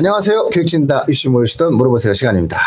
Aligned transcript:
안녕하세요. 0.00 0.50
교육진다 0.50 1.06
이슈 1.08 1.30
모르시던 1.30 1.74
물어보세요 1.74 2.12
시간입니다. 2.12 2.60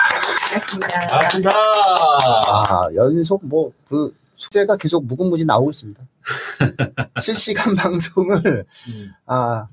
반갑습니다. 0.50 0.87
반갑습니다. 1.08 1.51
아, 1.51 2.87
연속 2.96 3.46
뭐 3.46 3.71
그 3.87 4.12
숙제가 4.35 4.78
계속 4.78 5.05
무궁무진 5.05 5.46
나오고 5.46 5.69
있습니다. 5.69 6.01
실시간 7.21 7.76
방송을 7.76 8.66
음. 8.88 9.12
아 9.28 9.68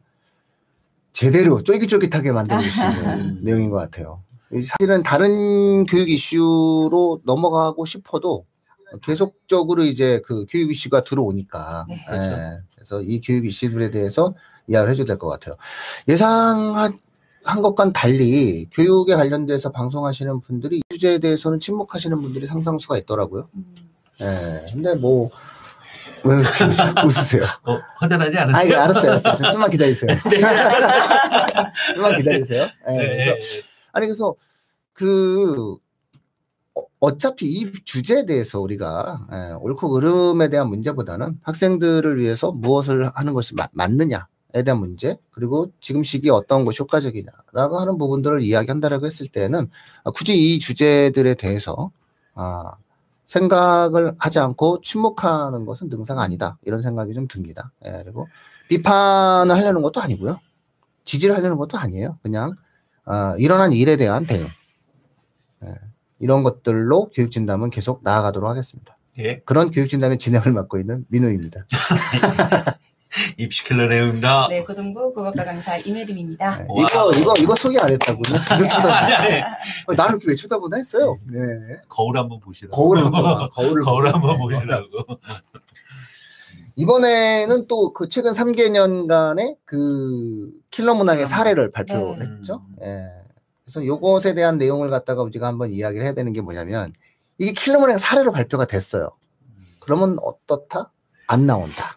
제대로 1.13 1.63
쫄깃쫄깃하게 1.63 2.33
만들고 2.33 2.63
있는 2.63 3.45
내용인 3.45 3.71
것 3.71 3.77
같아요. 3.77 4.23
이 4.53 4.61
사실은 4.61 5.03
다른 5.03 5.85
교육 5.85 6.11
이슈로 6.11 7.21
넘어가고 7.25 7.85
싶어도 7.87 8.45
계속적으로 9.03 9.83
이제 9.85 10.21
그 10.27 10.45
교육 10.51 10.73
이슈가 10.73 11.05
들어오니까 11.05 11.87
네. 11.89 11.97
예, 12.13 12.59
그래서 12.75 13.01
이 13.03 13.21
교육 13.21 13.47
이슈들에 13.47 13.91
대해서 13.93 14.35
이야기를 14.67 14.91
해줘야 14.93 15.07
될 15.07 15.17
것 15.19 15.29
같아요. 15.29 15.57
예상한 16.09 16.99
한 17.47 17.63
것과는 17.63 17.93
달리 17.93 18.69
교육에 18.73 19.15
관련돼서 19.15 19.71
방송하시는 19.71 20.41
분들이 20.41 20.79
이 20.79 20.83
주제에 20.91 21.19
대해서는 21.19 21.61
침묵하시는 21.61 22.21
분들이 22.21 22.47
상상수가 22.47 22.99
있더라고요. 22.99 23.49
음, 23.55 23.75
예, 24.21 24.65
근데 24.73 24.95
뭐, 24.97 25.31
왜 26.25 26.35
웃으세요? 27.07 27.45
어, 27.65 27.79
허전하지 28.01 28.37
아, 28.39 28.43
않으세요? 28.43 28.69
예, 28.71 28.75
알았어요, 28.75 29.11
알았어요. 29.13 29.37
좀- 29.37 29.53
좀만 29.53 29.71
기다리세요. 29.71 30.11
좀만 31.95 32.17
기다리세요. 32.19 32.67
예, 32.89 32.93
네, 32.97 33.25
그래서, 33.31 33.59
아니, 33.93 34.07
그래서, 34.07 34.35
그, 34.93 35.77
어, 36.75 36.83
어차피 36.99 37.47
이 37.47 37.73
주제에 37.85 38.27
대해서 38.27 38.61
우리가, 38.61 39.27
예, 39.33 39.53
옳고 39.61 39.91
그름에 39.91 40.49
대한 40.49 40.69
문제보다는 40.69 41.39
학생들을 41.43 42.19
위해서 42.19 42.51
무엇을 42.51 43.11
하는 43.15 43.35
것이 43.35 43.55
마- 43.55 43.69
맞느냐에 43.73 44.21
대한 44.63 44.81
문제, 44.81 45.17
그리고 45.31 45.71
지금 45.81 46.03
시기에 46.03 46.31
어떤 46.31 46.65
것이 46.65 46.83
효과적이냐라고 46.83 47.79
하는 47.79 47.99
부분들을 47.99 48.43
이야기한다라고 48.43 49.07
했을 49.07 49.29
때는 49.29 49.69
아, 50.05 50.11
굳이 50.11 50.55
이 50.55 50.59
주제들에 50.59 51.35
대해서, 51.35 51.91
아, 52.35 52.73
생각을 53.27 54.15
하지 54.19 54.39
않고 54.39 54.81
침묵하는 54.81 55.67
것은 55.67 55.89
능사가 55.89 56.23
아니다. 56.23 56.59
이런 56.65 56.81
생각이 56.81 57.13
좀 57.13 57.27
듭니다. 57.27 57.73
예, 57.85 58.03
그리고 58.05 58.29
비판을 58.69 59.55
하려는 59.55 59.83
것도 59.83 60.01
아니고요. 60.01 60.41
지지를 61.05 61.37
하려는 61.37 61.57
것도 61.57 61.77
아니에요. 61.77 62.19
그냥 62.23 62.55
어, 63.05 63.37
일어난 63.39 63.73
일에 63.73 63.97
대한 63.97 64.27
대응. 64.27 64.47
예, 65.65 65.75
이런 66.19 66.43
것들로 66.43 67.11
교육 67.13 67.31
진담은 67.31 67.71
계속 67.71 68.01
나아가도록 68.03 68.49
하겠습니다. 68.49 68.97
예, 69.19 69.41
그런 69.41 69.71
교육 69.71 69.89
진담의 69.89 70.19
진행을 70.19 70.53
맡고 70.53 70.79
있는 70.79 71.05
민우입니다. 71.09 71.67
입시킬러 73.39 73.87
내용입니다. 73.87 74.49
네, 74.49 74.63
고등부 74.65 75.13
국어과 75.15 75.45
강사. 75.45 75.79
예, 76.61 76.67
와우. 76.69 77.11
이거 77.11 77.11
이거 77.19 77.35
이거 77.39 77.55
소개 77.55 77.79
안 77.79 77.91
했다고요? 77.91 78.23
아니, 78.91 79.15
아니, 79.15 79.41
어, 79.87 79.95
나를 79.95 80.17
이렇게 80.17 80.29
왜 80.29 80.35
쳐다보나 80.37 80.77
했어요. 80.77 81.19
네. 81.31 81.39
거울 81.89 82.19
한번 82.19 82.41
보시라고. 82.41 82.77
거울 82.77 82.99
한번 82.99 83.49
거울을 83.51 83.83
거울 83.85 84.09
한번. 84.09 84.37
보시라고. 84.39 84.89
이번에는 86.77 87.67
또 87.69 87.93
그 87.95 88.09
최근 88.09 88.33
3개년간의 88.33 89.57
그 89.65 90.51
킬러 90.71 90.95
문항의 90.95 91.27
사례를 91.27 91.71
발표했죠. 91.71 92.63
예. 92.83 93.07
그래서 93.65 93.85
요것에 93.87 94.35
대한 94.35 94.59
내용을 94.59 94.91
갖다가 94.91 95.23
우리가 95.23 95.47
한번 95.47 95.73
이야기를 95.73 96.05
해야 96.05 96.13
되는 96.15 96.33
게 96.33 96.41
뭐냐면 96.43 96.93
이게 97.39 97.53
킬러 97.53 97.81
문항 97.81 97.97
사례로 97.99 98.33
발표가 98.33 98.67
됐어요. 98.67 99.11
그러면 99.81 100.19
어떻다? 100.23 100.93
안 101.29 101.47
나온다. 101.47 101.97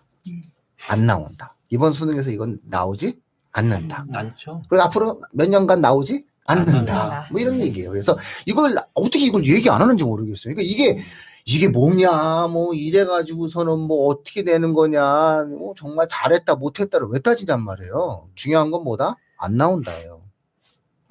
음. 0.80 0.92
안 0.92 1.06
나온다. 1.06 1.56
이번 1.70 1.94
수능에서 1.94 2.32
이건 2.32 2.60
나오지 2.64 3.20
않는다. 3.52 4.06
많죠. 4.10 4.64
그리고 4.70 4.84
앞으로 4.84 5.22
몇 5.32 5.50
년간 5.50 5.82
나오지 5.82 6.26
않는다. 6.46 7.28
뭐 7.32 7.40
이런 7.40 7.60
얘기예요. 7.60 7.90
그래서 7.90 8.18
이걸 8.46 8.76
어떻게 8.94 9.20
이걸 9.20 9.46
얘기 9.46 9.70
안 9.70 9.82
하는지 9.82 10.04
모르겠어요. 10.04 10.54
그러니까 10.54 10.62
이게 10.64 11.00
이게 11.46 11.68
뭐냐, 11.68 12.48
뭐 12.48 12.74
이래 12.74 13.06
가지고서는 13.06 13.80
뭐 13.80 14.08
어떻게 14.08 14.44
되는 14.44 14.74
거냐, 14.74 15.46
뭐 15.46 15.74
정말 15.76 16.08
잘했다, 16.08 16.56
못했다를 16.56 17.08
왜 17.10 17.20
따지냔 17.20 17.64
말이에요. 17.64 18.30
중요한 18.36 18.70
건 18.72 18.84
뭐다? 18.84 19.16
안 19.38 19.58
나온다예요. 19.58 20.22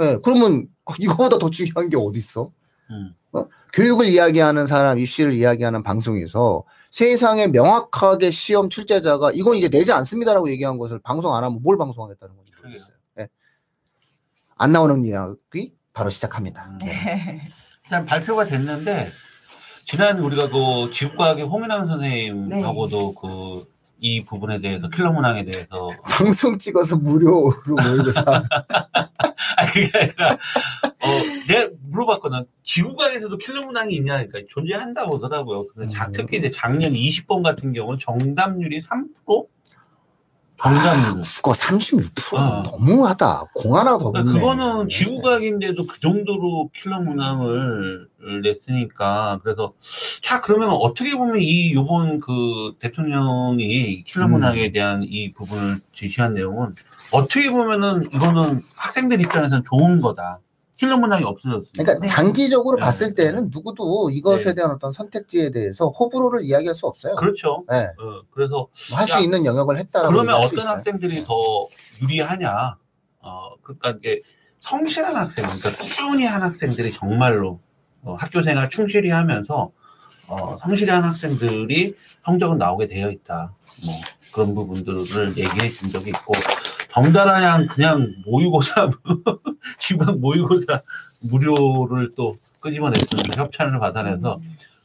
예, 0.00 0.18
그러면 0.22 0.68
이거보다 0.98 1.38
더 1.38 1.50
중요한 1.50 1.88
게 1.88 1.96
어딨어? 1.96 2.52
음. 2.90 3.14
교육을 3.72 4.06
이야기하는 4.06 4.66
사람, 4.66 4.98
입시를 4.98 5.34
이야기하는 5.34 5.82
방송에서 5.82 6.64
세상에 6.90 7.46
명확하게 7.48 8.30
시험 8.30 8.68
출제자가 8.68 9.32
이건 9.32 9.56
이제 9.56 9.68
내지 9.68 9.92
않습니다라고 9.92 10.50
얘기한 10.50 10.78
것을 10.78 10.98
방송 11.00 11.34
안 11.34 11.44
하면 11.44 11.60
뭘 11.62 11.76
방송하겠다는 11.78 12.36
건지 12.36 12.52
모르겠어요. 12.56 12.96
예. 13.20 13.28
안 14.56 14.72
나오는 14.72 15.04
이야기 15.04 15.74
바로 15.92 16.10
시작합니다. 16.10 16.66
음. 16.70 16.78
네. 16.78 17.50
일단 17.84 18.04
발표가 18.04 18.44
됐는데 18.44 19.10
지난 19.84 20.18
우리가 20.18 20.48
그 20.50 20.90
지구과학의 20.92 21.44
홍인환 21.44 21.86
선생님하고도 21.86 23.14
그 23.14 23.78
이 24.00 24.24
부분에 24.24 24.60
대해서 24.60 24.88
킬러 24.88 25.10
문항에 25.12 25.44
대해서 25.44 25.90
방송 26.04 26.56
찍어서 26.58 26.96
무료로 26.96 27.52
모의고사 27.66 28.22
아 28.24 29.66
그게 29.72 29.90
아니라 29.98 30.38
어 31.08 31.46
내가 31.48 31.68
물어봤거든 31.90 32.44
지구과학에서도 32.62 33.36
킬러 33.38 33.62
문항이 33.64 33.94
있냐니까 33.94 34.40
존재한다고 34.50 35.16
하더라고요. 35.16 35.64
근데 35.74 35.92
자- 35.92 36.06
음. 36.06 36.12
특히 36.12 36.38
이제 36.38 36.50
작년 36.54 36.92
20번 36.92 37.42
같은 37.42 37.72
경우는 37.72 37.98
정답률이 37.98 38.82
3% 38.82 39.46
정답률. 40.60 41.22
수거 41.22 41.52
36% 41.52 42.34
어. 42.36 42.62
너무하다. 42.64 43.44
공 43.54 43.76
하나 43.76 43.96
더 43.96 44.10
그러니까 44.10 44.32
붙네. 44.32 44.40
그거는 44.40 44.88
지구과학인데도 44.88 45.86
그 45.86 46.00
정도로 46.00 46.68
킬러 46.74 46.98
문항을 47.00 48.08
냈으니까 48.42 49.38
그래서 49.44 49.72
자 50.20 50.40
그러면 50.40 50.70
어떻게 50.70 51.16
보면 51.16 51.36
이 51.38 51.72
요번 51.74 52.18
그 52.18 52.72
대통령이 52.80 54.02
킬러 54.02 54.26
음. 54.26 54.32
문항에 54.32 54.72
대한 54.72 55.04
이 55.04 55.32
부분을 55.32 55.78
제시한 55.94 56.34
내용은 56.34 56.66
어떻게 57.12 57.50
보면은 57.50 58.02
이거는 58.12 58.60
학생들 58.76 59.20
입장에서는 59.20 59.62
좋은 59.64 60.00
거다. 60.00 60.40
킬러 60.78 60.96
문항이 60.96 61.24
없어졌으니까. 61.24 61.70
그러니까 61.76 61.98
네. 61.98 62.06
장기적으로 62.06 62.76
네. 62.76 62.82
봤을 62.82 63.14
때는 63.14 63.50
누구도 63.52 64.10
이것에 64.10 64.50
네. 64.50 64.54
대한 64.54 64.70
어떤 64.70 64.92
선택지에 64.92 65.50
대해서 65.50 65.88
호불호를 65.88 66.44
이야기할 66.44 66.74
수 66.74 66.86
없어요. 66.86 67.16
그렇죠. 67.16 67.64
네. 67.68 67.86
어, 67.98 68.22
그래서 68.30 68.68
할수 68.92 69.14
야, 69.14 69.18
있는 69.18 69.44
영역을 69.44 69.76
했다라고 69.76 70.12
그러면 70.12 70.36
어떤. 70.36 70.60
학생들이 70.60 71.24
더 71.24 71.66
유리하냐? 72.02 72.76
어, 73.22 73.50
그러니까 73.62 73.90
이게 73.98 74.20
성실한 74.60 75.16
학생, 75.16 75.44
그러니까 75.46 75.70
꾸준히 75.70 76.24
한 76.24 76.42
학생들이 76.42 76.92
정말로 76.92 77.58
어, 78.02 78.14
학교 78.14 78.42
생활 78.42 78.70
충실히 78.70 79.10
하면서 79.10 79.72
어, 80.28 80.58
성실한 80.60 81.02
학생들이 81.02 81.94
성적은 82.24 82.58
나오게 82.58 82.86
되어 82.86 83.10
있다. 83.10 83.52
뭐 83.84 83.94
그런 84.32 84.54
부분들을 84.54 85.36
얘기해 85.36 85.68
준 85.68 85.88
적이 85.90 86.10
있고 86.10 86.34
덩달아냥 87.02 87.68
그냥 87.68 88.14
모의고사 88.26 88.90
지방 89.78 90.20
모의고사 90.20 90.82
무료를 91.20 92.10
또 92.16 92.34
끄집어냈습니다. 92.60 93.40
협찬을 93.40 93.78
받아내서 93.78 94.38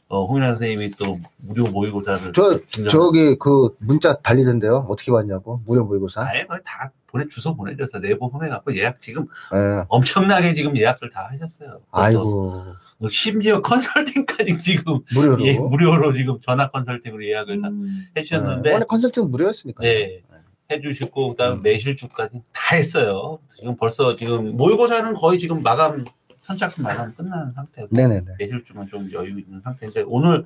어, 0.08 0.24
홍인환 0.26 0.52
선생님이 0.52 0.90
또 0.90 1.18
무료 1.38 1.64
모의고사를 1.70 2.32
저 2.34 2.60
저기 2.88 3.36
그 3.36 3.74
문자 3.78 4.14
달리던데요. 4.14 4.86
어떻게 4.88 5.10
왔냐고 5.10 5.60
무료 5.66 5.84
모의고사. 5.84 6.22
아예 6.24 6.44
거의 6.44 6.60
다 6.64 6.92
보내 7.06 7.26
주소 7.28 7.56
보내줘서 7.56 8.00
내부 8.00 8.30
보내갖고 8.30 8.76
예약 8.76 9.00
지금 9.00 9.22
예. 9.54 9.84
엄청나게 9.88 10.54
지금 10.54 10.76
예약을 10.76 11.10
다 11.10 11.28
하셨어요. 11.32 11.80
아이고 11.90 12.64
뭐 12.98 13.08
심지어 13.10 13.60
컨설팅까지 13.60 14.58
지금 14.58 15.00
무료로. 15.12 15.44
예, 15.46 15.58
무료로 15.58 16.12
지금 16.12 16.38
전화 16.44 16.68
컨설팅으로 16.68 17.24
예약을 17.24 17.62
다 17.62 17.68
음, 17.68 17.82
예. 18.16 18.20
해주셨는데 18.20 18.72
원래 18.72 18.84
컨설팅 18.88 19.30
무료였으니까. 19.30 19.82
네. 19.82 20.22
해주시고 20.70 21.30
그다음 21.30 21.58
음. 21.58 21.62
매실주까지 21.62 22.40
다 22.52 22.76
했어요. 22.76 23.38
지금 23.56 23.76
벌써 23.76 24.16
지금 24.16 24.56
모의고사는 24.56 25.14
거의 25.14 25.38
지금 25.38 25.62
마감 25.62 26.04
선착순 26.36 26.84
마감 26.84 27.14
끝나는 27.14 27.52
상태고 27.52 27.88
네네네. 27.90 28.32
매실주만 28.38 28.86
좀 28.88 29.10
여유 29.12 29.38
있는 29.38 29.60
상태인데 29.62 30.04
오늘 30.06 30.44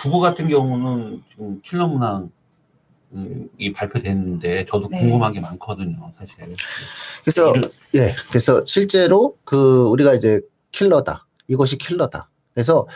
국어 0.00 0.20
같은 0.20 0.48
경우는 0.48 1.22
지금 1.30 1.60
킬러 1.62 1.86
문항 1.88 2.30
음, 3.12 3.48
이 3.58 3.72
발표됐는데 3.72 4.66
저도 4.68 4.88
네. 4.88 4.98
궁금한 4.98 5.32
게 5.32 5.40
많거든요, 5.40 6.12
사실. 6.18 6.34
그래서 7.22 7.52
이를- 7.52 7.70
예, 7.94 8.12
그래서 8.28 8.64
실제로 8.64 9.36
그 9.44 9.84
우리가 9.88 10.14
이제 10.14 10.40
킬러다. 10.72 11.24
이것이 11.46 11.78
킬러다. 11.78 12.28
그래서 12.54 12.88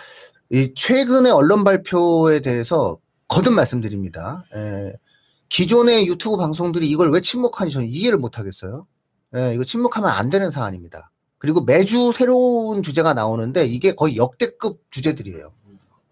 이 0.50 0.72
최근의 0.74 1.30
언론 1.30 1.62
발표에 1.62 2.40
대해서 2.40 2.98
거듭 3.28 3.52
말씀드립니다. 3.52 4.44
예, 4.56 4.92
기존의 5.48 6.06
유튜브 6.06 6.36
방송들이 6.36 6.88
이걸 6.88 7.10
왜 7.10 7.20
침묵하는지 7.20 7.74
저는 7.74 7.88
이해를 7.88 8.18
못 8.18 8.38
하겠어요. 8.38 8.86
예, 9.36 9.54
이거 9.54 9.64
침묵하면 9.64 10.10
안 10.10 10.30
되는 10.30 10.50
사안입니다. 10.50 11.10
그리고 11.38 11.62
매주 11.62 12.12
새로운 12.12 12.82
주제가 12.82 13.14
나오는데 13.14 13.66
이게 13.66 13.94
거의 13.94 14.16
역대급 14.16 14.82
주제들이에요. 14.90 15.52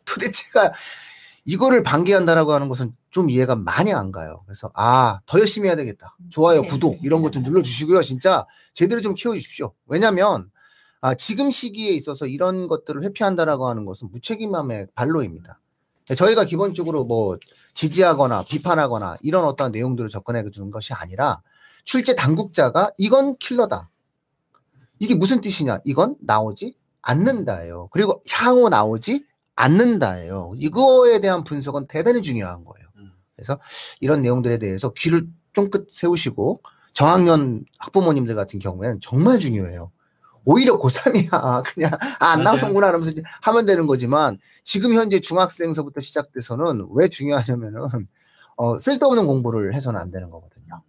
도대체가 0.04 0.72
이거를 1.44 1.82
방기한다라고 1.82 2.52
하는 2.52 2.68
것은 2.68 2.92
좀 3.10 3.30
이해가 3.30 3.56
많이 3.56 3.92
안 3.92 4.10
가요. 4.12 4.42
그래서 4.46 4.70
아, 4.74 5.20
더 5.26 5.38
열심히 5.40 5.68
해야 5.68 5.76
되겠다. 5.76 6.16
좋아요, 6.30 6.62
네. 6.62 6.68
구독 6.68 7.04
이런 7.04 7.22
것 7.22 7.30
좀 7.30 7.42
눌러 7.42 7.62
주시고요. 7.62 8.02
진짜 8.02 8.46
제대로 8.72 9.00
좀 9.00 9.14
키워 9.14 9.34
주십시오. 9.34 9.72
왜냐면 9.86 10.50
아, 11.00 11.14
지금 11.14 11.50
시기에 11.50 11.90
있어서 11.92 12.26
이런 12.26 12.66
것들을 12.68 13.02
회피한다라고 13.04 13.68
하는 13.68 13.84
것은 13.84 14.10
무책임함의 14.10 14.88
발로입니다. 14.94 15.60
저희가 16.16 16.44
기본적으로 16.44 17.04
뭐 17.04 17.36
지지하거나 17.76 18.44
비판하거나 18.44 19.18
이런 19.20 19.44
어떠한 19.44 19.70
내용들을 19.70 20.08
접근해 20.08 20.48
주는 20.50 20.70
것이 20.70 20.94
아니라 20.94 21.42
출제 21.84 22.16
당국자가 22.16 22.90
이건 22.96 23.36
킬러다. 23.36 23.90
이게 24.98 25.14
무슨 25.14 25.42
뜻이냐? 25.42 25.80
이건 25.84 26.16
나오지 26.20 26.74
않는다예요. 27.02 27.88
그리고 27.92 28.22
향후 28.30 28.70
나오지 28.70 29.26
않는다예요. 29.54 30.54
이거에 30.56 31.20
대한 31.20 31.44
분석은 31.44 31.86
대단히 31.86 32.22
중요한 32.22 32.64
거예요. 32.64 32.88
음. 32.96 33.12
그래서 33.36 33.60
이런 34.00 34.22
내용들에 34.22 34.58
대해서 34.58 34.92
귀를 34.94 35.28
쫑긋 35.52 35.88
세우시고 35.90 36.62
저학년 36.94 37.66
학부모님들 37.78 38.34
같은 38.34 38.58
경우에는 38.58 39.00
정말 39.00 39.38
중요해요. 39.38 39.92
오히려 40.46 40.78
고3이야. 40.78 41.64
그냥 41.74 41.90
아, 42.20 42.28
안. 42.30 42.42
나오는구나 42.42 42.86
하면서 42.88 43.10
이제 43.10 43.22
하면 43.42 43.66
되는 43.66 43.86
거지만 43.86 44.38
지금 44.64 44.94
현재 44.94 45.20
중학생서부터 45.20 46.00
시작돼서는 46.00 46.86
왜 46.92 47.08
중요하냐면은 47.08 48.08
어, 48.56 48.78
쓸데없는 48.78 49.26
공부를 49.26 49.74
해서는 49.74 50.00
안 50.00 50.10
되는 50.10 50.30
거거든요. 50.30 50.82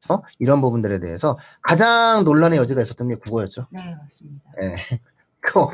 그래서 0.00 0.22
이런 0.38 0.60
부분들에 0.60 1.00
대해서 1.00 1.36
가장 1.60 2.24
논란의 2.24 2.58
여지가 2.60 2.80
있었던 2.80 3.08
게 3.08 3.16
국어였죠. 3.16 3.66
네, 3.70 3.94
맞습니다. 4.00 4.50
예. 4.62 4.76
그거 5.40 5.70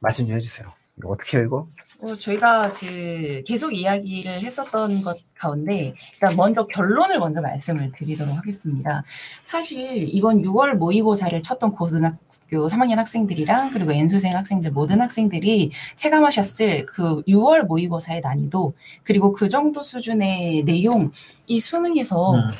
말씀 0.00 0.26
좀 0.26 0.36
해주세요. 0.36 0.70
이거 0.98 1.10
어떻게 1.10 1.38
해요, 1.38 1.46
이거? 1.46 1.66
어, 2.02 2.16
저희가 2.16 2.72
그 2.72 3.42
계속 3.46 3.74
이야기를 3.74 4.42
했었던 4.42 5.02
것 5.02 5.18
가운데 5.36 5.94
일단 6.14 6.34
먼저 6.36 6.66
결론을 6.66 7.18
먼저 7.18 7.40
말씀을 7.42 7.92
드리도록 7.92 8.36
하겠습니다. 8.36 9.04
사실 9.42 10.08
이번 10.08 10.42
6월 10.42 10.76
모의고사를 10.76 11.42
쳤던 11.42 11.72
고등학교 11.72 12.66
3학년 12.66 12.96
학생들이랑 12.96 13.70
그리고 13.70 13.96
연수생 13.96 14.34
학생들 14.34 14.70
모든 14.70 15.00
학생들이 15.02 15.72
체감하셨을 15.96 16.86
그 16.86 17.22
6월 17.22 17.66
모의고사의 17.66 18.22
난이도 18.22 18.74
그리고 19.02 19.32
그 19.32 19.48
정도 19.48 19.82
수준의 19.82 20.64
내용 20.64 21.10
이 21.46 21.60
수능에서 21.60 22.32
음. 22.32 22.50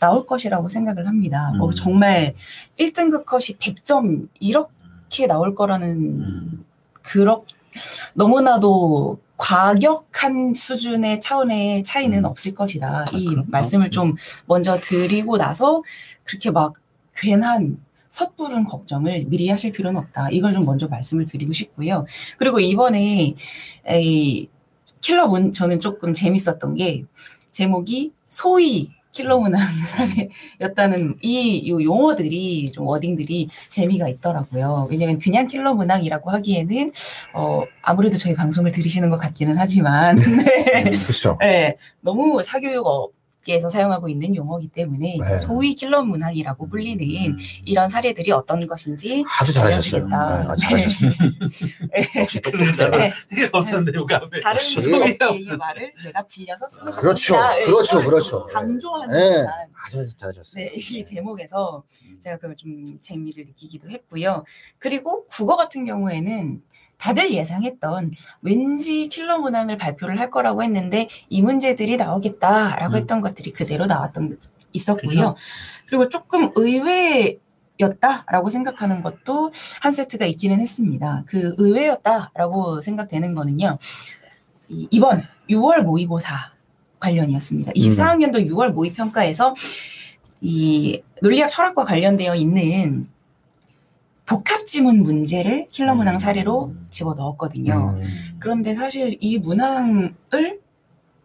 나올 0.00 0.26
것이라고 0.26 0.68
생각을 0.68 1.06
합니다. 1.06 1.52
어, 1.60 1.66
음. 1.66 1.72
정말 1.72 2.34
1등급 2.78 3.24
컷이 3.24 3.56
100점 3.58 4.28
이렇게 4.40 5.26
나올 5.26 5.54
거라는 5.54 6.20
음. 6.20 6.64
그렇 7.02 7.44
너무나도 8.14 9.18
과격한 9.36 10.54
수준의 10.54 11.20
차원의 11.20 11.82
차이는 11.82 12.18
음. 12.18 12.24
없을 12.26 12.54
것이다. 12.54 13.06
이 13.14 13.26
그럼요. 13.26 13.46
말씀을 13.48 13.90
좀 13.90 14.14
먼저 14.46 14.78
드리고 14.78 15.38
나서 15.38 15.82
그렇게 16.24 16.50
막 16.50 16.74
괜한 17.16 17.78
섣부른 18.10 18.64
걱정을 18.64 19.24
미리 19.28 19.48
하실 19.48 19.72
필요는 19.72 20.00
없다. 20.00 20.30
이걸 20.30 20.52
좀 20.52 20.64
먼저 20.64 20.88
말씀을 20.88 21.24
드리고 21.26 21.52
싶고요. 21.52 22.04
그리고 22.36 22.60
이번에 22.60 23.34
이 23.88 24.48
킬러 25.00 25.26
문 25.28 25.52
저는 25.54 25.80
조금 25.80 26.12
재밌었던 26.12 26.74
게 26.74 27.04
제목이 27.50 28.12
소위 28.26 28.90
킬러 29.12 29.38
문항 29.38 29.60
사례였다는 30.60 31.16
이 31.22 31.68
요 31.68 31.82
용어들이 31.82 32.70
좀 32.72 32.86
워딩들이 32.86 33.48
재미가 33.68 34.08
있더라고요. 34.08 34.88
왜냐면 34.90 35.18
그냥 35.18 35.46
킬러 35.46 35.74
문항이라고 35.74 36.30
하기에는 36.30 36.92
어 37.34 37.62
아무래도 37.82 38.16
저희 38.16 38.34
방송을 38.34 38.72
들으시는 38.72 39.10
것 39.10 39.18
같기는 39.18 39.56
하지만 39.58 40.16
네. 40.46 40.82
그렇죠. 40.84 41.36
네, 41.40 41.76
너무 42.00 42.42
사교육 42.42 43.14
업계에서 43.40 43.68
사용하고 43.70 44.08
있는 44.08 44.34
용어이기 44.36 44.68
때문에 44.68 45.16
네. 45.18 45.36
소위 45.36 45.74
킬러 45.74 46.02
문항이라고 46.02 46.68
불리는 46.68 47.00
이런 47.64 47.88
사례들이 47.88 48.32
어떤 48.32 48.66
것인지 48.66 49.24
아주 49.38 49.52
잘하셨어요. 49.52 50.06
네. 50.06 50.14
아주 50.14 50.62
잘하셨어요. 50.68 51.10
네. 51.92 52.20
역시 52.20 52.40
똑똑해요. 52.40 52.90
네. 52.90 53.12
없었는데 53.52 53.92
여기 53.94 54.14
앞에 54.14 54.40
다른. 54.40 54.60
소위의 54.60 55.56
말을 55.58 55.92
내가 56.04 56.22
빌려서 56.22 56.68
쓰는 56.68 56.92
그렇죠. 56.92 57.34
네, 57.34 57.64
그렇죠. 57.64 58.00
이걸 58.00 58.06
그렇죠. 58.06 58.44
강조하는 58.46 59.16
네. 59.16 59.46
아주 59.84 60.16
잘하셨어요. 60.16 60.64
네, 60.64 60.72
이 60.74 61.04
제목에서 61.04 61.82
제가 62.18 62.36
그걸 62.36 62.56
좀 62.56 62.86
재미를 63.00 63.46
느끼기도 63.46 63.88
했고요. 63.90 64.44
그리고 64.78 65.26
국어 65.26 65.56
같은 65.56 65.84
경우에는 65.84 66.62
다들 67.00 67.32
예상했던 67.32 68.12
왠지 68.42 69.08
킬러 69.08 69.38
문항을 69.38 69.78
발표를 69.78 70.18
할 70.20 70.30
거라고 70.30 70.62
했는데 70.62 71.08
이 71.28 71.40
문제들이 71.42 71.96
나오겠다라고 71.96 72.94
음. 72.94 72.98
했던 72.98 73.20
것들이 73.20 73.52
그대로 73.52 73.86
나왔던 73.86 74.28
게 74.30 74.36
있었고요. 74.72 75.08
그죠? 75.08 75.36
그리고 75.86 76.08
조금 76.08 76.50
의외 76.54 77.38
였다라고 77.80 78.50
생각하는 78.50 79.02
것도 79.02 79.50
한 79.80 79.92
세트가 79.92 80.26
있기는 80.26 80.60
했습니다. 80.60 81.24
그 81.26 81.54
의외였다라고 81.56 82.82
생각되는 82.82 83.34
거는요. 83.34 83.78
이- 84.68 84.86
이번 84.90 85.24
6월 85.48 85.82
모의고사 85.82 86.34
관련이었습니다. 86.98 87.72
24학년도 87.72 88.46
6월 88.50 88.68
모의평가에서 88.72 89.54
이 90.42 91.02
논리학 91.22 91.50
철학과 91.50 91.84
관련되어 91.84 92.34
있는 92.34 93.08
복합 94.30 94.64
지문 94.64 95.02
문제를 95.02 95.66
킬러 95.72 95.96
문항 95.96 96.20
사례로 96.20 96.72
집어 96.88 97.14
넣었거든요. 97.14 97.96
음. 97.98 98.04
그런데 98.38 98.74
사실 98.74 99.16
이 99.18 99.38
문항을 99.38 100.14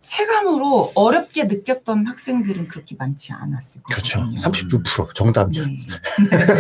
체감으로 0.02 0.92
어렵게 0.96 1.44
느꼈던 1.44 2.08
학생들은 2.08 2.68
그렇게 2.68 2.96
많지 2.98 3.32
않았을 3.32 3.82
그렇죠. 3.84 4.22
거거든요. 4.22 4.40
36% 4.40 5.14
정답률. 5.14 5.68
네. 5.68 5.78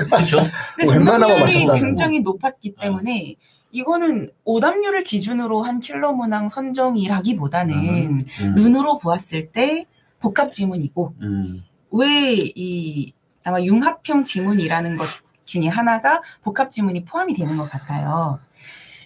그렇죠. 0.06 0.38
정답률이 0.86 1.40
맞췄다는 1.40 1.80
굉장히 1.80 2.20
높았기 2.20 2.76
때문에 2.80 3.36
이거는 3.72 4.30
오답률을 4.44 5.04
기준으로 5.04 5.64
한 5.64 5.80
킬러 5.80 6.14
문항 6.14 6.48
선정이라기보다는 6.48 7.76
음. 7.76 8.54
눈으로 8.56 9.00
보았을 9.00 9.52
때 9.52 9.88
복합 10.20 10.52
지문이고 10.52 11.16
음. 11.22 11.64
왜이 11.90 13.14
아마 13.44 13.60
융합형 13.60 14.24
지문이라는 14.24 14.96
것 14.96 15.25
중에 15.46 15.68
하나가 15.68 16.22
복합 16.42 16.72
지문이 16.72 17.06
포함이 17.06 17.34
되는 17.34 17.58
것 17.58 17.70
같아요. 17.70 18.40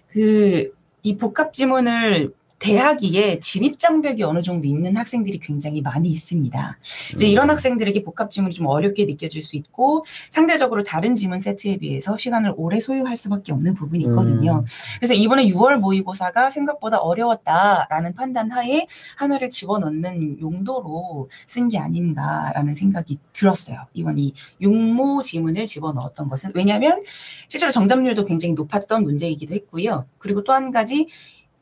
그 0.07 0.80
이 1.03 1.18
복합 1.18 1.53
지문을 1.53 2.33
대하기에 2.60 3.40
진입 3.40 3.80
장벽이 3.80 4.24
어느 4.24 4.42
정도 4.42 4.68
있는 4.68 4.96
학생들이 4.98 5.40
굉장히 5.40 5.82
많이 5.82 6.10
있습니다. 6.10 6.78
이제 7.14 7.26
음. 7.26 7.32
이런 7.32 7.50
학생들에게 7.50 8.04
복합 8.04 8.30
지문이 8.30 8.54
좀 8.54 8.68
어렵게 8.68 9.06
느껴질 9.06 9.42
수 9.42 9.56
있고 9.56 10.04
상대적으로 10.30 10.84
다른 10.84 11.16
지문 11.16 11.39
세트에 11.39 11.78
비해서 11.78 12.18
시간을 12.18 12.54
오래 12.58 12.80
소요할 12.80 13.16
수밖에 13.18 13.54
없는 13.54 13.74
부분이 13.74 14.04
있거든요. 14.06 14.60
음. 14.60 14.66
그래서 15.00 15.13
이번에 15.13 15.46
6월 15.46 15.78
모의고사가 15.78 16.50
생각보다 16.50 16.98
어려웠다라는 17.00 18.13
판단 18.13 18.51
하에 18.51 18.86
하나를 19.16 19.50
집어넣는 19.50 20.39
용도로 20.42 21.30
쓴 21.48 21.70
게 21.70 21.78
아닌가라는 21.78 22.74
생각이 22.74 23.20
들었어요. 23.32 23.86
이번 23.94 24.18
이 24.18 24.34
육모 24.60 25.22
지문을 25.22 25.68
집어넣었던 25.68 26.28
것은 26.28 26.51
왜냐하면 26.56 27.04
실제로 27.48 27.72
정답률도 27.72 28.25
굉장히 28.25 28.54
높았던 28.56 29.04
문제이기도 29.04 29.54
했고요. 29.54 30.06
그리고 30.18 30.44
또 30.44 30.54
한 30.54 30.72
가지 30.72 31.08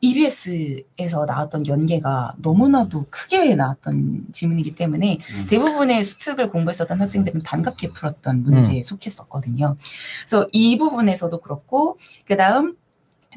EBS에서 0.00 1.24
나왔던 1.26 1.66
연계가 1.66 2.34
너무나도 2.38 3.06
크게 3.10 3.54
나왔던 3.54 4.26
지문이기 4.32 4.74
때문에 4.74 5.18
음. 5.34 5.46
대부분의 5.48 6.04
수특을 6.04 6.50
공부했었던 6.50 7.00
학생들은 7.00 7.42
반갑게 7.42 7.92
풀었던 7.92 8.42
문제에 8.44 8.82
속했었거든요. 8.82 9.76
그래서 10.20 10.48
이 10.52 10.78
부분에서도 10.78 11.40
그렇고 11.40 11.98
그 12.24 12.36
다음 12.36 12.76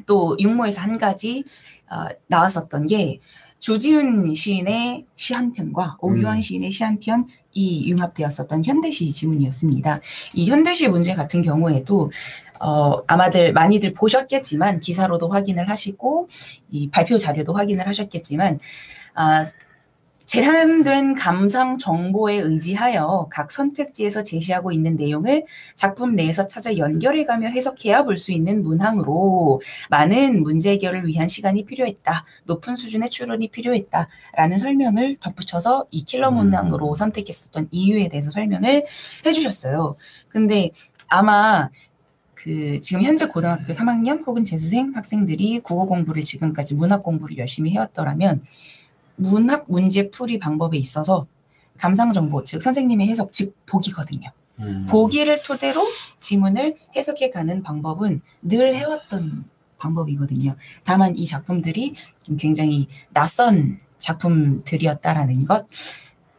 또 0.06 0.36
육모에서 0.38 0.80
한 0.80 0.98
가지 0.98 1.44
어, 1.90 2.06
나왔었던 2.28 2.86
게 2.86 3.20
조지훈 3.58 4.34
시인의 4.34 5.06
시 5.14 5.34
한 5.34 5.52
편과 5.52 5.98
오규환 6.00 6.36
음. 6.36 6.40
시인의 6.40 6.70
시 6.70 6.82
한 6.84 6.98
편 7.00 7.26
이 7.54 7.86
융합되었었던 7.90 8.64
현대시 8.64 9.12
지문이었습니다. 9.12 10.00
이 10.32 10.48
현대시 10.48 10.88
문제 10.88 11.14
같은 11.14 11.42
경우에도 11.42 12.10
어, 12.62 13.02
아마들 13.08 13.52
많이들 13.52 13.92
보셨겠지만 13.92 14.78
기사로도 14.80 15.28
확인을 15.28 15.68
하시고 15.68 16.28
이 16.70 16.88
발표 16.90 17.18
자료도 17.18 17.54
확인을 17.54 17.88
하셨겠지만 17.88 18.60
아, 19.14 19.44
제한된 20.26 21.14
감상 21.14 21.76
정보에 21.76 22.36
의지하여 22.36 23.26
각 23.30 23.50
선택지에서 23.50 24.22
제시하고 24.22 24.72
있는 24.72 24.96
내용을 24.96 25.44
작품 25.74 26.12
내에서 26.14 26.46
찾아 26.46 26.76
연결해가며 26.78 27.48
해석해야 27.48 28.04
볼 28.04 28.16
수 28.16 28.30
있는 28.32 28.62
문항으로 28.62 29.60
많은 29.90 30.42
문제 30.42 30.70
해결을 30.70 31.06
위한 31.06 31.26
시간이 31.28 31.64
필요했다. 31.64 32.24
높은 32.44 32.76
수준의 32.76 33.10
추론이 33.10 33.48
필요했다 33.48 34.08
라는 34.36 34.58
설명을 34.58 35.16
덧붙여서 35.16 35.86
이 35.90 36.04
킬러 36.04 36.28
음. 36.30 36.36
문항으로 36.36 36.94
선택했었던 36.94 37.68
이유에 37.72 38.08
대해서 38.08 38.30
설명을 38.30 38.84
해주셨어요. 39.26 39.94
근데 40.28 40.70
아마 41.08 41.68
그 42.42 42.80
지금 42.80 43.04
현재 43.04 43.26
고등학교 43.26 43.72
3학년 43.72 44.26
혹은 44.26 44.44
재수생 44.44 44.92
학생들이 44.96 45.60
국어 45.60 45.84
공부를 45.84 46.24
지금까지 46.24 46.74
문학 46.74 47.04
공부를 47.04 47.38
열심히 47.38 47.70
해왔더라면 47.70 48.42
문학 49.14 49.66
문제 49.68 50.10
풀이 50.10 50.40
방법에 50.40 50.76
있어서 50.76 51.28
감상 51.78 52.12
정보 52.12 52.42
즉 52.42 52.60
선생님의 52.60 53.06
해석 53.06 53.32
즉 53.32 53.54
보기거든요. 53.66 54.28
음. 54.58 54.86
보기를 54.90 55.44
토대로 55.44 55.82
지문을 56.18 56.76
해석해 56.96 57.30
가는 57.30 57.62
방법은 57.62 58.20
늘 58.42 58.74
해왔던 58.74 59.44
방법이거든요. 59.78 60.56
다만 60.82 61.14
이 61.16 61.24
작품들이 61.24 61.94
좀 62.24 62.36
굉장히 62.36 62.88
낯선 63.12 63.78
작품들이었다라는 63.98 65.44
것. 65.44 65.66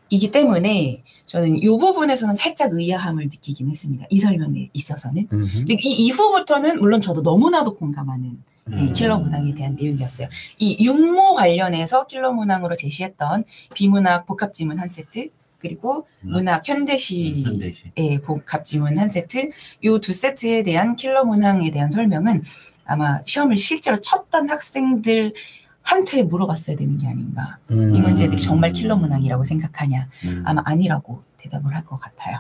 이기 0.10 0.32
때문에 0.32 1.02
저는 1.34 1.58
이 1.58 1.66
부분에서는 1.66 2.36
살짝 2.36 2.70
의아함을 2.74 3.24
느끼긴 3.24 3.68
했습니다. 3.68 4.06
이 4.12 4.20
설명에 4.20 4.70
있어서는. 4.72 5.28
음흠. 5.34 5.52
근데 5.66 5.74
이 5.80 6.06
이후부터는 6.06 6.80
물론 6.80 7.02
저도 7.02 7.22
너무나도 7.24 7.74
공감하는 7.74 8.38
네, 8.68 8.76
음. 8.76 8.94
킬러 8.94 9.18
문항에 9.18 9.56
대한 9.56 9.74
내용이었어요. 9.76 10.28
이 10.60 10.86
육모 10.86 11.34
관련해서 11.34 12.06
킬러 12.06 12.34
문항으로 12.34 12.76
제시했던 12.76 13.46
비문학 13.74 14.28
복합 14.28 14.54
지문 14.54 14.78
한 14.78 14.88
세트 14.88 15.30
그리고 15.58 16.06
문학 16.22 16.68
현대시 16.70 17.44
음, 17.48 17.54
현대시. 17.54 17.82
의 17.96 18.22
복합 18.22 18.64
지문 18.64 19.00
한 19.00 19.10
세트 19.10 19.50
요 19.86 19.98
두 19.98 20.14
세트에 20.14 20.62
대한 20.62 20.96
킬러 20.96 21.26
문항에 21.26 21.72
대한 21.72 21.90
설명은 21.90 22.44
아마 22.86 23.22
시험을 23.26 23.58
실제로 23.58 23.98
쳤던 23.98 24.52
학생들 24.52 25.34
한테 25.84 26.24
물어봤어야 26.24 26.76
되는 26.76 26.98
게 26.98 27.08
아닌가. 27.08 27.60
음. 27.72 27.94
이 27.94 28.02
문제들이 28.02 28.42
정말 28.42 28.72
킬러 28.72 28.96
문항이라고 28.96 29.44
생각하냐. 29.44 30.10
음. 30.26 30.44
아마 30.46 30.62
아니라고 30.66 31.22
대답을 31.38 31.76
할 31.76 31.86
것 31.86 32.00
같아요. 32.00 32.40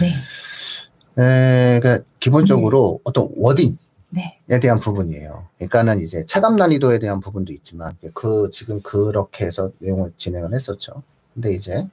네, 0.00 1.22
에, 1.22 1.78
그러니까 1.80 2.04
기본적으로 2.18 3.00
어떤 3.04 3.28
wording 3.36 3.76
네, 4.08 4.38
에 4.50 4.58
대한 4.60 4.80
부분이에요. 4.80 5.46
그러니까는 5.58 6.00
이제 6.00 6.24
차감 6.26 6.56
난이도에 6.56 6.98
대한 6.98 7.20
부분도 7.20 7.52
있지만 7.52 7.94
그 8.14 8.48
지금 8.50 8.80
그렇게 8.82 9.44
해서 9.46 9.70
내용을 9.78 10.12
진행을 10.16 10.54
했었죠. 10.54 11.02
근데 11.34 11.52
이제 11.52 11.86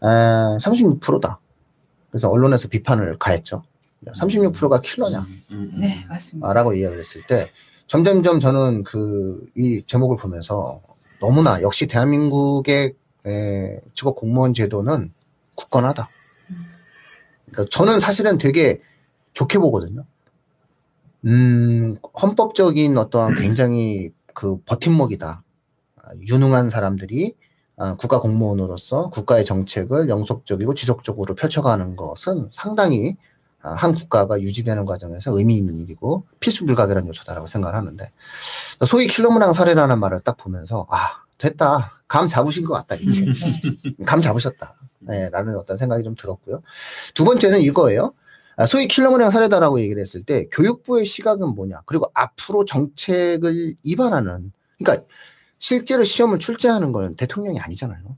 36%다. 0.00 1.38
그래서 2.10 2.28
언론에서 2.28 2.68
비판을 2.68 3.18
가했죠. 3.18 3.62
36%가 4.06 4.80
킬러냐? 4.80 5.26
네, 5.78 6.04
맞습니다. 6.08 6.48
아, 6.48 6.52
라고 6.54 6.72
이야기를 6.74 7.00
했을 7.02 7.22
때 7.26 7.50
점점점 7.90 8.38
저는 8.38 8.84
그 8.84 9.44
이 9.56 9.82
제목을 9.84 10.16
보면서 10.16 10.80
너무나 11.20 11.60
역시 11.60 11.88
대한민국의 11.88 12.94
에, 13.26 13.80
직업 13.94 14.14
공무원 14.14 14.54
제도는 14.54 15.12
굳건하다. 15.56 16.08
그러니까 17.50 17.68
저는 17.68 17.98
사실은 17.98 18.38
되게 18.38 18.80
좋게 19.32 19.58
보거든요. 19.58 20.04
음, 21.24 21.96
헌법적인 22.22 22.96
어떠한 22.96 23.34
굉장히 23.40 24.10
그 24.34 24.60
버팀목이다. 24.62 25.42
아, 25.96 26.10
유능한 26.20 26.70
사람들이 26.70 27.34
아, 27.76 27.96
국가 27.96 28.20
공무원으로서 28.20 29.10
국가의 29.10 29.44
정책을 29.44 30.08
영속적이고 30.08 30.74
지속적으로 30.74 31.34
펼쳐가는 31.34 31.96
것은 31.96 32.50
상당히 32.52 33.16
아, 33.16 33.29
한 33.62 33.94
국가가 33.94 34.40
유지되는 34.40 34.84
과정에서 34.86 35.36
의미 35.36 35.56
있는 35.56 35.76
일이고 35.76 36.26
필수 36.40 36.64
불가결한 36.66 37.06
요소다라고 37.08 37.46
생각을 37.46 37.76
하는데 37.76 38.10
소위 38.86 39.06
킬러문항 39.06 39.52
사례라는 39.52 39.98
말을 39.98 40.20
딱 40.20 40.36
보면서 40.36 40.86
아 40.90 41.22
됐다. 41.38 41.92
감 42.08 42.28
잡으신 42.28 42.64
것 42.64 42.74
같다 42.74 42.96
이제. 42.96 43.24
감 44.06 44.20
잡으셨다. 44.22 44.74
네, 45.00 45.30
라는 45.30 45.56
어떤 45.56 45.76
생각이 45.76 46.02
좀 46.04 46.14
들었고요. 46.14 46.62
두 47.14 47.24
번째는 47.24 47.60
이거예요. 47.60 48.12
아, 48.56 48.66
소위 48.66 48.86
킬러문항 48.88 49.30
사례다라고 49.30 49.80
얘기를 49.80 50.00
했을 50.00 50.22
때 50.22 50.46
교육부의 50.52 51.04
시각은 51.06 51.54
뭐냐? 51.54 51.80
그리고 51.86 52.10
앞으로 52.12 52.64
정책을 52.66 53.74
입안하는 53.82 54.52
그러니까 54.78 55.06
실제로 55.58 56.04
시험을 56.04 56.38
출제하는 56.38 56.92
건 56.92 57.16
대통령이 57.16 57.58
아니잖아요. 57.60 58.16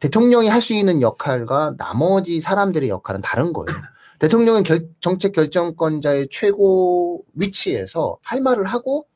대통령이 0.00 0.48
할 0.48 0.62
수 0.62 0.72
있는 0.72 1.02
역할과 1.02 1.74
나머지 1.76 2.40
사람들의 2.40 2.88
역할은 2.88 3.20
다른 3.22 3.52
거예요. 3.52 3.78
대통령은 4.20 4.62
결- 4.62 4.88
정책 5.00 5.32
결정권자의 5.32 6.28
최고 6.30 7.24
위치에서 7.34 8.18
할 8.22 8.40
말을 8.42 8.66
하고 8.66 9.06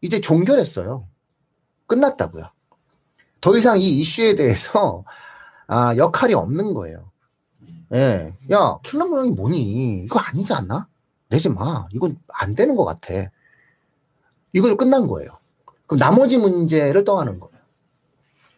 이제 0.00 0.20
종결했어요. 0.20 1.08
끝났다고요. 1.86 2.44
더 3.40 3.56
이상 3.56 3.78
이 3.80 4.00
이슈에 4.00 4.34
대해서 4.34 5.04
아, 5.68 5.96
역할이 5.96 6.34
없는 6.34 6.74
거예요. 6.74 7.10
예. 7.94 8.34
야, 8.50 8.78
킬러 8.82 9.06
모양이 9.06 9.30
뭐니? 9.30 10.02
이거 10.02 10.18
아니지 10.18 10.52
않나? 10.52 10.88
내지 11.28 11.48
마. 11.48 11.86
이건 11.92 12.18
안 12.28 12.54
되는 12.54 12.74
것 12.74 12.84
같아. 12.84 13.14
이걸로 14.52 14.76
끝난 14.76 15.06
거예요. 15.06 15.30
그럼 15.86 15.98
나머지 16.00 16.38
문제를 16.38 17.04
떠하는 17.04 17.38
거예요. 17.38 17.53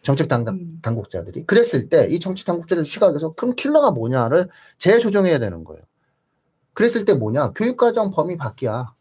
정책 0.07 0.29
당국, 0.29 0.53
음. 0.53 0.79
당국자들이. 0.81 1.45
그랬을 1.45 1.89
때 1.89 2.07
이 2.09 2.17
정책 2.21 2.45
당국자들 2.45 2.85
시각에서 2.85 3.33
그럼 3.33 3.55
킬러가 3.57 3.91
뭐냐를 3.91 4.47
재조정해야 4.77 5.37
되는 5.37 5.65
거예요. 5.65 5.81
그랬을 6.73 7.03
때 7.03 7.13
뭐냐? 7.13 7.49
교육과정 7.51 8.11
범위 8.11 8.37
바뀌야. 8.37 8.93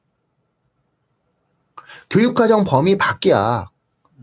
교육과정 2.10 2.64
범위 2.64 2.98
바뀌야. 2.98 3.70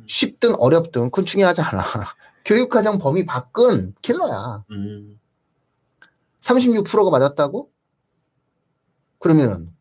쉽든 0.08 0.56
어렵든 0.56 1.04
그건 1.06 1.26
중요하지 1.26 1.62
않아. 1.62 1.84
교육과정 2.44 2.98
범위 2.98 3.24
밖은 3.24 3.96
킬러야. 4.02 4.66
음. 4.72 5.18
36%가 6.42 7.10
맞았다고? 7.10 7.70
그러면은 9.20 9.74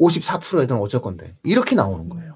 54% 0.00 0.64
애들은 0.64 0.80
어쩔 0.80 1.00
건데. 1.02 1.36
이렇게 1.44 1.76
나오는 1.76 2.08
거예요. 2.08 2.27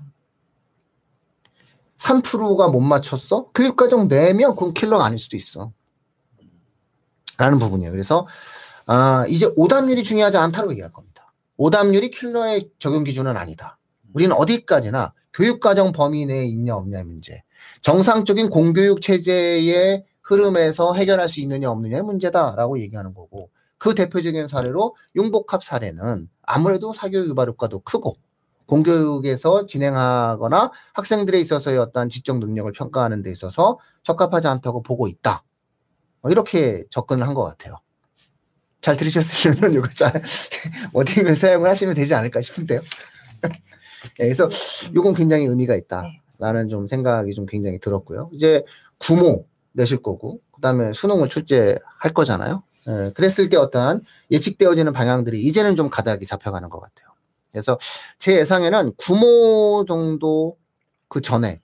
3%가 2.02 2.68
못 2.68 2.80
맞췄어? 2.80 3.50
교육과정 3.54 4.08
내면 4.08 4.54
그건 4.54 4.74
킬러가 4.74 5.04
아닐 5.04 5.18
수도 5.18 5.36
있어. 5.36 5.72
라는 7.38 7.58
부분이에요. 7.58 7.92
그래서, 7.92 8.26
아, 8.86 9.24
이제 9.28 9.50
오답률이 9.56 10.02
중요하지 10.02 10.36
않다고 10.36 10.72
얘기할 10.72 10.92
겁니다. 10.92 11.32
오답률이 11.56 12.10
킬러의 12.10 12.70
적용 12.78 13.04
기준은 13.04 13.36
아니다. 13.36 13.78
우리는 14.12 14.34
어디까지나 14.34 15.14
교육과정 15.32 15.92
범위 15.92 16.26
내에 16.26 16.44
있냐 16.46 16.76
없냐의 16.76 17.04
문제. 17.04 17.42
정상적인 17.80 18.50
공교육 18.50 19.00
체제의 19.00 20.04
흐름에서 20.22 20.94
해결할 20.94 21.28
수 21.28 21.40
있느냐 21.40 21.70
없느냐의 21.70 22.02
문제다라고 22.02 22.80
얘기하는 22.80 23.14
거고 23.14 23.50
그 23.78 23.94
대표적인 23.94 24.48
사례로 24.48 24.94
융복합 25.16 25.64
사례는 25.64 26.28
아무래도 26.42 26.92
사교육 26.92 27.28
유발 27.28 27.48
효과도 27.48 27.80
크고 27.80 28.16
공교육에서 28.72 29.66
진행하거나 29.66 30.72
학생들에 30.94 31.38
있어서의 31.40 31.76
어떤 31.78 32.08
지적 32.08 32.38
능력을 32.38 32.72
평가하는 32.72 33.22
데 33.22 33.30
있어서 33.30 33.78
적합하지 34.02 34.48
않다고 34.48 34.82
보고 34.82 35.08
있다. 35.08 35.44
뭐 36.22 36.30
이렇게 36.30 36.84
접근을 36.90 37.26
한 37.28 37.34
것 37.34 37.44
같아요. 37.44 37.76
잘 38.80 38.96
들으셨으면 38.96 39.56
이거 39.76 39.86
잘 39.94 40.22
워딩을 40.94 41.34
사용을 41.34 41.68
하시면 41.68 41.94
되지 41.94 42.14
않을까 42.14 42.40
싶은데요. 42.40 42.80
예, 44.20 44.24
그래서 44.24 44.48
이건 44.90 45.14
굉장히 45.14 45.44
의미가 45.44 45.74
있다라는 45.76 46.68
좀 46.70 46.86
생각이 46.86 47.34
좀 47.34 47.44
굉장히 47.46 47.78
들었고요. 47.78 48.30
이제 48.32 48.64
구모 48.98 49.46
내실 49.72 50.02
거고 50.02 50.40
그다음에 50.54 50.92
수능을 50.94 51.28
출제할 51.28 52.12
거잖아요. 52.14 52.62
예, 52.88 53.10
그랬을 53.14 53.50
때 53.50 53.56
어떠한 53.58 54.00
예측되어지는 54.30 54.92
방향들이 54.94 55.42
이제는 55.42 55.76
좀 55.76 55.90
가닥이 55.90 56.24
잡혀가는 56.26 56.68
것 56.70 56.80
같아요. 56.80 57.11
그래서 57.52 57.78
제 58.18 58.38
예상에는 58.38 58.94
구모 58.96 59.84
정도 59.86 60.56
그 61.08 61.20
전에 61.20 61.60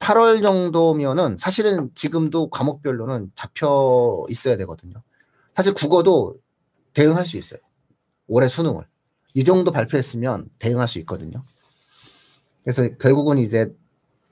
8월 0.00 0.42
정도면은 0.42 1.38
사실은 1.38 1.90
지금도 1.94 2.50
과목별로는 2.50 3.32
잡혀 3.34 4.24
있어야 4.28 4.56
되거든요. 4.58 4.94
사실 5.54 5.74
국어도 5.74 6.34
대응할 6.94 7.26
수 7.26 7.36
있어요. 7.36 7.60
올해 8.26 8.48
수능을. 8.48 8.84
이 9.34 9.44
정도 9.44 9.70
발표했으면 9.70 10.48
대응할 10.58 10.88
수 10.88 10.98
있거든요. 11.00 11.40
그래서 12.62 12.88
결국은 12.98 13.38
이제 13.38 13.74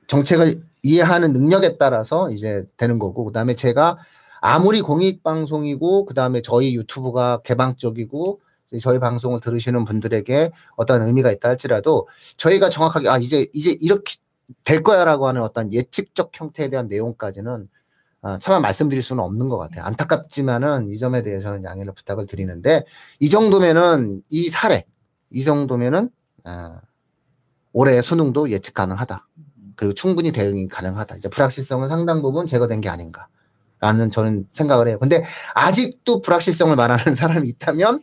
정책을 0.08 0.62
이해하는 0.82 1.32
능력에 1.32 1.78
따라서 1.78 2.30
이제 2.30 2.66
되는 2.76 2.98
거고, 2.98 3.24
그 3.24 3.32
다음에 3.32 3.54
제가 3.54 3.98
아무리 4.40 4.80
공익방송이고, 4.80 6.04
그 6.04 6.14
다음에 6.14 6.42
저희 6.42 6.76
유튜브가 6.76 7.40
개방적이고, 7.42 8.40
저희 8.80 8.98
방송을 8.98 9.40
들으시는 9.40 9.84
분들에게 9.84 10.50
어떤 10.76 11.02
의미가 11.02 11.30
있다 11.32 11.48
할지라도 11.48 12.08
저희가 12.36 12.68
정확하게, 12.68 13.08
아, 13.08 13.18
이제, 13.18 13.46
이제 13.52 13.76
이렇게 13.80 14.16
될 14.64 14.82
거야라고 14.82 15.26
하는 15.26 15.42
어떤 15.42 15.72
예측적 15.72 16.30
형태에 16.34 16.68
대한 16.68 16.88
내용까지는 16.88 17.68
아, 18.22 18.38
차마 18.40 18.58
말씀드릴 18.60 19.02
수는 19.02 19.22
없는 19.22 19.48
것 19.48 19.56
같아요. 19.56 19.84
안타깝지만은 19.84 20.90
이 20.90 20.98
점에 20.98 21.22
대해서는 21.22 21.62
양해를 21.62 21.92
부탁을 21.92 22.26
드리는데 22.26 22.84
이 23.20 23.28
정도면은 23.28 24.22
이 24.30 24.48
사례, 24.48 24.84
이 25.30 25.44
정도면은 25.44 26.10
아, 26.44 26.80
올해 27.72 28.00
수능도 28.00 28.50
예측 28.50 28.74
가능하다. 28.74 29.28
그리고 29.76 29.94
충분히 29.94 30.32
대응이 30.32 30.68
가능하다. 30.68 31.16
이제 31.16 31.28
불확실성은 31.28 31.88
상당 31.88 32.22
부분 32.22 32.46
제거된 32.46 32.80
게 32.80 32.88
아닌가. 32.88 33.28
라는 33.80 34.10
저는 34.10 34.46
생각을 34.50 34.88
해요. 34.88 34.98
근데 34.98 35.22
아직도 35.54 36.22
불확실성을 36.22 36.74
말하는 36.76 37.14
사람이 37.14 37.48
있다면 37.48 38.00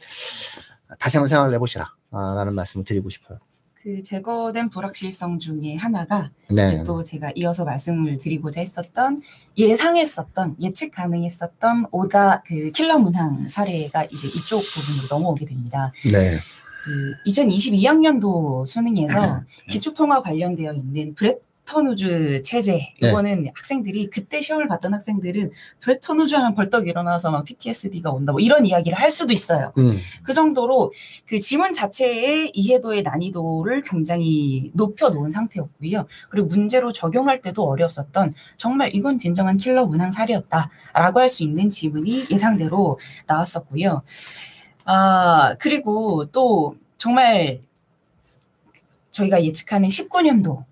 다시 1.00 1.18
한번 1.18 1.28
생각을 1.28 1.54
해보시라. 1.56 1.92
라는 2.12 2.54
말씀을 2.54 2.86
드리고 2.86 3.10
싶어요. 3.10 3.40
그 3.84 4.02
제거된 4.02 4.70
불확실성 4.70 5.40
중에 5.40 5.76
하나가 5.76 6.32
네. 6.50 6.68
이제 6.68 6.84
또 6.84 7.04
제가 7.04 7.34
이어서 7.36 7.66
말씀을 7.66 8.18
드리고자 8.18 8.62
했었던 8.62 9.22
예상했었던 9.58 10.56
예측 10.62 10.92
가능했었던 10.92 11.88
오다 11.92 12.44
그 12.44 12.72
킬러 12.72 12.98
문항 12.98 13.40
사례가 13.50 14.06
이제 14.06 14.30
이쪽 14.30 14.62
부분으로 14.62 15.08
넘어오게 15.10 15.46
됩니다. 15.46 15.92
네. 16.10 16.38
그 16.86 17.14
2022학년도 17.30 18.66
수능에서 18.66 19.40
네. 19.40 19.44
기축통화 19.70 20.22
관련되어 20.22 20.74
있는 20.74 21.14
브레턴 21.14 21.88
우즈 21.88 22.42
체제 22.44 22.74
네. 23.02 23.10
이거는 23.10 23.48
학생들이 23.56 24.10
그때 24.10 24.42
시험을 24.42 24.68
봤던 24.68 24.94
학생들은 24.94 25.52
브레턴 25.80 26.20
우즈 26.20 26.36
하면 26.36 26.54
벌떡 26.54 26.88
일어나서 26.88 27.32
막 27.32 27.46
PTSD가 27.46 28.12
온다 28.12 28.32
뭐 28.32 28.42
이런 28.42 28.66
이야기를 28.66 28.98
할 28.98 29.10
수도 29.10 29.34
있어요. 29.34 29.72
음. 29.78 29.98
그 30.24 30.34
정도로 30.34 30.92
그 31.26 31.40
지문 31.40 31.74
자체의 31.74 32.52
이해도의 32.54 33.04
난이도를 33.04 33.82
굉장히 33.82 34.72
높여 34.74 35.10
놓은 35.10 35.32
상태였고요. 35.32 36.06
그리고 36.30 36.48
문제로 36.48 36.92
적용할 36.92 37.42
때도 37.42 37.64
어려웠었던 37.64 38.34
정말 38.58 38.94
이건 38.94 39.18
진정한 39.18 39.58
킬러 39.58 39.86
문항 39.86 40.12
사례였다라고 40.12 41.20
할 41.20 41.34
수 41.34 41.42
있는 41.42 41.70
지문이 41.72 42.28
예상대로 42.30 43.00
나왔었고요. 43.26 44.04
아, 44.86 45.56
그리고 45.60 46.26
또 46.26 46.76
정말 46.98 47.62
저희가 49.10 49.44
예측하는 49.44 49.88
19년도에 49.88 50.64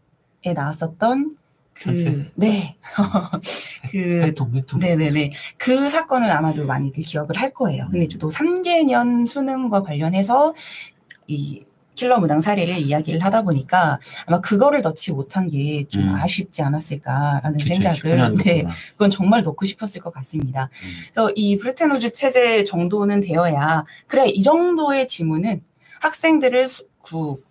나왔었던 0.53 1.38
그, 1.74 2.27
네. 2.36 2.75
그, 3.91 4.21
해통 4.24 4.53
해통. 4.55 4.79
네네네. 4.79 5.31
그 5.57 5.89
사건을 5.89 6.29
아마도 6.31 6.65
많이들 6.65 7.03
기억을 7.03 7.38
할 7.38 7.51
거예요. 7.53 7.88
근데 7.91 8.07
또 8.19 8.29
3개년 8.29 9.25
수능과 9.27 9.81
관련해서 9.83 10.53
이 11.27 11.65
킬러 11.95 12.19
무당 12.19 12.41
사례를 12.41 12.79
이야기를 12.79 13.24
하다 13.24 13.43
보니까 13.43 14.00
아마 14.25 14.39
그거를 14.39 14.81
넣지 14.81 15.12
못한 15.12 15.50
게좀 15.50 16.03
음. 16.10 16.15
아쉽지 16.15 16.62
않았을까라는 16.62 17.60
2019 17.60 18.01
생각을. 18.10 18.38
네, 18.38 18.63
그건 18.91 19.10
정말 19.10 19.41
넣고 19.43 19.65
싶었을 19.65 20.01
것 20.01 20.13
같습니다. 20.13 20.69
음. 20.83 20.89
그래서 21.12 21.31
이 21.36 21.57
브레텐우즈 21.57 22.13
체제 22.13 22.63
정도는 22.63 23.19
되어야 23.21 23.86
그래 24.07 24.27
이 24.27 24.41
정도의 24.41 25.05
지문은 25.07 25.62
학생들을 26.01 26.67
수, 26.67 26.86
구- 27.01 27.41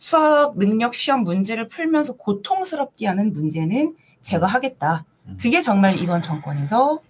수학 0.00 0.56
능력 0.58 0.94
시험 0.94 1.22
문제를 1.22 1.68
풀면서 1.68 2.14
고통스럽게 2.14 3.06
하는 3.06 3.32
문제는 3.32 3.94
제거하겠다. 4.22 5.04
음. 5.26 5.38
그게 5.40 5.60
정말 5.60 5.98
이번 5.98 6.22
정권에서 6.22 7.00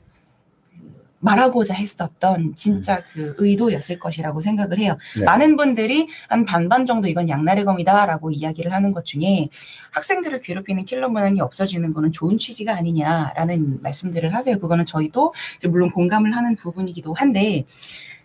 그 0.77 1.07
말하고자 1.21 1.73
했었던 1.73 2.55
진짜 2.57 3.03
그 3.13 3.37
의도였을 3.39 4.01
것이라고 4.01 4.41
생각을 4.41 4.81
해요. 4.81 4.99
네. 5.17 5.25
많은 5.25 5.57
분들이 5.57 6.09
한 6.29 6.45
반반 6.45 6.85
정도 6.85 7.07
이건 7.07 7.29
양날의 7.29 7.65
검이다라고 7.65 8.33
이야기를 8.33 8.73
하는 8.73 8.93
것 8.93 9.07
중에 9.07 9.49
학생들을 9.93 10.41
괴롭히는 10.41 10.85
킬러 10.85 11.09
문항이 11.09 11.41
없어지는 11.41 11.95
거는 11.95 12.11
좋은 12.11 12.39
취지가 12.39 12.75
아니냐라는 12.77 13.83
말씀들을 13.83 14.35
하세요. 14.35 14.59
그거는 14.59 14.85
저희도 14.85 15.33
물론 15.69 15.91
공감을 15.91 16.37
하는 16.37 16.57
부분이기도 16.57 17.15
한데 17.15 17.65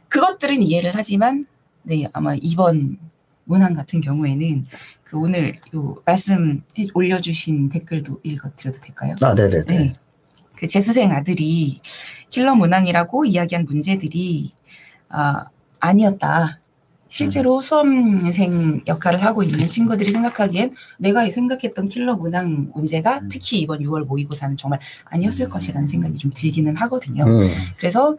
그것들은 0.10 0.64
이해를 0.64 0.94
하지만 0.96 1.46
네 1.84 2.08
아마 2.14 2.36
이번 2.42 2.98
문항 3.46 3.74
같은 3.74 4.02
경우에는 4.02 4.66
그 5.04 5.18
오늘 5.18 5.56
요 5.74 5.96
말씀 6.06 6.62
해- 6.78 6.88
올려주신 6.94 7.70
댓글도 7.70 8.20
읽어드려도 8.24 8.80
될까요? 8.82 9.16
아, 9.24 9.34
네네네. 9.34 9.64
네. 9.68 9.96
그 10.56 10.68
재수생 10.68 11.12
아들이 11.12 11.80
킬러 12.30 12.56
문항이라고 12.56 13.26
이야기한 13.26 13.66
문제들이 13.66 14.52
아, 15.10 15.46
아니었다. 15.80 16.60
실제로 17.08 17.62
수험생 17.62 18.82
역할을 18.88 19.24
하고 19.24 19.44
있는 19.44 19.70
친구들이 19.70 20.12
생각하기엔 20.12 20.72
내가 20.98 21.30
생각했던 21.30 21.88
킬러 21.88 22.16
문항 22.16 22.72
문제가 22.74 23.20
음. 23.20 23.30
특히 23.32 23.60
이번 23.60 23.80
6월 23.84 24.06
모의고사는 24.06 24.58
정말 24.58 24.80
아니었을 25.06 25.46
음. 25.46 25.50
것이라는 25.52 25.88
생각이 25.88 26.16
좀 26.16 26.32
들기는 26.36 26.76
하거든요. 26.76 27.24
음. 27.26 27.48
그래서 27.78 28.18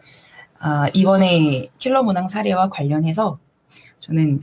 아, 0.59 0.87
이번에 0.93 1.69
킬러 1.77 2.01
문항 2.01 2.27
사례와 2.27 2.69
관련해서 2.69 3.37
저는 3.99 4.41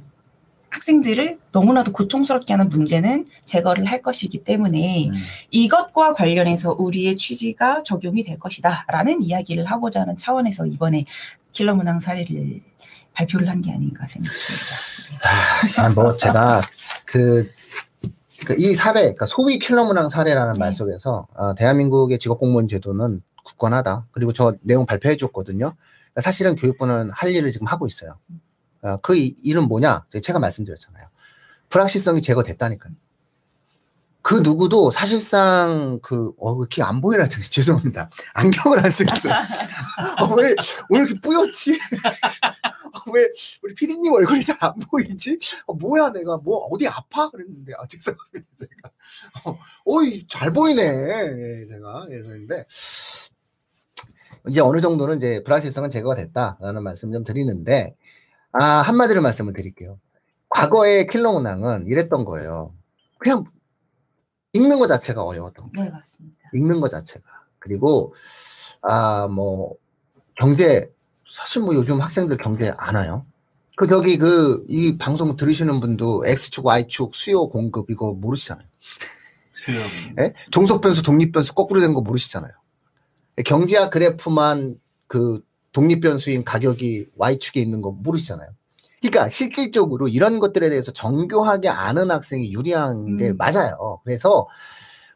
학생들을 0.74 1.38
너무나도 1.52 1.92
고통스럽게 1.92 2.52
하는 2.52 2.68
문제는 2.68 3.26
제거를 3.44 3.84
할 3.86 4.02
것이기 4.02 4.38
때문에 4.44 5.08
음. 5.08 5.14
이것과 5.50 6.14
관련해서 6.14 6.74
우리의 6.78 7.16
취지가 7.16 7.84
적용이 7.84 8.24
될 8.24 8.38
것이다라는 8.38 9.22
이야기를 9.22 9.64
하고자 9.66 10.00
하는 10.02 10.16
차원에서 10.16 10.66
이번에 10.66 11.04
킬러 11.52 11.74
문항 11.76 12.00
사례를 12.00 12.60
발표를 13.12 13.48
한 13.48 13.62
게 13.62 13.70
아닌가 13.72 14.04
생각합니다. 14.08 15.82
아, 15.82 15.88
뭐 15.90 16.16
제가 16.16 16.60
그, 17.06 17.48
그이 18.46 18.74
사례, 18.74 19.00
그러니까 19.02 19.26
소위 19.26 19.58
킬러 19.60 19.84
문항 19.84 20.08
사례라는 20.08 20.54
네. 20.54 20.60
말 20.60 20.72
속에서 20.72 21.28
어, 21.34 21.54
대한민국의 21.54 22.18
직업 22.18 22.40
공무원 22.40 22.66
제도는 22.66 23.22
굳건하다. 23.44 24.06
그리고 24.10 24.32
저 24.32 24.54
내용 24.62 24.84
발표해 24.86 25.16
줬거든요. 25.16 25.72
그러니까 26.12 26.20
사실은 26.20 26.56
교육부는 26.56 27.10
할 27.12 27.30
일을 27.30 27.52
지금 27.52 27.68
하고 27.68 27.86
있어요. 27.86 28.10
어, 28.84 28.96
그 28.98 29.16
이- 29.16 29.34
일은 29.42 29.64
뭐냐? 29.66 30.04
제가 30.22 30.38
말씀드렸잖아요. 30.38 31.06
불확실성이 31.70 32.22
제거됐다니까요. 32.22 32.92
그 34.22 34.36
누구도 34.36 34.90
사실상 34.90 35.98
그, 36.02 36.32
어, 36.38 36.64
키안 36.66 37.00
보이나 37.00 37.28
되게 37.28 37.42
죄송합니다. 37.50 38.10
안경을 38.34 38.78
안 38.78 38.90
쓰고 38.90 39.14
있어요. 39.16 39.34
어, 40.20 40.34
왜, 40.36 40.54
오늘 40.88 41.06
이렇게 41.06 41.20
뿌옇지? 41.20 41.72
어, 42.94 43.10
왜 43.12 43.28
우리 43.62 43.74
피디님 43.74 44.12
얼굴이 44.12 44.42
잘 44.44 44.56
안 44.60 44.72
보이지? 44.78 45.38
어, 45.66 45.74
뭐야 45.74 46.12
내가 46.12 46.36
뭐 46.38 46.58
어디 46.70 46.86
아파 46.88 47.28
그랬는데 47.30 47.72
아 47.76 47.86
죄송합니다 47.88 48.46
제가 48.56 49.50
어, 49.50 49.58
어이 49.84 50.26
잘 50.28 50.52
보이네 50.52 50.82
예, 50.82 51.66
제가 51.66 52.06
예, 52.10 52.22
그랬는데 52.22 52.64
이제 54.48 54.60
어느 54.60 54.80
정도는 54.80 55.16
이제 55.18 55.42
불확실성은 55.42 55.90
제거가 55.90 56.14
됐다라는 56.14 56.82
말씀 56.84 57.12
좀 57.12 57.24
드리는데 57.24 57.96
아 58.58 58.64
한마디로 58.82 59.20
말씀을 59.22 59.52
드릴게요 59.52 59.98
과거의 60.50 61.06
킬러 61.08 61.32
문항은 61.32 61.86
이랬던 61.86 62.24
거예요 62.24 62.72
그냥 63.18 63.44
읽는 64.52 64.78
것 64.78 64.86
자체가 64.86 65.22
어려웠던 65.22 65.72
거예요 65.72 65.90
네 65.90 65.90
맞습니다. 65.90 66.36
읽는 66.54 66.80
것 66.80 66.88
자체가. 66.90 67.24
그리고, 67.58 68.14
아, 68.82 69.26
뭐, 69.26 69.74
경제, 70.38 70.92
사실 71.28 71.62
뭐 71.62 71.74
요즘 71.74 72.00
학생들 72.00 72.36
경제 72.36 72.72
안 72.76 72.94
와요. 72.94 73.26
그, 73.76 73.88
저기, 73.88 74.18
그, 74.18 74.64
이 74.68 74.96
방송 74.98 75.34
들으시는 75.36 75.80
분도 75.80 76.24
X축, 76.26 76.64
Y축, 76.66 77.14
수요, 77.14 77.48
공급, 77.48 77.90
이거 77.90 78.12
모르시잖아요. 78.12 78.66
수영. 79.64 79.82
예? 80.20 80.34
종속변수, 80.52 81.02
독립변수 81.02 81.54
거꾸로 81.54 81.80
된 81.80 81.94
거 81.94 82.00
모르시잖아요. 82.02 82.52
경제학 83.44 83.90
그래프만 83.90 84.78
그 85.08 85.40
독립변수인 85.74 86.44
가격이 86.44 87.08
Y축에 87.16 87.60
있는 87.60 87.82
거 87.82 87.90
모르시잖아요. 87.90 88.48
그러니까 89.02 89.28
실질적으로 89.28 90.08
이런 90.08 90.38
것들에 90.38 90.70
대해서 90.70 90.90
정교하게 90.90 91.68
아는 91.68 92.10
학생이 92.10 92.50
유리한 92.54 93.18
게 93.18 93.30
음. 93.30 93.36
맞아요. 93.36 94.00
그래서 94.02 94.46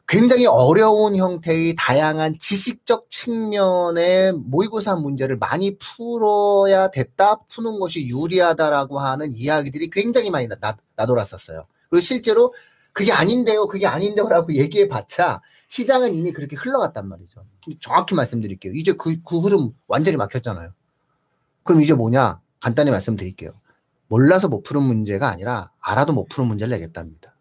굉장히 0.07 0.45
어려운 0.45 1.15
형태의 1.15 1.75
다양한 1.77 2.37
지식적 2.39 3.09
측면의 3.09 4.33
모의고사 4.33 4.95
문제를 4.95 5.37
많이 5.37 5.77
풀어야 5.77 6.89
됐다, 6.89 7.41
푸는 7.47 7.79
것이 7.79 8.07
유리하다라고 8.07 8.99
하는 8.99 9.31
이야기들이 9.31 9.89
굉장히 9.89 10.29
많이 10.29 10.47
나, 10.47 10.55
나, 10.55 10.77
나돌았었어요. 10.95 11.63
그리고 11.89 12.01
실제로 12.01 12.53
그게 12.91 13.11
아닌데요, 13.11 13.67
그게 13.67 13.87
아닌데요라고 13.87 14.53
얘기해 14.55 14.87
봤자 14.87 15.41
시장은 15.69 16.15
이미 16.15 16.33
그렇게 16.33 16.55
흘러갔단 16.55 17.07
말이죠. 17.07 17.45
정확히 17.79 18.15
말씀드릴게요. 18.15 18.73
이제 18.73 18.91
그, 18.93 19.15
그 19.23 19.39
흐름 19.39 19.71
완전히 19.87 20.17
막혔잖아요. 20.17 20.73
그럼 21.63 21.81
이제 21.81 21.93
뭐냐? 21.93 22.41
간단히 22.59 22.91
말씀드릴게요. 22.91 23.51
몰라서 24.07 24.49
못 24.49 24.63
푸는 24.63 24.81
문제가 24.81 25.29
아니라 25.29 25.71
알아도 25.79 26.13
못 26.13 26.27
푸는 26.27 26.47
문제를 26.47 26.71
내겠답니다. 26.71 27.35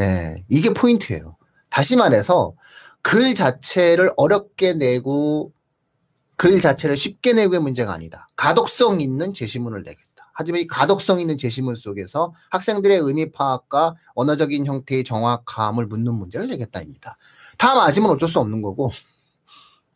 예, 0.00 0.44
이게 0.48 0.70
포인트예요. 0.70 1.36
다시 1.68 1.96
말해서 1.96 2.54
글 3.02 3.34
자체를 3.34 4.10
어렵게 4.16 4.72
내고 4.72 5.52
글 6.36 6.60
자체를 6.60 6.96
쉽게 6.96 7.34
내고의 7.34 7.60
문제가 7.60 7.92
아니다. 7.92 8.26
가독성 8.36 9.02
있는 9.02 9.34
제시문을 9.34 9.82
내겠다. 9.82 10.13
하지만 10.34 10.60
이 10.60 10.66
가독성 10.66 11.20
있는 11.20 11.36
제시문 11.36 11.74
속에서 11.76 12.34
학생들의 12.50 12.98
의미 12.98 13.30
파악과 13.32 13.94
언어적인 14.14 14.66
형태의 14.66 15.04
정확함을 15.04 15.86
묻는 15.86 16.14
문제를 16.14 16.48
내겠다입니다. 16.48 17.16
다 17.56 17.74
맞으면 17.74 18.10
어쩔 18.10 18.28
수 18.28 18.40
없는 18.40 18.60
거고, 18.62 18.90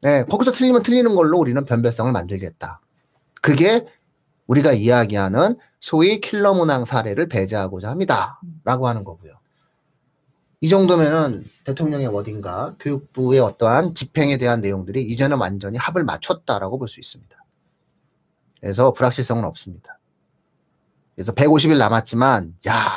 예, 0.05 0.25
거기서 0.31 0.53
틀리면 0.53 0.83
틀리는 0.85 1.15
걸로 1.15 1.39
우리는 1.39 1.63
변별성을 1.65 2.11
만들겠다. 2.13 2.81
그게 3.43 3.87
우리가 4.47 4.73
이야기하는 4.73 5.57
소위 5.81 6.21
킬러 6.21 6.55
문항 6.55 6.85
사례를 6.85 7.29
배제하고자 7.29 7.91
합니다. 7.91 8.41
라고 8.65 8.89
하는 8.89 9.05
거고요. 9.05 9.33
이 10.61 10.69
정도면은 10.69 11.45
대통령의 11.65 12.09
워딩과 12.09 12.77
교육부의 12.81 13.41
어떠한 13.41 13.95
집행에 13.95 14.39
대한 14.39 14.61
내용들이 14.61 15.05
이제는 15.05 15.39
완전히 15.39 15.79
합을 15.79 16.05
맞췄다라고 16.05 16.79
볼 16.79 16.89
수 16.89 17.01
있습니다. 17.01 17.37
그래서 18.61 18.93
불확실성은 18.93 19.45
없습니다. 19.45 19.98
그래서 21.19 21.33
150일 21.33 21.79
남았지만 21.79 22.55
야 22.69 22.93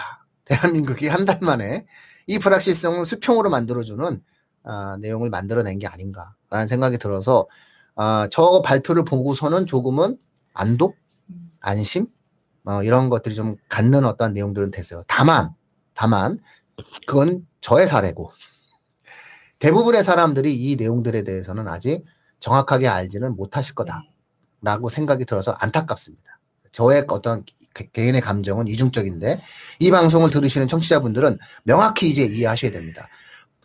대한민국이 0.46 1.08
한 1.08 1.26
달 1.26 1.40
만에 1.42 1.88
이 2.28 2.38
불확실성을 2.38 3.04
수평으로 3.04 3.50
만들어주는 3.50 4.22
아, 4.64 4.98
내용을 5.02 5.32
만들어낸 5.32 5.80
게 5.80 5.88
아닌가라는 5.88 6.68
생각이 6.68 7.00
들어서 7.00 7.48
아, 7.96 8.28
저 8.30 8.62
발표를 8.64 9.06
보고서는 9.06 9.66
조금은 9.66 10.20
안도, 10.54 10.94
안심 11.62 12.06
어, 12.66 12.84
이런 12.84 13.10
것들이 13.10 13.34
좀 13.34 13.56
갖는 13.70 14.06
어떤 14.06 14.34
내용들은 14.34 14.70
됐어요. 14.70 15.02
다만 15.08 15.56
다만 15.96 16.38
그건 17.08 17.48
저의 17.60 17.88
사례고 17.88 18.32
대부분의 19.58 20.04
사람들이 20.04 20.56
이 20.56 20.76
내용들에 20.76 21.24
대해서는 21.24 21.68
아직 21.68 22.06
정확하게 22.40 22.88
알지는 22.88 23.36
못하실 23.36 23.74
거다라고 23.74 24.90
생각이 24.90 25.26
들어서 25.26 25.54
안타깝습니다. 25.54 26.40
저의 26.72 27.06
어떤 27.08 27.44
개- 27.74 27.86
개인의 27.92 28.22
감정은 28.22 28.68
이중적인데 28.68 29.40
이 29.80 29.92
방송을 29.92 30.30
들으시는 30.30 30.68
청취자분들은 30.68 31.38
명확히 31.64 32.10
이제 32.10 32.24
이해하셔야 32.26 32.72
됩니다. 32.72 33.08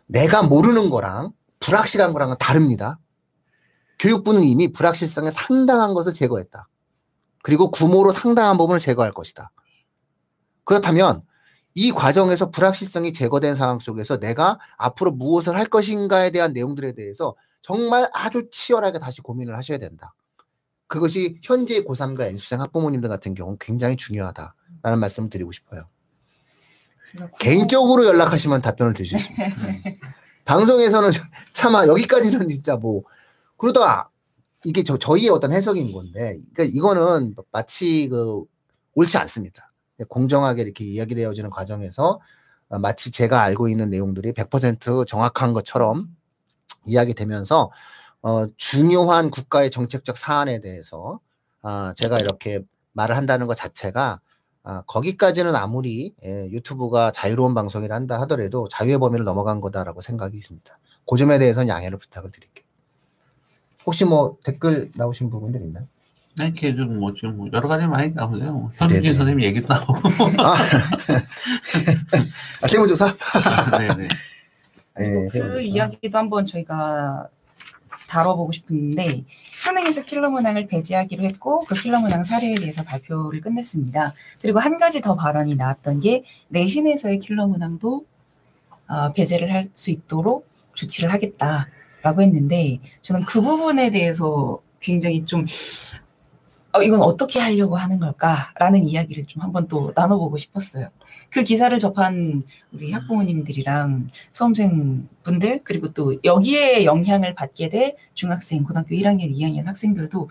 내가 0.07 0.43
모르는 0.43 0.89
거랑 0.89 1.31
불확실한 1.59 2.13
거랑은 2.13 2.37
다릅니다. 2.39 2.99
교육부는 3.99 4.43
이미 4.43 4.71
불확실성에 4.71 5.31
상당한 5.31 5.93
것을 5.93 6.13
제거했다. 6.13 6.67
그리고 7.43 7.71
구모로 7.71 8.11
상당한 8.11 8.57
부분을 8.57 8.79
제거할 8.79 9.11
것이다. 9.11 9.51
그렇다면 10.63 11.21
이 11.73 11.91
과정에서 11.91 12.49
불확실성이 12.51 13.13
제거된 13.13 13.55
상황 13.55 13.79
속에서 13.79 14.17
내가 14.17 14.59
앞으로 14.77 15.11
무엇을 15.11 15.55
할 15.55 15.65
것인가에 15.65 16.31
대한 16.31 16.53
내용들에 16.53 16.93
대해서 16.93 17.35
정말 17.61 18.09
아주 18.13 18.49
치열하게 18.51 18.99
다시 18.99 19.21
고민을 19.21 19.55
하셔야 19.57 19.77
된다. 19.77 20.13
그것이 20.87 21.39
현재 21.43 21.81
고3과 21.83 22.21
N수생 22.27 22.61
학부모님들 22.61 23.09
같은 23.09 23.33
경우는 23.33 23.57
굉장히 23.59 23.95
중요하다라는 23.95 24.99
말씀을 24.99 25.29
드리고 25.29 25.51
싶어요. 25.51 25.83
개인적으로 27.39 28.05
연락하시면 28.05 28.61
답변을 28.61 28.93
드릴 28.93 29.07
수 29.07 29.15
있습니다. 29.15 29.55
방송에서는 30.45 31.09
차마 31.53 31.85
여기까지는 31.87 32.47
진짜 32.47 32.75
뭐 32.75 33.03
그러다 33.57 34.11
이게 34.63 34.83
저 34.83 34.97
저희의 34.97 35.29
어떤 35.29 35.53
해석인 35.53 35.91
건데 35.91 36.37
그러니까 36.53 36.63
이거는 36.63 37.35
마치 37.51 38.07
그 38.07 38.43
옳지 38.95 39.17
않습니다. 39.17 39.73
공정하게 40.09 40.61
이렇게 40.61 40.85
이야기되어지는 40.85 41.49
과정에서 41.49 42.19
어, 42.69 42.79
마치 42.79 43.11
제가 43.11 43.41
알고 43.41 43.69
있는 43.69 43.89
내용들이 43.89 44.33
100% 44.33 45.07
정확한 45.07 45.53
것처럼 45.53 46.09
이야기되면서 46.85 47.71
어, 48.21 48.47
중요한 48.57 49.29
국가의 49.29 49.69
정책적 49.69 50.17
사안에 50.17 50.59
대해서 50.59 51.19
아, 51.61 51.93
제가 51.95 52.19
이렇게 52.19 52.61
말을 52.93 53.15
한다는 53.15 53.47
것 53.47 53.55
자체가 53.55 54.19
아, 54.63 54.83
거기까지는 54.85 55.55
아무리 55.55 56.13
예, 56.25 56.49
유튜브가 56.49 57.11
자유로운 57.11 57.53
방송이라 57.53 57.95
한다 57.95 58.19
하더라도 58.21 58.67
자유의 58.67 58.99
범위를 58.99 59.23
넘어간 59.23 59.61
거다라고 59.61 60.01
생각이 60.01 60.37
있습니다. 60.37 60.79
그 61.09 61.17
점에 61.17 61.39
대해서는 61.39 61.69
양해를 61.69 61.97
부탁을 61.97 62.31
드릴게요. 62.31 62.65
혹시 63.85 64.03
뭐 64.03 64.37
댓글 64.43 64.91
나오신 64.95 65.29
부분들 65.29 65.61
있나요? 65.61 65.87
네, 66.37 66.47
이렇게 66.47 66.75
좀뭐 66.75 67.13
지금 67.15 67.37
뭐 67.37 67.49
여러 67.53 67.67
가지 67.67 67.87
많이 67.87 68.11
나오세요. 68.11 68.51
뭐 68.51 68.71
현진. 68.75 69.15
선생님 69.15 69.41
얘기도 69.41 69.73
나오고. 69.73 69.93
아, 70.43 70.55
아 72.61 72.67
세무조사? 72.67 73.13
네네. 73.77 74.07
네, 74.99 75.11
그 75.11 75.29
세무조사. 75.29 75.59
이야기도 75.61 76.17
한번 76.17 76.45
저희가 76.45 77.29
다뤄보고 78.07 78.51
싶은데 78.51 79.23
수능에서 79.45 80.03
킬러 80.03 80.29
문항을 80.29 80.67
배제하기로 80.67 81.23
했고 81.23 81.61
그 81.61 81.75
킬러 81.75 81.99
문항 81.99 82.23
사례에 82.23 82.55
대해서 82.55 82.83
발표를 82.83 83.41
끝냈습니다. 83.41 84.13
그리고 84.41 84.59
한 84.59 84.77
가지 84.77 85.01
더 85.01 85.15
발언이 85.15 85.55
나왔던 85.55 85.99
게 86.01 86.23
내신에서의 86.49 87.19
킬러 87.19 87.47
문항도 87.47 88.05
어, 88.89 89.11
배제를 89.13 89.51
할 89.51 89.63
수 89.75 89.91
있도록 89.91 90.47
조치를 90.75 91.11
하겠다라고 91.11 92.21
했는데 92.21 92.79
저는 93.01 93.23
그 93.25 93.41
부분에 93.41 93.89
대해서 93.91 94.61
굉장히 94.79 95.25
좀 95.25 95.45
어, 96.73 96.81
이건 96.81 97.01
어떻게 97.01 97.39
하려고 97.39 97.75
하는 97.77 97.99
걸까라는 97.99 98.85
이야기를 98.85 99.25
좀 99.25 99.41
한번 99.41 99.67
또 99.67 99.91
나눠보고 99.95 100.37
싶었어요. 100.37 100.89
그 101.29 101.43
기사를 101.43 101.77
접한 101.77 102.43
우리 102.71 102.91
학부모님들이랑 102.91 104.09
수험생 104.31 105.07
분들 105.23 105.61
그리고 105.63 105.89
또 105.89 106.15
여기에 106.23 106.85
영향을 106.85 107.33
받게 107.33 107.69
될 107.69 107.95
중학생, 108.13 108.63
고등학교 108.63 108.95
1학년, 108.95 109.35
2학년 109.35 109.65
학생들도 109.65 110.29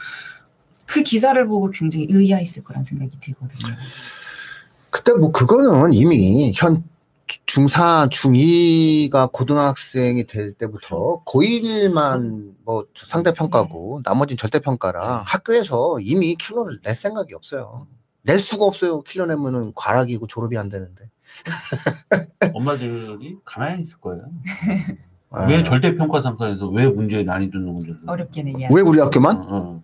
그 0.86 1.02
기사를 1.02 1.46
보고 1.46 1.70
굉장히 1.70 2.06
의아했을 2.08 2.64
거란 2.64 2.84
생각이 2.84 3.18
들거든요. 3.20 3.74
그때 4.90 5.12
뭐 5.12 5.30
그거는 5.30 5.92
이미 5.92 6.52
현 6.54 6.84
중4, 7.46 8.08
중2가 8.10 9.30
고등학생이 9.32 10.24
될 10.26 10.52
때부터 10.52 11.22
고1만 11.24 12.54
뭐 12.64 12.84
상대평가고 12.94 14.02
나머지는 14.04 14.38
절대평가라 14.38 15.24
학교에서 15.26 15.98
이미 16.00 16.36
킬러를 16.36 16.78
낼 16.82 16.94
생각이 16.94 17.34
없어요. 17.34 17.86
낼 18.26 18.38
수가 18.40 18.64
없어요. 18.64 19.02
킬러 19.02 19.26
내면은 19.26 19.72
과락이고 19.74 20.26
졸업이 20.26 20.58
안 20.58 20.68
되는데. 20.68 21.08
엄마들이 22.54 23.36
가만히 23.44 23.82
있을 23.82 23.98
거예요. 23.98 24.22
아, 25.30 25.46
왜 25.46 25.62
절대평가 25.62 26.22
상사에서 26.22 26.68
왜 26.68 26.88
문제의 26.88 27.24
난이도는 27.24 27.66
문제를? 27.74 27.96
어렵게 28.06 28.42
내야. 28.42 28.68
왜 28.72 28.82
우리 28.82 28.98
학교만? 29.00 29.36
어, 29.36 29.46
어. 29.50 29.82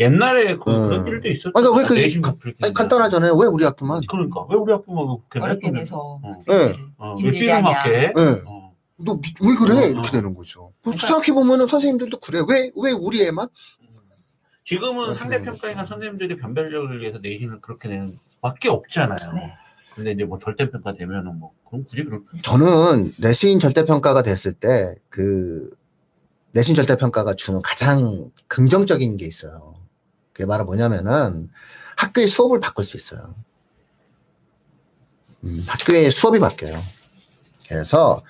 옛날에 0.00 0.56
그, 0.56 0.70
어. 0.70 0.88
그런 0.88 1.06
일도 1.06 1.28
있었죠. 1.28 1.52
아니, 1.54 1.66
그러니까 1.68 1.94
왜 1.94 2.10
그- 2.10 2.20
가- 2.20 2.34
아니. 2.62 2.74
간단하잖아요. 2.74 3.34
왜 3.36 3.46
우리 3.46 3.64
학교만? 3.64 4.00
그러니까 4.08 4.44
왜 4.48 4.56
우리 4.56 4.72
학부모가 4.72 5.22
그렇게 5.28 5.44
어렵게 5.44 5.70
내? 5.70 5.78
내서 5.80 5.98
어. 5.98 6.20
학생들을 6.22 6.86
어, 6.98 7.14
왜 7.16 7.22
힘들게 7.22 7.38
삐름하게? 7.40 7.90
네. 7.90 8.42
어. 8.46 8.74
너왜 8.96 9.54
그래? 9.58 9.74
어, 9.74 9.86
이렇게 9.86 10.08
어. 10.08 10.10
되는 10.10 10.34
거죠. 10.34 10.72
그러니까- 10.82 11.06
생각해 11.06 11.32
보면은 11.32 11.66
선생님들도 11.68 12.18
그래. 12.20 12.40
왜, 12.48 12.70
왜 12.76 12.90
우리 12.92 13.22
애만? 13.24 13.46
지금은 14.64 15.06
그렇게 15.06 15.18
상대평가니까 15.18 15.86
선생님들이 15.86 16.36
변별력을 16.36 17.00
위해서 17.00 17.18
내신을 17.18 17.60
그렇게 17.60 17.88
내는 17.88 18.18
밖에 18.40 18.68
없잖아요. 18.70 19.32
네. 19.34 19.52
근데 19.94 20.12
이제 20.12 20.24
뭐 20.24 20.38
절대평가 20.38 20.94
되면은 20.94 21.38
뭐 21.38 21.52
그럼 21.68 21.84
굳이 21.84 22.02
그럴 22.04 22.22
저는 22.42 23.12
내신 23.20 23.58
절대평가가 23.60 24.22
됐을 24.22 24.52
때 24.52 24.94
그 25.08 25.70
내신 26.52 26.74
절대평가가 26.74 27.34
주는 27.34 27.60
가장 27.62 28.30
긍정적인 28.48 29.16
게 29.16 29.26
있어요. 29.26 29.74
그게 30.32 30.46
바로 30.46 30.64
뭐냐면은 30.64 31.48
학교의 31.96 32.26
수업을 32.28 32.60
바꿀 32.60 32.84
수 32.84 32.96
있어요. 32.96 33.34
음, 35.44 35.64
학교의 35.66 36.10
수업이 36.10 36.38
바뀌어요. 36.38 36.80
그래서 37.68 38.20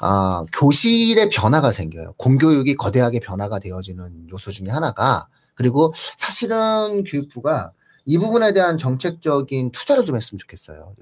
아, 0.00 0.44
교실의 0.52 1.30
변화가 1.30 1.72
생겨요. 1.72 2.14
공교육이 2.16 2.74
거대하게 2.76 3.20
변화가 3.20 3.58
되어지는 3.58 4.28
요소 4.30 4.50
중에 4.50 4.68
하나가 4.68 5.28
그리고 5.54 5.92
사실은 6.16 7.04
교육부가 7.04 7.72
이 8.04 8.18
부분에 8.18 8.52
대한 8.52 8.78
정책적인 8.78 9.72
투자를 9.72 10.04
좀 10.04 10.16
했으면 10.16 10.38
좋겠어요. 10.38 10.94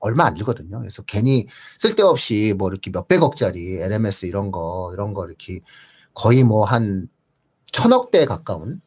얼마 0.00 0.24
안 0.26 0.34
들거든요. 0.34 0.78
그래서 0.80 1.02
괜히 1.02 1.46
쓸데없이 1.78 2.54
뭐 2.58 2.68
이렇게 2.70 2.90
몇백억짜리 2.90 3.78
LMS 3.80 4.26
이런 4.26 4.50
거, 4.50 4.90
이런 4.92 5.14
거 5.14 5.26
이렇게 5.26 5.60
거의 6.12 6.44
뭐 6.44 6.64
한 6.64 7.08
천억 7.72 8.10
대 8.10 8.24
가까운 8.24 8.80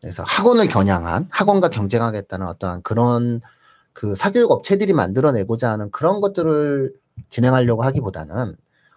그래서 0.00 0.22
학원을 0.24 0.68
겨냥한 0.68 1.28
학원과 1.30 1.70
경쟁하겠다는 1.70 2.46
어떠한 2.46 2.82
그런 2.82 3.40
그 3.92 4.14
사교육 4.14 4.50
업체들이 4.50 4.92
만들어내고자 4.92 5.70
하는 5.70 5.90
그런 5.90 6.20
것들을 6.20 6.94
진행하려고 7.28 7.82
하기보다는 7.82 8.56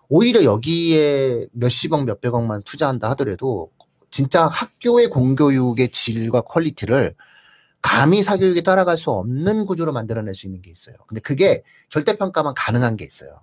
오히려 0.10 0.44
여기에 0.44 1.48
몇십억, 1.52 2.06
몇백억만 2.06 2.64
투자한다 2.64 3.10
하더라도 3.12 3.72
진짜 4.14 4.46
학교의 4.46 5.10
공교육의 5.10 5.90
질과 5.90 6.42
quality를 6.42 7.16
감히 7.82 8.22
사교육에 8.22 8.62
따라갈 8.62 8.96
수 8.96 9.10
없는 9.10 9.66
구조로 9.66 9.92
만들어낼 9.92 10.36
수 10.36 10.46
있는 10.46 10.62
게 10.62 10.70
있어요. 10.70 10.96
근데 11.08 11.20
그게 11.20 11.64
절대평가만 11.90 12.54
가능한 12.56 12.96
게 12.96 13.06
있어요. 13.06 13.42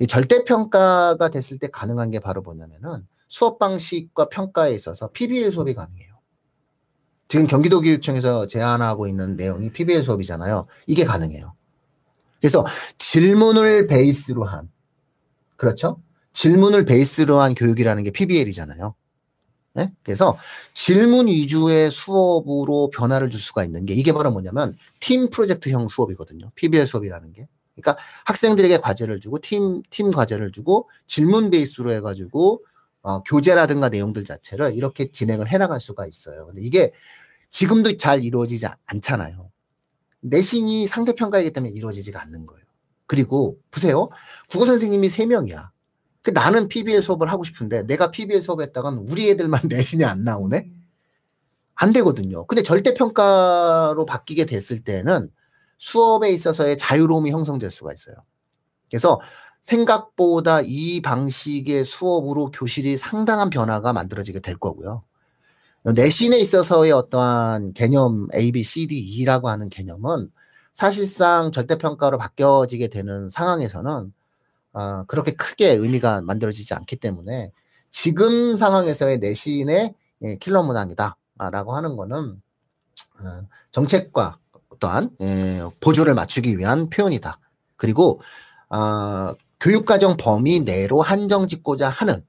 이 0.00 0.06
절대평가가 0.06 1.28
됐을 1.28 1.58
때 1.58 1.68
가능한 1.68 2.10
게 2.10 2.20
바로 2.20 2.40
뭐냐면은 2.40 3.06
수업 3.28 3.58
방식과 3.58 4.30
평가에 4.30 4.72
있어서 4.72 5.10
PBL 5.10 5.52
수업이 5.52 5.74
가능해요. 5.74 6.16
지금 7.28 7.46
경기도교육청에서 7.46 8.46
제안하고 8.46 9.06
있는 9.06 9.36
내용이 9.36 9.68
PBL 9.68 10.02
수업이잖아요. 10.02 10.66
이게 10.86 11.04
가능해요. 11.04 11.52
그래서 12.40 12.64
질문을 12.96 13.88
베이스로 13.88 14.44
한, 14.44 14.70
그렇죠? 15.56 16.00
질문을 16.32 16.86
베이스로 16.86 17.40
한 17.40 17.54
교육이라는 17.54 18.04
게 18.04 18.10
PBL이잖아요. 18.10 18.94
네? 19.76 19.90
그래서 20.02 20.38
질문 20.72 21.26
위주의 21.26 21.90
수업으로 21.90 22.88
변화를 22.88 23.28
줄 23.28 23.38
수가 23.40 23.62
있는 23.62 23.84
게 23.84 23.92
이게 23.92 24.12
바로 24.12 24.30
뭐냐면 24.30 24.74
팀 25.00 25.28
프로젝트형 25.28 25.88
수업이거든요. 25.88 26.50
PBL 26.54 26.86
수업이라는 26.86 27.32
게. 27.34 27.46
그러니까 27.74 28.02
학생들에게 28.24 28.78
과제를 28.78 29.20
주고 29.20 29.38
팀, 29.38 29.82
팀 29.90 30.10
과제를 30.10 30.50
주고 30.52 30.88
질문 31.06 31.50
베이스로 31.50 31.92
해가지고 31.92 32.64
어, 33.02 33.22
교재라든가 33.22 33.90
내용들 33.90 34.24
자체를 34.24 34.74
이렇게 34.74 35.10
진행을 35.12 35.48
해나갈 35.48 35.78
수가 35.78 36.06
있어요. 36.06 36.46
근데 36.46 36.62
이게 36.62 36.92
지금도 37.50 37.98
잘 37.98 38.24
이루어지지 38.24 38.66
않- 38.66 38.74
않잖아요. 38.86 39.50
내신이 40.22 40.86
상대평가이기 40.86 41.52
때문에 41.52 41.72
이루어지지가 41.74 42.20
않는 42.22 42.46
거예요. 42.46 42.64
그리고 43.06 43.58
보세요. 43.70 44.08
국어 44.48 44.64
선생님이 44.64 45.10
세명이야 45.10 45.70
그 46.26 46.32
나는 46.32 46.66
PBL 46.66 47.02
수업을 47.02 47.30
하고 47.30 47.44
싶은데 47.44 47.84
내가 47.84 48.10
PBL 48.10 48.40
수업했다간 48.40 49.06
우리 49.08 49.30
애들만 49.30 49.60
내신이 49.70 50.04
안 50.04 50.24
나오네? 50.24 50.68
안 51.76 51.92
되거든요. 51.92 52.44
근데 52.48 52.64
절대평가로 52.64 54.04
바뀌게 54.06 54.44
됐을 54.46 54.80
때는 54.80 55.30
수업에 55.78 56.30
있어서의 56.30 56.78
자유로움이 56.78 57.30
형성될 57.30 57.70
수가 57.70 57.92
있어요. 57.92 58.16
그래서 58.90 59.20
생각보다 59.60 60.62
이 60.64 61.00
방식의 61.00 61.84
수업으로 61.84 62.50
교실이 62.50 62.96
상당한 62.96 63.48
변화가 63.48 63.92
만들어지게 63.92 64.40
될 64.40 64.56
거고요. 64.56 65.04
내신에 65.84 66.40
있어서의 66.40 66.90
어떠한 66.90 67.74
개념 67.74 68.26
A, 68.34 68.50
B, 68.50 68.64
C, 68.64 68.88
D, 68.88 68.98
E라고 68.98 69.48
하는 69.48 69.68
개념은 69.68 70.28
사실상 70.72 71.52
절대평가로 71.52 72.18
바뀌어지게 72.18 72.88
되는 72.88 73.30
상황에서는 73.30 74.12
어, 74.76 75.04
그렇게 75.04 75.32
크게 75.32 75.72
의미가 75.72 76.20
만들어지지 76.20 76.74
않기 76.74 76.96
때문에 76.96 77.50
지금 77.90 78.56
상황에서의 78.58 79.18
내신의 79.20 79.94
예, 80.22 80.36
킬러 80.36 80.62
문항이다라고 80.62 81.74
하는 81.74 81.96
거는 81.96 82.42
어, 83.22 83.48
정책과 83.72 84.38
또한 84.78 85.08
예, 85.22 85.62
보조를 85.80 86.12
맞추기 86.12 86.58
위한 86.58 86.90
표현이다. 86.90 87.40
그리고 87.76 88.20
어, 88.68 89.34
교육과정 89.60 90.18
범위 90.18 90.60
내로 90.60 91.00
한정 91.00 91.46
짓고자 91.46 91.88
하는 91.88 92.22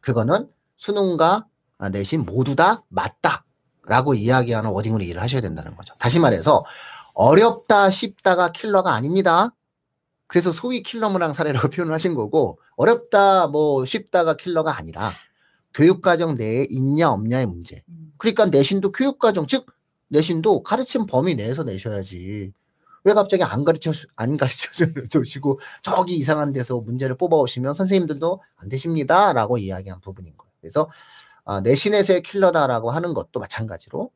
그거는 0.00 0.50
수능과 0.76 1.46
아, 1.78 1.88
내신 1.90 2.24
모두 2.24 2.56
다 2.56 2.82
맞다라고 2.88 4.14
이야기하는 4.14 4.70
워딩으로 4.70 5.04
이해를 5.04 5.22
하셔야 5.22 5.40
된다는 5.40 5.76
거죠. 5.76 5.94
다시 6.00 6.18
말해서 6.18 6.64
어렵다 7.14 7.90
쉽다가 7.90 8.50
킬러가 8.50 8.94
아닙니다. 8.94 9.50
그래서 10.28 10.52
소위 10.52 10.82
킬러 10.82 11.08
문항 11.10 11.32
사례라고 11.32 11.68
표현을 11.70 11.92
하신 11.92 12.14
거고 12.14 12.60
어렵다 12.76 13.48
뭐 13.48 13.84
쉽다가 13.84 14.36
킬러가 14.36 14.76
아니라 14.78 15.10
교육과정 15.74 16.36
내에 16.36 16.66
있냐 16.70 17.10
없냐의 17.10 17.46
문제. 17.46 17.82
음. 17.88 18.12
그러니까 18.18 18.46
내신도 18.46 18.92
교육과정 18.92 19.46
즉 19.46 19.66
내신도 20.08 20.62
가르침 20.62 21.06
범위 21.06 21.34
내에서 21.34 21.64
내셔야지. 21.64 22.52
왜 23.04 23.14
갑자기 23.14 23.42
안 23.42 23.64
가르쳐 23.64 23.90
주- 23.92 24.06
안 24.16 24.36
가르쳐 24.36 24.68
주시고 25.10 25.58
저기 25.82 26.14
이상한 26.16 26.52
데서 26.52 26.76
문제를 26.78 27.16
뽑아 27.16 27.36
오시면 27.36 27.74
선생님들도 27.74 28.40
안 28.56 28.68
되십니다라고 28.68 29.58
이야기한 29.58 30.00
부분인 30.00 30.36
거예요. 30.36 30.52
그래서 30.60 30.90
아, 31.44 31.60
내신에서의 31.62 32.22
킬러다라고 32.22 32.90
하는 32.90 33.14
것도 33.14 33.40
마찬가지로 33.40 34.10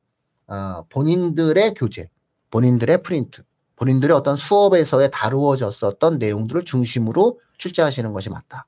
아, 0.49 0.83
본인들의 0.91 1.75
교재, 1.75 2.11
본인들의 2.51 3.03
프린트, 3.03 3.43
본인들의 3.77 4.15
어떤 4.17 4.37
수업에서의 4.37 5.11
다루어졌었던 5.11 6.19
내용들을 6.19 6.65
중심으로 6.65 7.41
출제하시는 7.59 8.13
것이 8.13 8.31
맞다. 8.31 8.67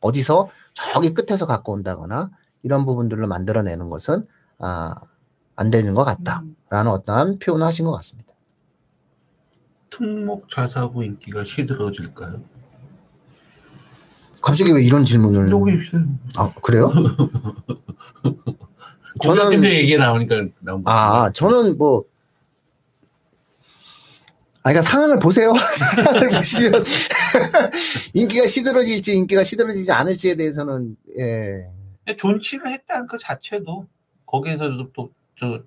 어디서 0.00 0.48
저기 0.74 1.14
끝에서 1.14 1.46
갖고 1.46 1.72
온다거나 1.72 2.30
이런 2.62 2.84
부분들을 2.84 3.26
만들어내는 3.26 3.90
것은 3.90 4.26
아, 4.58 4.94
안 5.56 5.70
되는 5.70 5.94
것 5.94 6.02
음. 6.02 6.06
같다라는 6.24 6.90
어떠한 6.92 7.38
표현을 7.38 7.66
하신 7.66 7.86
것 7.86 7.92
같습니다. 7.92 8.32
특목 9.90 10.48
자사고 10.50 11.02
인기가 11.02 11.44
시들어질까요? 11.44 12.42
갑자기 14.42 14.72
왜 14.72 14.82
이런 14.82 15.04
질문을? 15.04 15.50
여기 15.50 15.72
있어요. 15.72 16.02
아 16.36 16.52
그래요? 16.60 16.90
저는- 19.22 19.64
얘기 19.64 19.96
나오니까 19.96 20.48
나온 20.60 20.82
거. 20.84 20.90
아 20.90 21.30
저는 21.30 21.78
뭐. 21.78 22.04
아, 24.64 24.70
그러니까 24.72 24.90
상황을 24.90 25.18
보세요. 25.18 25.52
상황을 25.94 26.30
보시면 26.30 26.82
인기가 28.14 28.46
시들어질지 28.46 29.14
인기가 29.14 29.42
시들어지지 29.44 29.92
않을지에 29.92 30.36
대해서는 30.36 30.96
예. 31.18 31.66
존치를 32.16 32.68
했다는 32.68 33.06
그 33.06 33.18
자체도 33.18 33.86
거기에서도 34.26 34.92
또저 34.92 35.62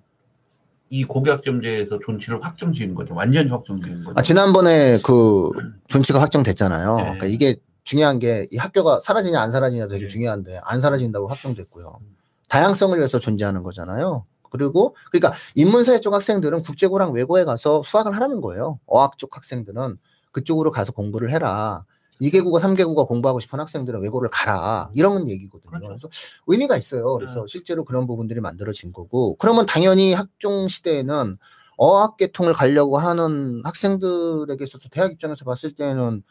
이 0.90 1.04
고교학점제에서 1.04 2.00
존치를 2.04 2.42
확정 2.42 2.72
지은 2.72 2.94
거죠. 2.94 3.14
완전히 3.14 3.48
확정 3.50 3.80
지은 3.80 4.02
거죠. 4.04 4.18
아, 4.18 4.22
지난번에 4.22 4.98
그 5.04 5.50
존치가 5.86 6.20
확정됐잖아요. 6.20 6.96
네. 6.96 7.02
그러니까 7.02 7.26
이게 7.26 7.56
중요한 7.84 8.18
게 8.18 8.48
이 8.50 8.56
학교가 8.56 9.00
사라지냐 9.00 9.40
안 9.40 9.50
사라지냐 9.52 9.86
되게 9.86 10.02
네. 10.02 10.08
중요한데 10.08 10.60
안 10.64 10.80
사라진다고 10.80 11.28
확정됐고요. 11.28 11.92
다양성을 12.48 12.98
위해서 12.98 13.18
존재하는 13.20 13.62
거잖아요. 13.62 14.24
그리고 14.50 14.96
그러니까 15.10 15.32
인문사회 15.54 16.00
쪽 16.00 16.14
학생들은 16.14 16.62
국제고랑 16.62 17.12
외고에 17.12 17.44
가서 17.44 17.82
수학을 17.82 18.14
하라는 18.14 18.40
거예요. 18.40 18.78
어학 18.86 19.18
쪽 19.18 19.36
학생들은 19.36 19.98
그쪽으로 20.32 20.70
가서 20.70 20.92
공부를 20.92 21.30
해라. 21.30 21.84
2개국어, 22.20 22.60
3개국어 22.60 23.06
공부하고 23.06 23.38
싶은 23.40 23.60
학생들은 23.60 24.00
외고를 24.02 24.28
가라. 24.30 24.90
이런 24.94 25.28
얘기거든요. 25.28 25.70
그렇죠. 25.70 25.88
그래서 25.88 26.08
의미가 26.46 26.76
있어요. 26.76 27.14
그래서 27.14 27.40
네. 27.40 27.46
실제로 27.46 27.84
그런 27.84 28.06
부분들이 28.06 28.40
만들어진 28.40 28.92
거고. 28.92 29.36
그러면 29.36 29.66
당연히 29.66 30.14
학종 30.14 30.66
시대에는 30.68 31.38
어학 31.76 32.16
계통을 32.16 32.52
가려고 32.54 32.98
하는 32.98 33.60
학생들에게 33.64 34.64
있어서 34.64 34.88
대학 34.90 35.12
입장에서 35.12 35.44
봤을 35.44 35.72
때는 35.72 36.22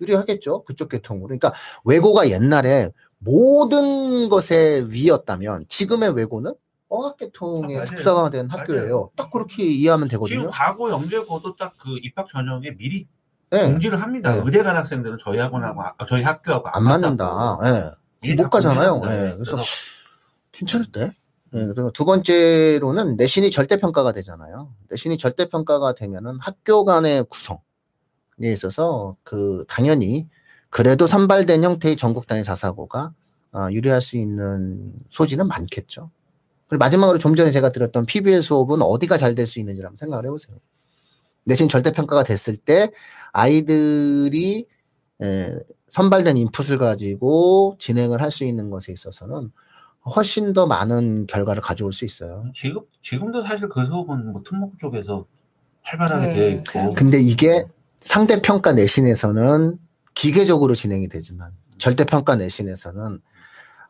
유리하겠죠. 0.00 0.64
그쪽 0.64 0.88
계통으로. 0.88 1.26
그러니까 1.26 1.52
외고가 1.84 2.30
옛날에 2.30 2.90
모든 3.18 4.28
것의 4.28 4.92
위였다면 4.92 5.66
지금의 5.68 6.14
외고는 6.14 6.54
어학 6.92 7.16
계통의 7.16 7.76
아, 7.76 7.80
맞아요. 7.80 7.86
특성화된 7.90 8.48
맞아요. 8.48 8.60
학교예요. 8.62 9.10
딱 9.16 9.30
그렇게 9.30 9.64
이해하면 9.64 10.08
지금 10.10 10.26
되거든요. 10.26 10.50
과거 10.50 10.90
영재고도 10.90 11.56
딱 11.56 11.74
그 11.78 11.98
입학 12.02 12.28
전형에 12.28 12.76
미리 12.76 13.08
네. 13.50 13.64
공지를 13.70 14.00
합니다. 14.00 14.34
네. 14.34 14.42
의대 14.44 14.62
간 14.62 14.76
학생들은 14.76 15.18
저희 15.22 15.38
학원하고 15.38 15.80
아, 15.82 15.94
저희 16.08 16.22
학교하고 16.22 16.68
안 16.68 16.84
맞는다. 16.84 17.58
예. 18.24 18.32
못다 18.34 18.48
가잖아요. 18.50 19.00
예, 19.04 19.08
그래서 19.34 19.56
그래서 19.56 19.62
괜찮을 20.52 20.86
때. 20.92 21.10
예, 21.54 21.66
그리고 21.66 21.90
두 21.92 22.04
번째로는 22.04 23.16
내신이 23.16 23.50
절대평가가 23.50 24.12
되잖아요. 24.12 24.72
내신이 24.90 25.18
절대평가가 25.18 25.94
되면은 25.94 26.38
학교 26.40 26.84
간의 26.84 27.24
구성에 27.28 27.60
있어서 28.40 29.16
그 29.24 29.64
당연히 29.68 30.28
그래도 30.70 31.06
선발된 31.06 31.62
형태의 31.62 31.96
전국 31.96 32.26
단위 32.26 32.42
자사고가 32.44 33.12
아, 33.52 33.70
유리할 33.70 34.00
수 34.00 34.16
있는 34.16 34.94
소지는 35.10 35.46
많겠죠. 35.48 36.10
마지막으로 36.78 37.18
좀 37.18 37.34
전에 37.34 37.50
제가 37.50 37.70
드렸던 37.70 38.06
PBL 38.06 38.42
수업은 38.42 38.82
어디가 38.82 39.16
잘 39.16 39.34
될 39.34 39.46
수 39.46 39.58
있는지 39.58 39.82
한번 39.82 39.96
생각을 39.96 40.24
해보세요. 40.26 40.56
내신 41.44 41.68
절대평가가 41.68 42.22
됐을 42.24 42.56
때 42.56 42.88
아이들이 43.32 44.66
에, 45.22 45.56
선발된 45.88 46.36
인풋을 46.36 46.78
가지고 46.78 47.76
진행을 47.78 48.20
할 48.22 48.30
수 48.30 48.44
있는 48.44 48.70
것에 48.70 48.92
있어서는 48.92 49.50
훨씬 50.16 50.52
더 50.52 50.66
많은 50.66 51.26
결과를 51.26 51.62
가져올 51.62 51.92
수 51.92 52.04
있어요. 52.04 52.44
지금 52.54 52.80
지금도 53.02 53.42
사실 53.44 53.68
그 53.68 53.84
수업은 53.86 54.32
뭐 54.32 54.42
특목 54.44 54.78
쪽에서 54.78 55.26
활발하게 55.82 56.26
네. 56.26 56.34
되어 56.34 56.50
있고 56.58 56.94
근데 56.94 57.20
이게 57.20 57.64
상대평가 58.00 58.72
내신에서는 58.72 59.78
기계적으로 60.14 60.74
진행이 60.74 61.08
되지만 61.08 61.52
절대평가 61.78 62.36
내신에서는 62.36 63.20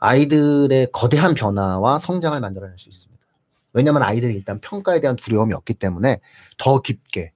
아이들의 0.04 0.88
거대한 0.92 1.32
변화와 1.32 2.00
성장을 2.00 2.38
만들어낼 2.40 2.76
수 2.76 2.90
있습니다. 2.90 3.22
왜냐하면 3.72 4.02
아이들이 4.02 4.34
일단 4.34 4.60
평가에 4.60 5.00
대한 5.00 5.14
두려움이 5.14 5.54
없기 5.54 5.74
때문에 5.74 6.18
더 6.58 6.80
깊게, 6.82 7.32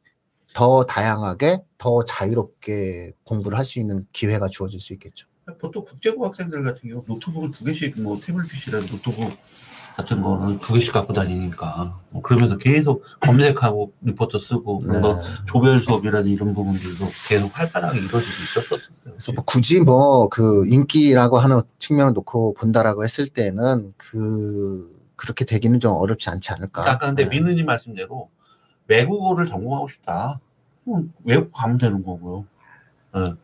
더 0.52 0.84
다양하게, 0.84 1.62
더 1.78 2.04
자유롭게 2.04 3.12
공부를 3.22 3.56
할 3.56 3.64
수 3.64 3.78
있는 3.78 4.04
기회가 4.12 4.48
주어질 4.48 4.80
수 4.80 4.92
있겠죠. 4.94 5.28
보통 5.60 5.84
국제고 5.84 6.26
학생들 6.26 6.64
같은 6.64 6.88
경우 6.88 7.04
노트북을 7.06 7.52
두 7.52 7.64
개씩 7.64 8.02
뭐 8.02 8.18
태블릿 8.20 8.50
PC라는 8.50 8.86
노트북 8.88 9.32
같은 9.96 10.20
거는 10.20 10.60
두 10.60 10.74
개씩 10.74 10.92
갖고 10.92 11.14
다니니까 11.14 11.98
뭐 12.10 12.20
그러면서 12.20 12.58
계속 12.58 13.02
검색하고 13.20 13.92
리포트 14.02 14.38
쓰고 14.38 14.82
네. 14.84 15.00
뭐 15.00 15.16
조별 15.46 15.80
수업이라든 15.82 16.30
이런 16.30 16.52
부분들도 16.54 17.06
계속 17.28 17.58
활발하게 17.58 17.98
이루어지고 18.00 18.20
있었었어요. 18.20 18.94
그래서 19.02 19.32
뭐 19.32 19.44
굳이 19.44 19.80
뭐 19.80 20.28
그 20.28 20.66
인기라고 20.66 21.38
하는 21.38 21.60
측면을 21.78 22.12
놓고 22.12 22.54
본다라고 22.54 23.04
했을 23.04 23.26
때는 23.28 23.94
그 23.96 24.86
그렇게 25.16 25.46
되기는 25.46 25.80
좀 25.80 25.92
어렵지 25.92 26.28
않지 26.28 26.52
않을까. 26.52 26.82
아까 26.82 27.06
근데 27.06 27.24
네. 27.24 27.30
민우님 27.30 27.64
말씀대로 27.64 28.28
외국어를 28.88 29.46
전공하고 29.46 29.88
싶다. 29.88 30.40
그럼 30.84 31.10
외국 31.24 31.52
가면 31.52 31.78
되는 31.78 32.04
거고요. 32.04 32.44
예. 33.16 33.34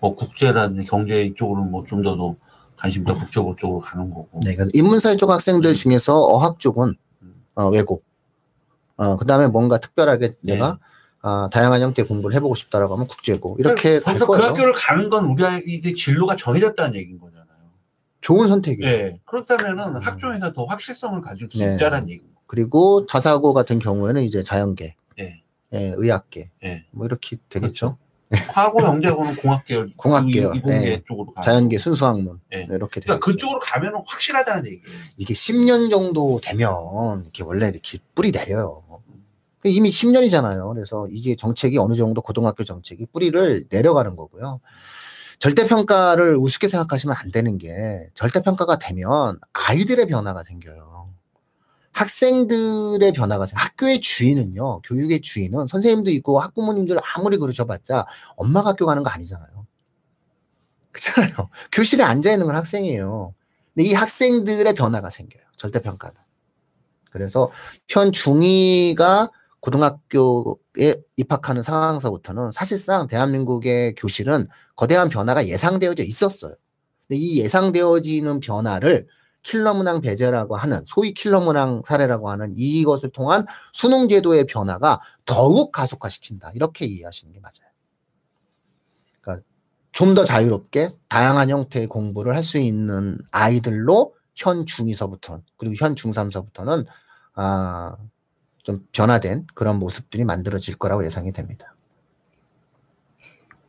뭐 0.00 0.16
국제라든지 0.16 0.84
경제 0.84 1.22
이쪽으로 1.24 1.64
뭐좀 1.64 2.02
더더 2.02 2.34
관심 2.78 3.04
더 3.04 3.14
국제고 3.14 3.54
쪽으로 3.56 3.80
가는 3.80 4.08
거고. 4.08 4.40
네, 4.44 4.54
그래서 4.54 4.70
인문사회 4.72 5.16
쪽 5.16 5.30
학생들 5.30 5.70
음. 5.70 5.74
중에서 5.74 6.24
어학 6.26 6.58
쪽은 6.60 6.94
어, 7.56 7.68
외고. 7.68 8.02
어, 8.96 9.16
그 9.16 9.26
다음에 9.26 9.46
뭔가 9.48 9.78
특별하게 9.78 10.28
네. 10.42 10.54
내가 10.54 10.78
아, 11.20 11.48
다양한 11.52 11.82
형태의 11.82 12.06
공부를 12.06 12.36
해보고 12.36 12.54
싶다라고 12.54 12.94
하면 12.94 13.08
국제고 13.08 13.56
이렇게 13.58 13.98
갈 13.98 14.14
거기서 14.14 14.26
그 14.26 14.32
거예요. 14.32 14.50
학교를 14.50 14.72
가는 14.72 15.10
건 15.10 15.24
우리 15.24 15.44
아이의 15.44 15.94
진로가 15.94 16.36
정해졌다는 16.36 16.94
얘기인 16.94 17.18
거잖아요. 17.18 17.46
좋은 18.20 18.46
선택이에요. 18.46 18.90
예. 18.90 19.20
그렇다면은 19.24 19.96
학종에서 19.96 20.52
더 20.52 20.64
확실성을 20.64 21.20
가질 21.20 21.48
수 21.50 21.58
네. 21.58 21.74
있다는 21.74 22.06
거예요. 22.06 22.20
그리고 22.46 23.04
자사고 23.06 23.52
같은 23.52 23.78
경우에는 23.80 24.22
이제 24.22 24.42
자연계, 24.42 24.94
네. 25.18 25.42
예, 25.74 25.92
의학계. 25.96 26.50
예. 26.64 26.86
뭐 26.92 27.06
이렇게 27.06 27.36
되겠죠. 27.48 27.86
과거 27.86 28.07
영재고는 28.82 29.36
공학 29.36 29.64
계열, 29.64 29.92
공학 29.96 30.26
계열, 30.26 30.54
이- 30.54 30.58
이공계 30.58 30.86
예. 30.92 31.02
쪽으로 31.06 31.32
가. 31.32 31.40
자연계, 31.40 31.78
순수학문. 31.78 32.40
예. 32.52 32.66
네, 32.66 32.74
이렇게 32.74 33.00
그러니까. 33.00 33.24
그쪽으로 33.24 33.58
가면은 33.60 34.00
확실하다는 34.06 34.66
얘기예요. 34.66 34.82
이게 35.16 35.34
10년 35.34 35.90
정도 35.90 36.38
되면 36.42 36.68
이렇게 37.22 37.42
원래 37.42 37.68
이렇게 37.68 37.98
뿌리 38.14 38.30
내려요. 38.32 38.82
이미 39.64 39.90
10년이잖아요. 39.90 40.72
그래서 40.74 41.08
이게 41.10 41.36
정책이 41.36 41.78
어느 41.78 41.94
정도 41.94 42.22
고등학교 42.22 42.64
정책이 42.64 43.06
뿌리를 43.12 43.64
내려가는 43.70 44.14
거고요. 44.16 44.60
절대평가를 45.40 46.36
우습게 46.36 46.68
생각하시면 46.68 47.14
안 47.18 47.30
되는 47.30 47.58
게 47.58 48.08
절대평가가 48.14 48.78
되면 48.78 49.38
아이들의 49.52 50.06
변화가 50.08 50.42
생겨요. 50.42 50.97
학생들의 51.98 53.12
변화가 53.12 53.44
생 53.46 53.58
학교의 53.58 54.00
주인은요. 54.00 54.82
교육의 54.82 55.20
주인은 55.20 55.66
선생님도 55.66 56.10
있고 56.12 56.38
학부모님들 56.38 56.96
아무리 57.16 57.38
그러셔봤자 57.38 58.06
엄마가 58.36 58.70
학교 58.70 58.86
가는 58.86 59.02
거 59.02 59.10
아니잖아요. 59.10 59.66
그렇잖아요. 60.92 61.50
교실에 61.72 62.04
앉아 62.04 62.32
있는 62.32 62.46
건 62.46 62.54
학생이에요. 62.54 63.34
근데 63.74 63.88
이 63.88 63.94
학생들의 63.94 64.72
변화가 64.74 65.10
생겨요. 65.10 65.42
절대평가는. 65.56 66.16
그래서 67.10 67.50
현 67.88 68.12
중2가 68.12 69.30
고등학교에 69.60 70.94
입학하는 71.16 71.62
상황서부터는 71.62 72.52
사실상 72.52 73.08
대한민국의 73.08 73.96
교실은 73.96 74.46
거대한 74.76 75.08
변화가 75.08 75.48
예상되어져 75.48 76.04
있었어요. 76.04 76.54
근데 77.08 77.18
이 77.18 77.38
예상되어지는 77.40 78.38
변화를 78.38 79.08
킬러 79.42 79.74
문항 79.74 80.00
배제라고 80.00 80.56
하는 80.56 80.80
소위 80.86 81.12
킬러 81.14 81.40
문항 81.40 81.82
사례라고 81.86 82.30
하는 82.30 82.52
이것을 82.56 83.10
통한 83.10 83.46
수능 83.72 84.08
제도의 84.08 84.46
변화가 84.46 85.00
더욱 85.26 85.72
가속화시킨다. 85.72 86.52
이렇게 86.54 86.84
이해하시는 86.86 87.32
게 87.32 87.40
맞아요. 87.40 87.70
그러니까 89.20 89.44
좀 89.92 90.14
더 90.14 90.24
자유롭게 90.24 90.90
다양한 91.08 91.50
형태의 91.50 91.86
공부를 91.86 92.34
할 92.36 92.42
수 92.44 92.58
있는 92.58 93.18
아이들로 93.30 94.14
현 94.36 94.64
중2서부터 94.64 95.42
그리고 95.56 95.74
현 95.78 95.94
중3서부터는 95.94 96.86
아, 97.34 97.96
좀 98.64 98.86
변화된 98.92 99.46
그런 99.54 99.78
모습들이 99.78 100.24
만들어질 100.24 100.76
거라고 100.76 101.04
예상이 101.04 101.32
됩니다. 101.32 101.74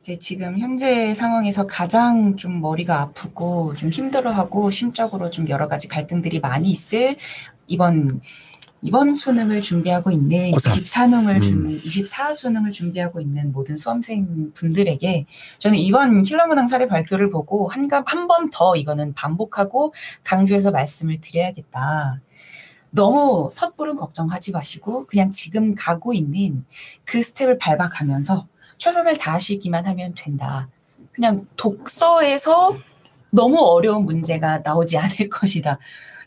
이제 0.10 0.18
지금 0.18 0.58
현재 0.58 1.14
상황에서 1.14 1.68
가장 1.68 2.36
좀 2.36 2.62
머리가 2.62 3.00
아프고 3.00 3.76
좀 3.76 3.92
힘들어하고 3.92 4.72
심적으로 4.72 5.30
좀 5.30 5.48
여러 5.50 5.68
가지 5.68 5.88
갈등들이 5.88 6.40
많이 6.40 6.72
있을 6.72 7.16
이번 7.68 8.20
이번 8.82 9.14
수능을 9.14 9.62
준비하고 9.62 10.10
있는 10.10 10.50
고삼. 10.52 10.74
24능을 10.74 11.36
음. 11.36 11.42
준 11.42 11.70
24 11.70 12.34
수능을 12.34 12.72
준비하고 12.72 13.22
있는 13.22 13.52
모든 13.52 13.78
수험생 13.78 14.54
분들에게 14.56 15.28
저는 15.60 15.78
이번 15.78 16.24
킬러문항 16.24 16.66
사례 16.66 16.88
발표를 16.88 17.30
보고 17.30 17.68
한한번 17.68 18.50
더 18.50 18.76
이거는 18.76 19.14
반복하고 19.14 19.94
강조해서 20.24 20.72
말씀을 20.72 21.22
드려야겠다. 21.22 22.20
너무 22.90 23.52
섣부른 23.54 23.96
걱정하지 23.96 24.54
마시고 24.54 25.06
그냥 25.06 25.32
지금 25.32 25.76
가고 25.76 26.16
있는 26.16 26.66
그 27.06 27.22
스텝을 27.22 27.60
밟아가면서 27.60 28.48
최선을 28.80 29.18
다하시기만 29.18 29.86
하면 29.86 30.16
된다. 30.18 30.68
그냥 31.12 31.46
독서에서 31.56 32.76
너무 33.32 33.60
어려운 33.60 34.06
문제가 34.06 34.60
나오지 34.60 34.98
않을 34.98 35.30
것이다. 35.30 35.78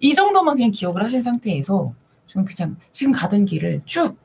이 0.01 0.15
정도만 0.15 0.57
그냥 0.57 0.71
기억을 0.71 1.03
하신 1.03 1.23
상태에서 1.23 1.93
저는 2.29 2.45
그냥 2.45 2.77
지금 2.93 3.13
가던 3.13 3.47
길을 3.47 3.83
쭉 3.87 4.17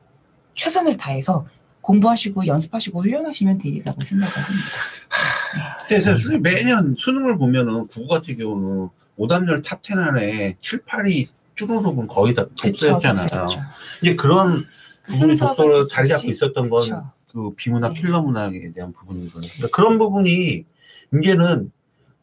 최선을 0.55 0.97
다해서 0.97 1.45
공부하시고 1.81 2.45
연습하시고 2.47 3.01
훈련하시면 3.01 3.57
되리라고 3.59 4.03
생각을 4.03 4.31
합니다. 4.33 4.67
근데 5.87 5.99
선생님 5.99 6.41
매년 6.41 6.95
수능을 6.97 7.37
보면은 7.37 7.87
국어 7.87 8.15
같은 8.15 8.37
경우는 8.37 8.89
오답률 9.15 9.61
top 9.62 9.83
10 9.83 9.97
안에 9.97 10.57
7, 10.61 10.83
8이 10.83 11.27
쭈루룩은 11.55 12.07
거의 12.07 12.35
다 12.35 12.45
독서였잖아요. 12.61 13.47
이제 14.01 14.15
그런 14.15 14.63
그 15.01 15.11
부분이 15.13 15.37
독서로 15.37 15.87
자리 15.87 16.07
잡고 16.07 16.27
있었던 16.29 16.69
건 16.69 17.03
그 17.38 17.54
비문학 17.56 17.93
네. 17.93 18.00
킬러 18.02 18.21
문학에 18.23 18.71
대한 18.73 18.91
부분이거든요. 18.93 19.47
그러니까 19.58 19.67
그런 19.76 20.00
부분이 20.00 20.65
이제는 21.21 21.71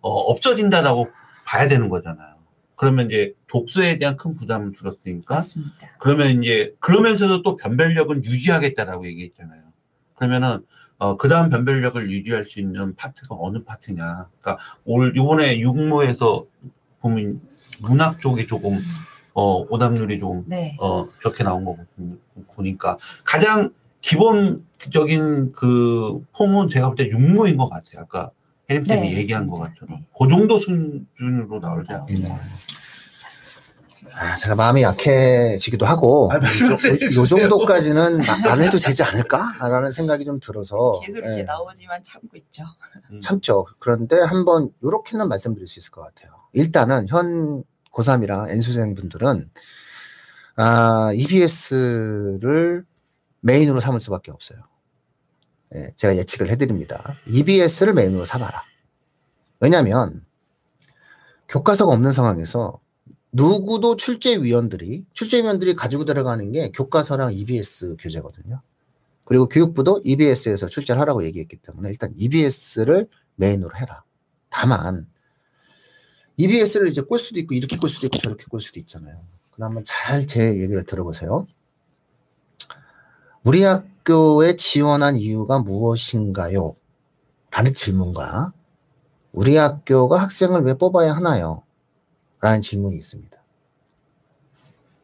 어, 0.01 0.11
없어진다라고 0.11 1.09
봐야 1.47 1.69
되는 1.69 1.89
거잖아요. 1.89 2.35
그러면 2.75 3.07
이제 3.07 3.33
독서에 3.47 3.99
대한 3.99 4.17
큰 4.17 4.35
부담을 4.35 4.73
줄었으니까 4.73 5.37
맞습니다. 5.37 5.73
그러면 6.01 6.43
이제 6.43 6.75
그러면서도 6.81 7.43
또 7.43 7.57
변별력은 7.57 8.25
유지하겠다라고 8.25 9.07
얘기했잖아요. 9.07 9.63
그러면은 10.17 10.67
어, 10.99 11.17
그 11.17 11.29
다음 11.29 11.49
변별력을 11.51 12.11
유지할 12.11 12.47
수 12.51 12.59
있는 12.59 12.97
파트가 12.97 13.37
어느 13.39 13.63
파트냐. 13.63 14.29
그러니까 14.41 14.59
올 14.85 15.15
요번에 15.15 15.61
육모에서 15.61 16.45
보면 17.01 17.41
문학 17.81 18.21
쪽이 18.21 18.47
조금 18.49 18.77
어, 19.33 19.59
오답률이 19.69 20.19
조금 20.19 20.43
네. 20.49 20.77
어, 20.81 21.05
적게 21.23 21.45
나온 21.45 21.65
거 21.65 21.77
보- 21.97 22.45
보니까 22.57 22.97
가장 23.25 23.71
기본적인 24.05 25.53
그 25.53 26.21
폼은 26.37 26.69
제가 26.69 26.89
볼 26.89 26.97
때 26.97 27.09
육모인 27.09 27.57
것 27.57 27.69
같아요. 27.71 28.03
아까 28.03 28.31
혜림 28.71 28.85
쌤이 28.85 29.01
네, 29.01 29.17
얘기한 29.19 29.47
것. 29.47 29.57
같아요. 29.57 29.81
네. 29.89 30.07
그 30.19 30.29
정도 30.29 30.59
수준으로 30.59 31.59
나올 31.61 31.83
때. 31.85 31.95
나옵니다. 31.95 32.37
아, 34.17 34.35
제가 34.37 34.55
마음이 34.55 34.83
약해지기도 34.83 35.87
하고 35.87 36.31
아. 36.31 36.37
요, 36.37 37.27
정도까지는 37.27 38.19
마- 38.19 38.53
안 38.53 38.61
해도 38.61 38.79
되지 38.79 39.03
않을까라는 39.03 39.91
생각이 39.93 40.25
좀 40.25 40.39
들어서 40.39 41.01
계속 41.05 41.19
이렇게 41.19 41.39
예, 41.39 41.43
나오지만 41.43 42.01
참고 42.05 42.37
있죠. 42.37 42.63
음. 43.11 43.21
참죠. 43.23 43.67
그런데 43.79 44.21
한번 44.21 44.71
이렇게는 44.83 45.27
말씀드릴 45.29 45.67
수 45.67 45.79
있을 45.81 45.91
것 45.91 46.03
같아요. 46.03 46.31
일단은 46.53 47.09
현 47.09 47.65
고3이랑 47.93 48.51
N수생 48.51 48.95
분들은 48.95 49.51
아, 50.57 51.11
EBS를 51.15 52.85
메인으로 53.45 53.81
삼을 53.81 54.01
수밖에 54.01 54.31
없어요. 54.31 54.59
예, 55.75 55.93
제가 55.97 56.17
예측을 56.17 56.51
해드립니다. 56.51 57.15
EBS를 57.27 57.93
메인으로 57.93 58.25
삼아라. 58.25 58.63
왜냐하면 59.61 60.25
교과서가 61.49 61.93
없는 61.93 62.11
상황에서 62.11 62.81
누구도 63.33 63.97
출제위원들이 63.97 65.05
출제위원들이 65.13 65.75
가지고 65.75 66.05
들어가는 66.05 66.53
게 66.53 66.71
교과서랑 66.71 67.35
EBS 67.35 67.97
교재거든요. 67.99 68.63
그리고 69.27 69.49
교육부도 69.49 70.03
EBS에서 70.05 70.69
출제를 70.69 71.01
하라고 71.03 71.25
얘기했기 71.25 71.57
때문에 71.57 71.91
일단 71.91 72.13
EBS를 72.17 73.09
메인으로 73.37 73.77
해라. 73.77 74.05
다만 74.49 75.07
EBS를 76.37 76.89
이제 76.89 77.03
꼴 77.03 77.19
수도 77.19 77.41
있고 77.41 77.55
이렇게 77.55 77.77
꼴 77.77 77.91
수도 77.91 78.07
있고 78.07 78.19
저렇게 78.19 78.45
꼴 78.49 78.61
수도 78.61 78.81
있잖아요. 78.81 79.21
그럼 79.51 79.69
한번 79.69 79.85
잘 79.87 80.27
제 80.27 80.61
얘기를 80.61 80.85
들어보세요. 80.85 81.47
우리 83.45 83.63
학교에 83.63 84.57
지원한 84.57 85.19
이유가 85.19 85.59
무엇인가요? 85.59 86.75
라는 87.51 87.75
질문과 87.75 88.53
우리 89.33 89.57
학교가 89.57 90.21
학생을 90.23 90.63
왜 90.63 90.75
뽑아야 90.75 91.13
하나요? 91.13 91.63
라는 92.41 92.63
질문이 92.63 92.97
있습니다. 92.97 93.37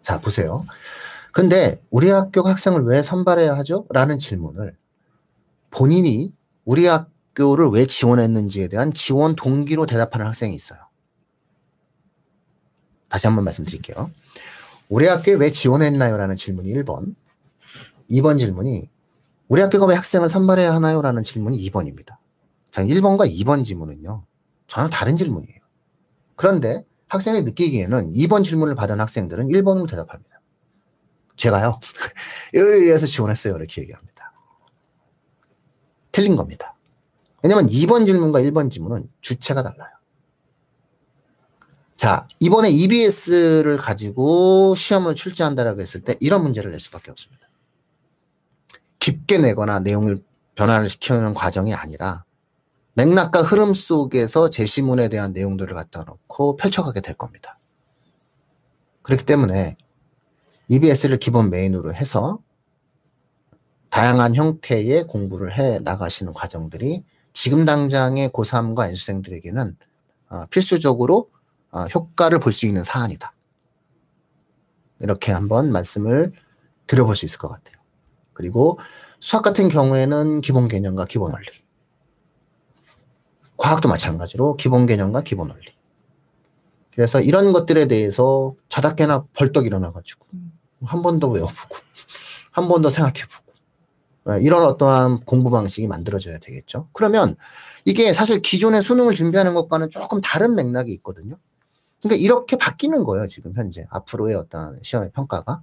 자, 0.01 0.21
보세요. 0.21 0.65
근데 1.33 1.83
우리 1.91 2.09
학교가 2.09 2.51
학생을 2.51 2.83
왜 2.85 3.03
선발해야 3.03 3.57
하죠? 3.59 3.87
라는 3.91 4.19
질문을 4.19 4.77
본인이 5.71 6.33
우리 6.65 6.87
학교를 6.87 7.69
왜 7.69 7.85
지원했는지에 7.85 8.69
대한 8.69 8.93
지원 8.95 9.37
동기로 9.37 9.85
대답하는 9.85 10.27
학생이 10.27 10.55
있어요. 10.55 10.81
다시 13.11 13.27
한번 13.27 13.45
말씀드릴게요. 13.45 14.11
우리 14.89 15.07
학교에 15.07 15.35
왜 15.35 15.51
지원했나요? 15.51 16.17
라는 16.17 16.37
질문이 16.37 16.73
1번. 16.75 17.15
2번 18.11 18.39
질문이 18.39 18.89
우리 19.49 19.63
학교가 19.63 19.87
왜 19.87 19.97
학생을 19.97 20.29
선발해야 20.29 20.75
하나요? 20.75 21.03
라는 21.03 21.23
질문이 21.23 21.59
2번입니다. 21.71 22.17
자, 22.71 22.85
1번과 22.85 23.31
2번 23.41 23.65
질문은요. 23.65 24.25
전혀 24.67 24.89
다른 24.89 25.17
질문이에요. 25.17 25.59
그런데 26.37 26.85
학생이 27.09 27.43
느끼기에는 27.43 28.13
2번 28.13 28.45
질문을 28.45 28.77
받은 28.77 29.01
학생들은 29.01 29.49
1번으로 29.49 29.89
대답합니다. 29.91 30.41
제가요. 31.37 31.81
의해서 32.55 33.07
지원했어요. 33.07 33.57
이렇게 33.57 33.83
얘기합니다. 33.83 34.33
틀린 36.13 36.37
겁니다. 36.37 36.77
왜냐면 37.43 37.67
2번 37.67 38.07
질문과 38.07 38.41
1번 38.41 38.71
질문은 38.71 39.11
주체가 39.21 39.63
달라요. 39.63 39.91
자, 41.97 42.27
이번에 42.39 42.71
EBS를 42.71 43.77
가지고 43.77 44.75
시험을 44.75 45.15
출제한다라고 45.15 45.81
했을 45.81 46.01
때 46.01 46.17
이런 46.21 46.43
문제를 46.43 46.71
낼 46.71 46.81
수밖에 46.81 47.11
없습니다. 47.11 47.50
깊게 49.01 49.39
내거나 49.39 49.81
내용을 49.81 50.23
변화를 50.55 50.89
시키는 50.89 51.35
과정이 51.35 51.75
아니라 51.75 52.25
맥락과 52.95 53.43
흐름 53.43 53.73
속에서 53.75 54.51
제시문에 54.51 55.09
대한 55.09 55.33
내용들을 55.33 55.75
갖다 55.75 56.05
놓고 56.05 56.57
펼쳐가게 56.57 57.01
될 57.01 57.15
겁니다. 57.15 57.59
그렇기 59.03 59.25
때문에 59.25 59.77
EBS를 60.69 61.17
기본 61.19 61.51
메인으로 61.51 61.95
해서 61.95 62.41
다양한 63.89 64.35
형태의 64.35 65.05
공부를 65.05 65.59
해 65.59 65.81
나가시는 65.81 66.33
과정들이 66.33 67.05
지금 67.33 67.65
당장의 67.65 68.29
고3과 68.31 68.89
연수생들에게는 68.89 69.77
어, 70.31 70.47
필수적으로 70.47 71.31
어, 71.73 71.85
효과를 71.85 72.39
볼 72.39 72.53
수 72.53 72.67
있는 72.67 72.85
사안이다. 72.85 73.33
이렇게 75.01 75.33
한번 75.33 75.73
말씀을 75.73 76.31
드려볼 76.87 77.17
수 77.17 77.25
있을 77.25 77.39
것 77.39 77.49
같아요. 77.49 77.80
그리고 78.41 78.79
수학 79.21 79.43
같은 79.43 79.69
경우에는 79.69 80.41
기본 80.41 80.67
개념과 80.67 81.05
기본 81.05 81.33
원리. 81.33 81.47
과학도 83.59 83.89
마찬가지로 83.91 84.57
기본 84.57 84.87
개념과 84.87 85.21
기본 85.21 85.51
원리. 85.51 85.63
그래서 86.95 87.21
이런 87.21 87.53
것들에 87.53 87.87
대해서 87.87 88.55
자다깨나 88.69 89.27
벌떡 89.37 89.67
일어나가지고 89.67 90.27
한 90.87 91.03
번 91.03 91.21
더 91.21 91.29
외워보고 91.29 91.77
한 92.53 92.69
번 92.69 92.81
더 92.83 92.89
생각해보고 92.89 93.45
네, 94.27 94.39
이런 94.43 94.65
어떠한 94.65 95.21
공부 95.21 95.51
방식이 95.51 95.87
만들어져야 95.87 96.39
되겠죠. 96.39 96.89
그러면 96.93 97.37
이게 97.85 98.13
사실 98.15 98.41
기존의 98.41 98.83
수능을 98.83 99.15
준비하는 99.15 99.55
것과는 99.55 99.91
조금 99.91 100.21
다른 100.23 100.55
맥락이 100.55 100.91
있거든요. 100.95 101.37
그러니까 102.03 102.23
이렇게 102.23 102.57
바뀌는 102.57 103.05
거예요, 103.05 103.27
지금 103.29 103.53
현재. 103.55 103.87
앞으로의 103.91 104.35
어떤 104.35 104.79
시험의 104.83 105.11
평가가. 105.13 105.63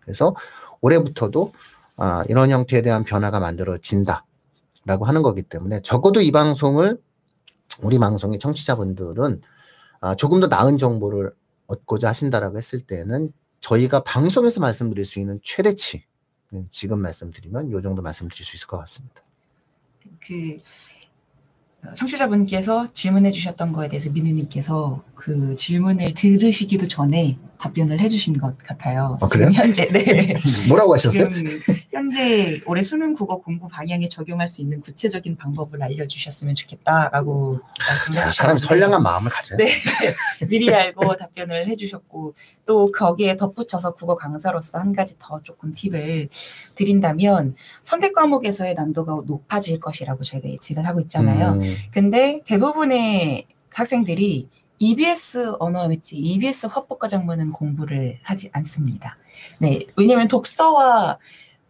그래서 0.00 0.34
올해부터도 0.82 1.52
아, 1.98 2.24
이런 2.28 2.50
형태에 2.50 2.80
대한 2.80 3.04
변화가 3.04 3.40
만들어진다. 3.40 4.24
라고 4.86 5.04
하는 5.04 5.20
거기 5.22 5.42
때문에 5.42 5.82
적어도 5.82 6.22
이 6.22 6.30
방송을 6.30 6.98
우리 7.82 7.98
방송의 7.98 8.38
청취자분들은 8.38 9.42
아, 10.00 10.14
조금 10.14 10.40
더 10.40 10.46
나은 10.46 10.78
정보를 10.78 11.32
얻고자 11.66 12.08
하신다라고 12.08 12.56
했을 12.56 12.80
때는 12.80 13.32
저희가 13.60 14.02
방송에서 14.04 14.60
말씀드릴 14.60 15.04
수 15.04 15.18
있는 15.20 15.40
최대치 15.42 16.04
음, 16.54 16.68
지금 16.70 17.00
말씀드리면 17.00 17.68
이 17.68 17.82
정도 17.82 18.00
말씀드릴 18.00 18.44
수 18.44 18.56
있을 18.56 18.66
것 18.68 18.78
같습니다. 18.78 19.22
그 20.26 20.58
청취자분께서 21.94 22.92
질문해 22.92 23.30
주셨던 23.30 23.72
거에 23.72 23.88
대해서 23.88 24.10
민우님께서 24.10 25.04
그 25.18 25.56
질문을 25.56 26.14
들으시기도 26.14 26.86
전에 26.86 27.36
답변을 27.58 27.98
해주신 27.98 28.38
것 28.38 28.56
같아요. 28.58 29.18
아, 29.20 29.26
그래요? 29.26 29.50
현재 29.52 29.84
네. 29.88 30.32
뭐라고 30.68 30.94
하셨어요? 30.94 31.28
현재 31.90 32.62
올해 32.66 32.80
수능 32.82 33.14
국어 33.14 33.38
공부 33.38 33.66
방향에 33.66 34.08
적용할 34.08 34.46
수 34.46 34.62
있는 34.62 34.80
구체적인 34.80 35.36
방법을 35.36 35.82
알려주셨으면 35.82 36.54
좋겠다라고 36.54 37.58
말씀해 37.80 38.26
자, 38.26 38.30
사람이 38.30 38.60
선량한 38.60 39.02
마음을 39.02 39.28
가져요. 39.28 39.58
네. 39.58 39.72
미리 40.48 40.72
알고 40.72 41.16
답변을 41.16 41.66
해주셨고 41.66 42.34
또 42.64 42.92
거기에 42.92 43.36
덧붙여서 43.36 43.94
국어 43.94 44.14
강사로서 44.14 44.78
한 44.78 44.92
가지 44.92 45.16
더 45.18 45.42
조금 45.42 45.72
팁을 45.74 46.28
드린다면 46.76 47.56
선택 47.82 48.12
과목에서의 48.12 48.74
난도가 48.74 49.22
높아질 49.26 49.80
것이라고 49.80 50.22
저희가 50.22 50.48
예측을 50.48 50.86
하고 50.86 51.00
있잖아요. 51.00 51.54
음, 51.54 51.62
근데 51.90 52.40
대부분의 52.46 53.48
학생들이 53.74 54.48
EBS 54.78 55.56
언어 55.58 55.88
매치, 55.88 56.16
EBS 56.16 56.66
화법과 56.66 57.08
작문은 57.08 57.52
공부를 57.52 58.18
하지 58.22 58.50
않습니다. 58.52 59.16
네, 59.58 59.80
왜냐하면 59.96 60.28
독서와 60.28 61.18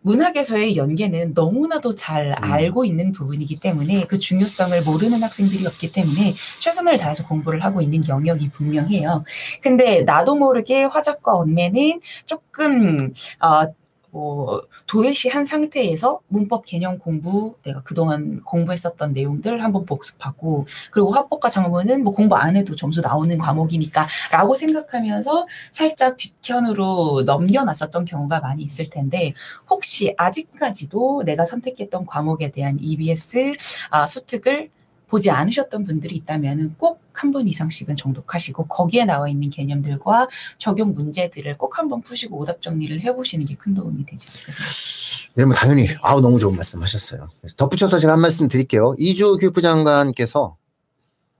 문학에서의 0.02 0.76
연계는 0.76 1.32
너무나도 1.34 1.94
잘 1.94 2.32
알고 2.32 2.84
있는 2.84 3.12
부분이기 3.12 3.58
때문에 3.58 4.04
그 4.04 4.18
중요성을 4.18 4.80
모르는 4.82 5.22
학생들이 5.22 5.66
없기 5.66 5.92
때문에 5.92 6.34
최선을 6.60 6.98
다해서 6.98 7.26
공부를 7.26 7.64
하고 7.64 7.82
있는 7.82 8.06
영역이 8.06 8.50
분명해요. 8.50 9.24
근데 9.60 10.02
나도 10.02 10.36
모르게 10.36 10.84
화작과 10.84 11.34
언매는 11.34 12.00
조금 12.26 12.96
어, 13.40 13.66
뭐 14.10 14.62
도외시 14.86 15.28
한 15.28 15.44
상태에서 15.44 16.20
문법 16.28 16.64
개념 16.64 16.98
공부 16.98 17.54
내가 17.64 17.82
그동안 17.82 18.42
공부했었던 18.42 19.12
내용들 19.12 19.62
한번 19.62 19.84
복습하고 19.84 20.66
그리고 20.90 21.12
화법과 21.12 21.50
장문은 21.50 22.02
뭐 22.04 22.12
공부 22.12 22.36
안 22.36 22.56
해도 22.56 22.74
점수 22.74 23.00
나오는 23.00 23.36
과목이니까라고 23.36 24.54
생각하면서 24.56 25.46
살짝 25.72 26.16
뒷편으로 26.16 27.24
넘겨놨었던 27.26 28.04
경우가 28.06 28.40
많이 28.40 28.62
있을 28.62 28.88
텐데 28.88 29.34
혹시 29.68 30.14
아직까지도 30.16 31.24
내가 31.24 31.44
선택했던 31.44 32.06
과목에 32.06 32.50
대한 32.50 32.78
EBS 32.80 33.52
아, 33.90 34.06
수특을 34.06 34.70
보지 35.08 35.30
않으셨던 35.30 35.84
분들이 35.84 36.16
있다면 36.16 36.76
꼭 36.76 37.00
한 37.18 37.32
번 37.32 37.48
이상씩은 37.48 37.96
정독하시고 37.96 38.66
거기에 38.68 39.04
나와 39.04 39.28
있는 39.28 39.50
개념들과 39.50 40.28
적용 40.58 40.92
문제들을 40.94 41.58
꼭 41.58 41.78
한 41.78 41.88
번 41.88 42.00
푸시고 42.02 42.38
오답 42.38 42.62
정리를 42.62 43.00
해보시는 43.00 43.44
게 43.46 43.56
큰 43.56 43.74
도움이 43.74 44.06
되지 44.06 44.26
않을까 44.30 44.52
생각합니다. 44.52 45.34
네, 45.34 45.44
뭐 45.44 45.54
당연히 45.54 45.88
아우 46.02 46.20
너무 46.20 46.38
좋은 46.38 46.54
말씀 46.54 46.80
하셨어요. 46.82 47.28
그래서 47.40 47.56
덧붙여서 47.56 47.98
제가 47.98 48.12
한 48.12 48.20
말씀 48.20 48.46
드릴게요. 48.48 48.94
이주 48.98 49.38
교육부 49.40 49.60
장관께서 49.60 50.56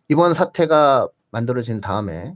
이번 0.09 0.35
사태가 0.35 1.09
만들어진 1.31 1.81
다음에 1.81 2.35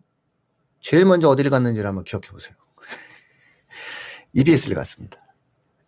제일 0.80 1.04
먼저 1.04 1.28
어디를 1.28 1.50
갔는지를 1.50 1.88
한번 1.88 2.04
기억해 2.04 2.28
보세요. 2.28 2.54
EBS를 4.34 4.76
갔습니다. 4.76 5.18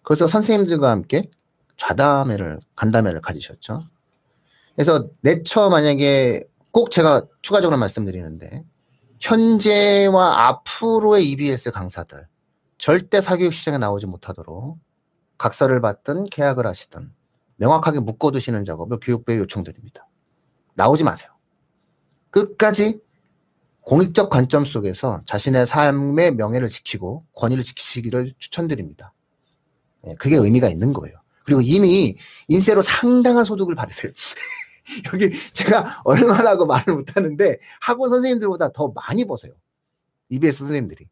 거기서 0.03 0.26
선생님들과 0.26 0.90
함께 0.90 1.30
좌담회를 1.76 2.61
간담회를 2.76 3.20
가지셨죠. 3.20 3.80
그래서 4.75 5.09
내처 5.20 5.68
만약에 5.70 6.45
꼭 6.72 6.91
제가 6.91 7.27
추가적으로 7.43 7.79
말씀드리는데 7.79 8.64
현재와 9.20 10.49
앞으로의 10.49 11.31
EBS 11.31 11.70
강사들 11.70 12.27
절대 12.79 13.20
사교육 13.20 13.55
시장에 13.55 13.79
나오지 13.79 14.07
못하도록 14.07 14.79
각서를 15.39 15.81
받든 15.81 16.25
계약을 16.25 16.66
하시든 16.66 17.12
명확하게 17.57 18.01
묶어두시는 18.01 18.64
작업을 18.64 18.99
교육부에 19.01 19.39
요청드립니다. 19.39 20.09
나오지 20.75 21.05
마세요. 21.05 21.31
끝까지 22.31 23.01
공익적 23.83 24.31
관점 24.31 24.64
속에서 24.64 25.22
자신의 25.25 25.66
삶의 25.66 26.33
명예를 26.33 26.68
지키고 26.68 27.25
권위를 27.35 27.62
지키시기를 27.62 28.35
추천드립니다. 28.39 29.12
예, 30.07 30.14
그게 30.14 30.37
의미가 30.37 30.68
있는 30.68 30.93
거예요. 30.93 31.16
그리고 31.45 31.61
이미 31.61 32.16
인세로 32.49 32.83
상당한 32.83 33.45
소득을 33.45 33.75
받으세요. 33.75 34.11
여기 35.12 35.30
제가 35.53 36.03
얼마라고 36.05 36.66
말을 36.66 36.95
못하는데 36.95 37.59
학원 37.80 38.11
선생님들보다 38.11 38.72
더 38.72 38.92
많이 38.95 39.24
버세요. 39.24 39.53
EBS 40.28 40.59
선생님들이. 40.59 41.09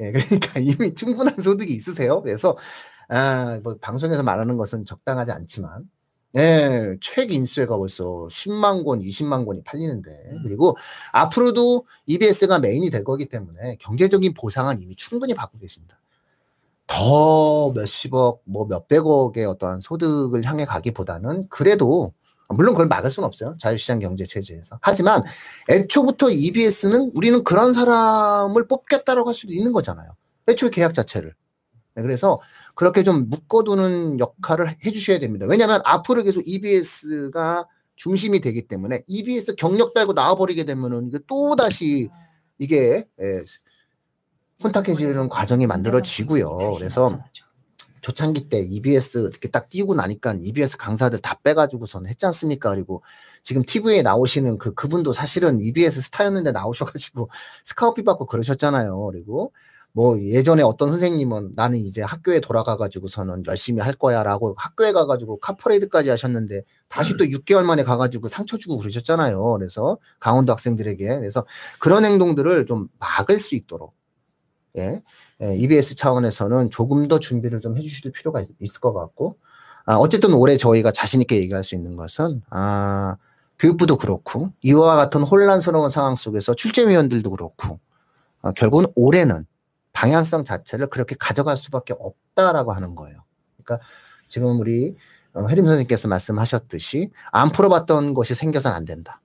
예, 0.00 0.12
그러니까 0.12 0.60
이미 0.60 0.94
충분한 0.94 1.34
소득이 1.34 1.72
있으세요. 1.72 2.22
그래서 2.22 2.56
아, 3.08 3.58
뭐 3.62 3.76
방송에서 3.80 4.22
말하는 4.22 4.56
것은 4.56 4.84
적당하지 4.84 5.32
않지만 5.32 5.88
예, 6.36 6.96
책 7.00 7.32
인수가 7.32 7.78
벌써 7.78 8.28
10만 8.30 8.84
권, 8.84 9.00
20만 9.00 9.46
권이 9.46 9.62
팔리는데 9.64 10.10
그리고 10.42 10.76
앞으로도 11.12 11.86
EBS가 12.06 12.58
메인이 12.58 12.90
될 12.90 13.02
거기 13.02 13.26
때문에 13.26 13.76
경제적인 13.80 14.34
보상은 14.34 14.78
이미 14.78 14.94
충분히 14.94 15.32
받고 15.34 15.58
계십니다. 15.58 15.98
더 16.86 17.72
몇십억, 17.72 18.42
뭐 18.44 18.66
몇백억의 18.66 19.44
어떠한 19.46 19.80
소득을 19.80 20.44
향해 20.44 20.64
가기보다는 20.64 21.48
그래도 21.48 22.12
물론 22.54 22.74
그걸 22.74 22.88
막을 22.88 23.10
수는 23.10 23.26
없어요. 23.26 23.56
자유시장 23.58 23.98
경제 23.98 24.24
체제에서. 24.24 24.78
하지만 24.80 25.22
애초부터 25.68 26.30
EBS는 26.30 27.12
우리는 27.14 27.44
그런 27.44 27.72
사람을 27.72 28.66
뽑겠다라고 28.66 29.28
할 29.28 29.34
수도 29.34 29.52
있는 29.52 29.72
거잖아요. 29.72 30.10
애초에 30.48 30.70
계약 30.70 30.94
자체를. 30.94 31.34
네, 31.94 32.02
그래서 32.02 32.40
그렇게 32.74 33.02
좀 33.02 33.28
묶어두는 33.28 34.20
역할을 34.20 34.76
해주셔야 34.84 35.18
됩니다. 35.18 35.46
왜냐하면 35.48 35.82
앞으로 35.84 36.22
계속 36.22 36.42
EBS가 36.46 37.66
중심이 37.96 38.40
되기 38.40 38.66
때문에 38.66 39.02
EBS 39.06 39.56
경력 39.56 39.92
달고 39.92 40.12
나와버리게 40.12 40.64
되면은 40.64 41.08
이게 41.08 41.18
또 41.26 41.56
다시 41.56 42.08
이게 42.58 43.04
예, 43.20 43.42
혼탁해지는 44.62 45.28
과정이 45.28 45.66
만들어지고요. 45.66 46.56
그래서 46.76 47.18
초창기 48.00 48.48
때 48.48 48.60
EBS 48.60 49.18
이렇게 49.30 49.48
딱 49.48 49.68
띄우고 49.68 49.94
나니까 49.94 50.36
EBS 50.40 50.76
강사들 50.76 51.20
다 51.20 51.38
빼가지고선 51.42 52.06
했지 52.06 52.26
않습니까? 52.26 52.70
그리고 52.70 53.02
지금 53.42 53.62
TV에 53.64 54.02
나오시는 54.02 54.58
그 54.58 54.74
그분도 54.74 55.12
사실은 55.12 55.60
EBS 55.60 56.00
스타였는데 56.02 56.52
나오셔가지고 56.52 57.30
스카우피 57.64 58.04
받고 58.04 58.26
그러셨잖아요. 58.26 59.00
그리고 59.12 59.52
뭐 59.92 60.18
예전에 60.20 60.62
어떤 60.62 60.90
선생님은 60.90 61.52
나는 61.56 61.78
이제 61.78 62.02
학교에 62.02 62.40
돌아가가지고서는 62.40 63.44
열심히 63.46 63.80
할 63.80 63.94
거야라고 63.94 64.54
학교에 64.56 64.92
가가지고 64.92 65.38
카퍼레이드까지 65.38 66.10
하셨는데 66.10 66.62
다시 66.88 67.16
또 67.16 67.24
6개월 67.24 67.62
만에 67.64 67.82
가가지고 67.82 68.28
상처 68.28 68.58
주고 68.58 68.78
그러셨잖아요. 68.78 69.56
그래서 69.58 69.98
강원도 70.20 70.52
학생들에게 70.52 71.16
그래서 71.16 71.44
그런 71.80 72.04
행동들을 72.04 72.66
좀 72.66 72.88
막을 72.98 73.38
수 73.38 73.54
있도록 73.54 73.94
예, 74.76 74.82
예, 74.82 75.02
EBS 75.40 75.96
차원에서는 75.96 76.70
조금 76.70 77.06
더 77.08 77.18
준비를 77.18 77.60
좀 77.60 77.76
해주실 77.76 78.12
필요가 78.12 78.40
있, 78.40 78.48
을것 78.60 78.94
같고, 78.94 79.36
아, 79.84 79.96
어쨌든 79.96 80.34
올해 80.34 80.56
저희가 80.56 80.90
자신있게 80.90 81.36
얘기할 81.36 81.64
수 81.64 81.74
있는 81.74 81.96
것은, 81.96 82.42
아, 82.50 83.16
교육부도 83.58 83.96
그렇고, 83.96 84.48
이와 84.62 84.96
같은 84.96 85.22
혼란스러운 85.22 85.90
상황 85.90 86.14
속에서 86.14 86.54
출제위원들도 86.54 87.30
그렇고, 87.30 87.78
아, 88.42 88.52
결국은 88.52 88.86
올해는 88.94 89.46
방향성 89.92 90.44
자체를 90.44 90.88
그렇게 90.88 91.16
가져갈 91.18 91.56
수밖에 91.56 91.94
없다라고 91.98 92.72
하는 92.72 92.94
거예요. 92.94 93.24
그러니까 93.62 93.84
지금 94.28 94.60
우리 94.60 94.94
어, 95.34 95.46
혜림 95.46 95.66
선생님께서 95.66 96.08
말씀하셨듯이 96.08 97.10
안 97.32 97.50
풀어봤던 97.50 98.14
것이 98.14 98.34
생겨서는 98.34 98.76
안 98.76 98.84
된다. 98.84 99.20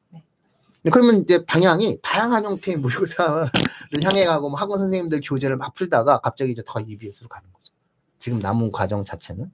네. 0.83 0.91
그러면 0.91 1.21
이제 1.21 1.43
방향이 1.45 1.97
다양한 2.01 2.43
형태의 2.43 2.77
모의고사를 2.77 3.49
향해 4.03 4.25
가고 4.25 4.49
뭐 4.49 4.59
학원 4.59 4.77
선생님들 4.77 5.21
교재를 5.23 5.55
막 5.55 5.73
풀다가 5.73 6.19
갑자기 6.19 6.51
이제 6.51 6.61
더 6.65 6.79
EBS로 6.81 7.29
가는 7.29 7.47
거죠. 7.53 7.73
지금 8.19 8.39
남은 8.39 8.71
과정 8.71 9.05
자체는 9.05 9.49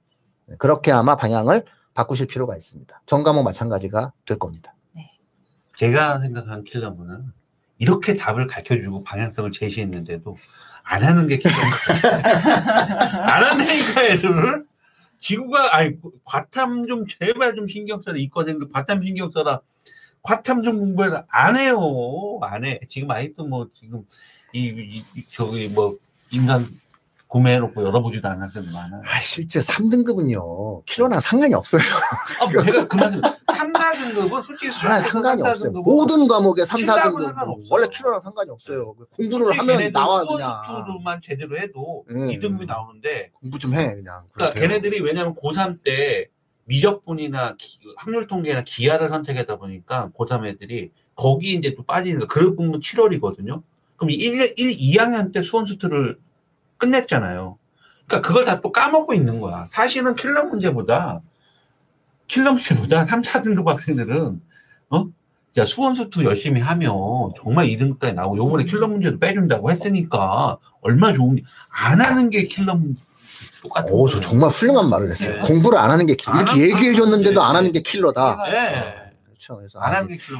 네, 0.48 0.56
그렇게 0.58 0.92
아마 0.92 1.16
방향을 1.16 1.66
바꾸실 1.94 2.28
필요가 2.28 2.56
있습니다. 2.56 3.02
전 3.06 3.24
과목 3.24 3.44
마찬가지가 3.44 4.14
될 4.26 4.40
겁니다. 4.40 4.74
제가 5.78 6.20
생각한 6.20 6.64
킬러문은 6.66 7.32
이렇게 7.78 8.16
답을 8.16 8.48
가르쳐주고 8.48 9.04
방향성을 9.04 9.52
제시했는데도 9.52 10.36
안 10.84 11.04
하는 11.04 11.28
게 11.28 11.38
킬러문. 11.38 11.64
안 13.30 13.44
한다니까 13.44 14.04
애들을. 14.06 14.66
지구가 15.22 15.76
아니 15.76 15.96
과탐 16.26 16.88
좀 16.88 17.06
제발 17.08 17.56
좀 17.56 17.68
신경 17.68 18.02
써라 18.02 18.18
이과생들 18.18 18.70
과탐 18.72 19.04
신경 19.04 19.32
써라 19.32 19.62
과탐 20.22 20.63
좀 20.63 20.80
공부해라 20.80 21.26
안 21.30 21.55
해요 21.55 21.78
안 22.41 22.63
해 22.65 22.80
지금 22.89 23.09
아직도 23.11 23.45
뭐 23.45 23.67
지금 23.80 24.03
이, 24.53 24.65
이- 24.67 25.03
이- 25.15 25.24
저기 25.32 25.67
뭐 25.67 25.95
인간 26.32 26.65
구매해놓고 27.28 27.84
열어보지도 27.86 28.28
학생들 28.28 28.74
많아요. 28.74 29.03
아, 29.05 29.20
실제 29.20 29.59
3등급은요, 29.59 30.84
킬로나 30.86 31.20
상관이 31.20 31.53
없어요. 31.53 31.80
아, 32.41 32.49
제가 32.49 32.88
그 32.88 32.95
말씀 32.95 33.22
3, 33.55 33.72
4등급은 33.72 34.43
솔직히 34.43 34.76
하나 34.80 34.99
상관이 34.99 35.43
삼, 35.43 35.51
없어요. 35.51 35.72
모든 35.74 36.28
과목에 36.28 36.65
3, 36.65 36.80
킬로하고 36.80 37.20
4등급. 37.20 37.24
상관없어요. 37.26 37.65
원래 37.70 37.88
킬로랑 37.88 38.22
상관이 38.22 38.49
없어요. 38.49 38.93
공부를 39.15 39.45
솔직히 39.53 39.59
하면 39.59 39.91
나와, 39.91 40.26
그냥. 40.26 40.61
투도만 40.65 41.22
제대로 41.24 41.55
해도 41.55 42.03
네. 42.09 42.36
2등급이 42.36 42.65
나오는데 42.65 43.30
공부 43.39 43.59
좀 43.59 43.76
해, 43.76 43.93
그냥. 43.93 44.24
그러니까 44.32 44.53
그렇게. 44.55 44.61
걔네들이 44.61 44.99
왜냐면 45.01 45.36
고3 45.36 45.84
때 45.84 46.30
미적분이나 46.70 47.55
기- 47.57 47.80
확률 47.97 48.28
통계나 48.28 48.63
기하를 48.63 49.09
선택하다 49.09 49.57
보니까 49.57 50.11
고3 50.15 50.45
애들이 50.45 50.91
거기 51.15 51.53
이제 51.55 51.74
또 51.76 51.84
빠지는 51.84 52.20
거 52.22 52.28
그럴 52.28 52.55
보면 52.55 52.80
7월이거든요. 52.80 53.63
그럼 53.97 54.09
1, 54.11 54.20
1, 54.57 54.70
2학년 54.70 55.34
때 55.34 55.41
수원수트를 55.41 56.17
끝냈잖아요. 56.78 57.57
그러니까 58.07 58.28
그걸 58.28 58.45
다 58.45 58.61
또 58.61 58.72
까먹고 58.72 59.13
있는 59.13 59.41
거야. 59.41 59.65
사실은 59.72 60.15
킬러 60.15 60.45
문제보다 60.45 61.22
킬러 62.28 62.53
문제보다 62.53 63.03
3, 63.05 63.22
4등급 63.22 63.65
학생들은 63.65 64.39
어? 64.91 65.05
자, 65.53 65.65
수원수투 65.65 66.24
열심히 66.26 66.61
하면 66.61 66.91
정말 67.41 67.65
2등급까지 67.67 68.13
나오고 68.13 68.38
요번에 68.38 68.63
킬러 68.65 68.88
문제도 68.88 69.17
빼준다고 69.17 69.72
했으니까 69.72 70.57
얼마 70.82 71.11
좋은지 71.13 71.43
안 71.70 71.99
하는 71.99 72.30
게 72.30 72.43
킬러 72.43 72.76
문 72.76 72.95
똑같은 73.62 73.93
오, 73.93 74.07
저. 74.07 74.20
정말 74.20 74.49
훌륭한 74.49 74.89
말을 74.89 75.10
했어요. 75.12 75.36
네. 75.36 75.41
공부를 75.41 75.78
안 75.78 75.91
하는 75.91 76.05
게 76.05 76.16
킬러. 76.16 76.34
안 76.36 76.41
이렇게 76.45 76.62
얘기해 76.62 76.93
줬는데도 76.95 77.39
게 77.39 77.47
안 77.47 77.56
하는 77.55 77.72
게 77.72 77.82
킬러다. 77.82 78.38
예. 78.47 79.12
그렇죠. 79.26 79.57
그래서 79.57 79.80
안 79.80 79.93
아, 79.93 79.97
하는 79.97 80.10
게 80.10 80.18
킬러. 80.18 80.38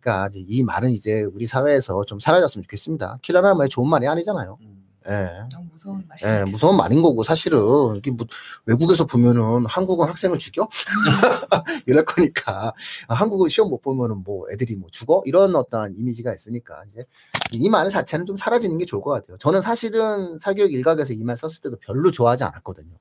그러니까 0.00 0.30
이 0.34 0.62
말은 0.62 0.90
이제 0.90 1.22
우리 1.32 1.46
사회에서 1.46 2.04
좀 2.04 2.18
사라졌으면 2.18 2.64
좋겠습니다. 2.64 3.18
킬러는 3.22 3.56
말 3.56 3.68
좋은 3.68 3.88
말이 3.88 4.06
아니잖아요. 4.08 4.58
음. 4.60 4.81
예. 5.08 5.30
무서운 5.72 6.04
말이 6.08 6.20
예, 6.24 6.44
무서운 6.50 6.76
말인 6.76 7.02
거고 7.02 7.22
사실은 7.22 7.58
이게 7.96 8.10
뭐 8.10 8.26
외국에서 8.66 9.04
보면은 9.06 9.66
한국은 9.66 10.06
학생을 10.08 10.38
죽여 10.38 10.68
이럴 11.86 12.04
거니까 12.04 12.72
아, 13.08 13.14
한국은 13.14 13.48
시험 13.48 13.70
못 13.70 13.80
보면은 13.82 14.22
뭐 14.24 14.46
애들이 14.52 14.76
뭐 14.76 14.88
죽어 14.90 15.22
이런 15.24 15.54
어떤 15.56 15.94
이미지가 15.96 16.32
있으니까 16.34 16.84
이제 16.90 17.04
이 17.52 17.68
말 17.68 17.88
자체는 17.90 18.26
좀 18.26 18.36
사라지는 18.36 18.78
게 18.78 18.84
좋을 18.84 19.02
것 19.02 19.10
같아요. 19.10 19.38
저는 19.38 19.60
사실은 19.60 20.38
사교육 20.38 20.72
일각에서 20.72 21.12
이 21.14 21.22
말 21.24 21.36
썼을 21.36 21.54
때도 21.62 21.76
별로 21.80 22.10
좋아하지 22.10 22.44
않았거든요. 22.44 22.94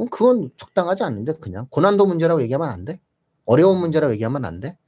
음, 0.00 0.08
그건 0.10 0.50
적당하지 0.56 1.04
않는데 1.04 1.34
그냥 1.40 1.66
고난도 1.70 2.06
문제라고 2.06 2.42
얘기하면 2.42 2.68
안 2.68 2.84
돼. 2.84 3.00
어려운 3.44 3.78
문제라고 3.80 4.12
얘기하면 4.14 4.44
안 4.44 4.60
돼. 4.60 4.78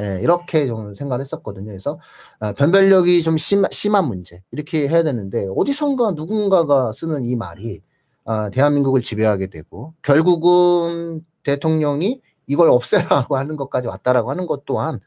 예, 0.00 0.20
이렇게 0.22 0.66
저는 0.66 0.94
생각을 0.94 1.20
했었거든요. 1.20 1.66
그래서 1.66 1.98
아, 2.38 2.52
변별력이 2.52 3.22
좀 3.22 3.36
심, 3.36 3.64
심한 3.70 4.06
문제 4.06 4.42
이렇게 4.50 4.88
해야 4.88 5.02
되는데 5.02 5.46
어디선가 5.56 6.12
누군가가 6.12 6.92
쓰는 6.92 7.24
이 7.24 7.36
말이 7.36 7.82
아, 8.24 8.48
대한민국을 8.50 9.02
지배하게 9.02 9.48
되고 9.48 9.94
결국은 10.02 11.22
대통령이 11.42 12.20
이걸 12.46 12.70
없애라고 12.70 13.36
하는 13.38 13.56
것까지 13.56 13.88
왔다라고 13.88 14.30
하는 14.30 14.46
것 14.46 14.64
또한 14.64 15.00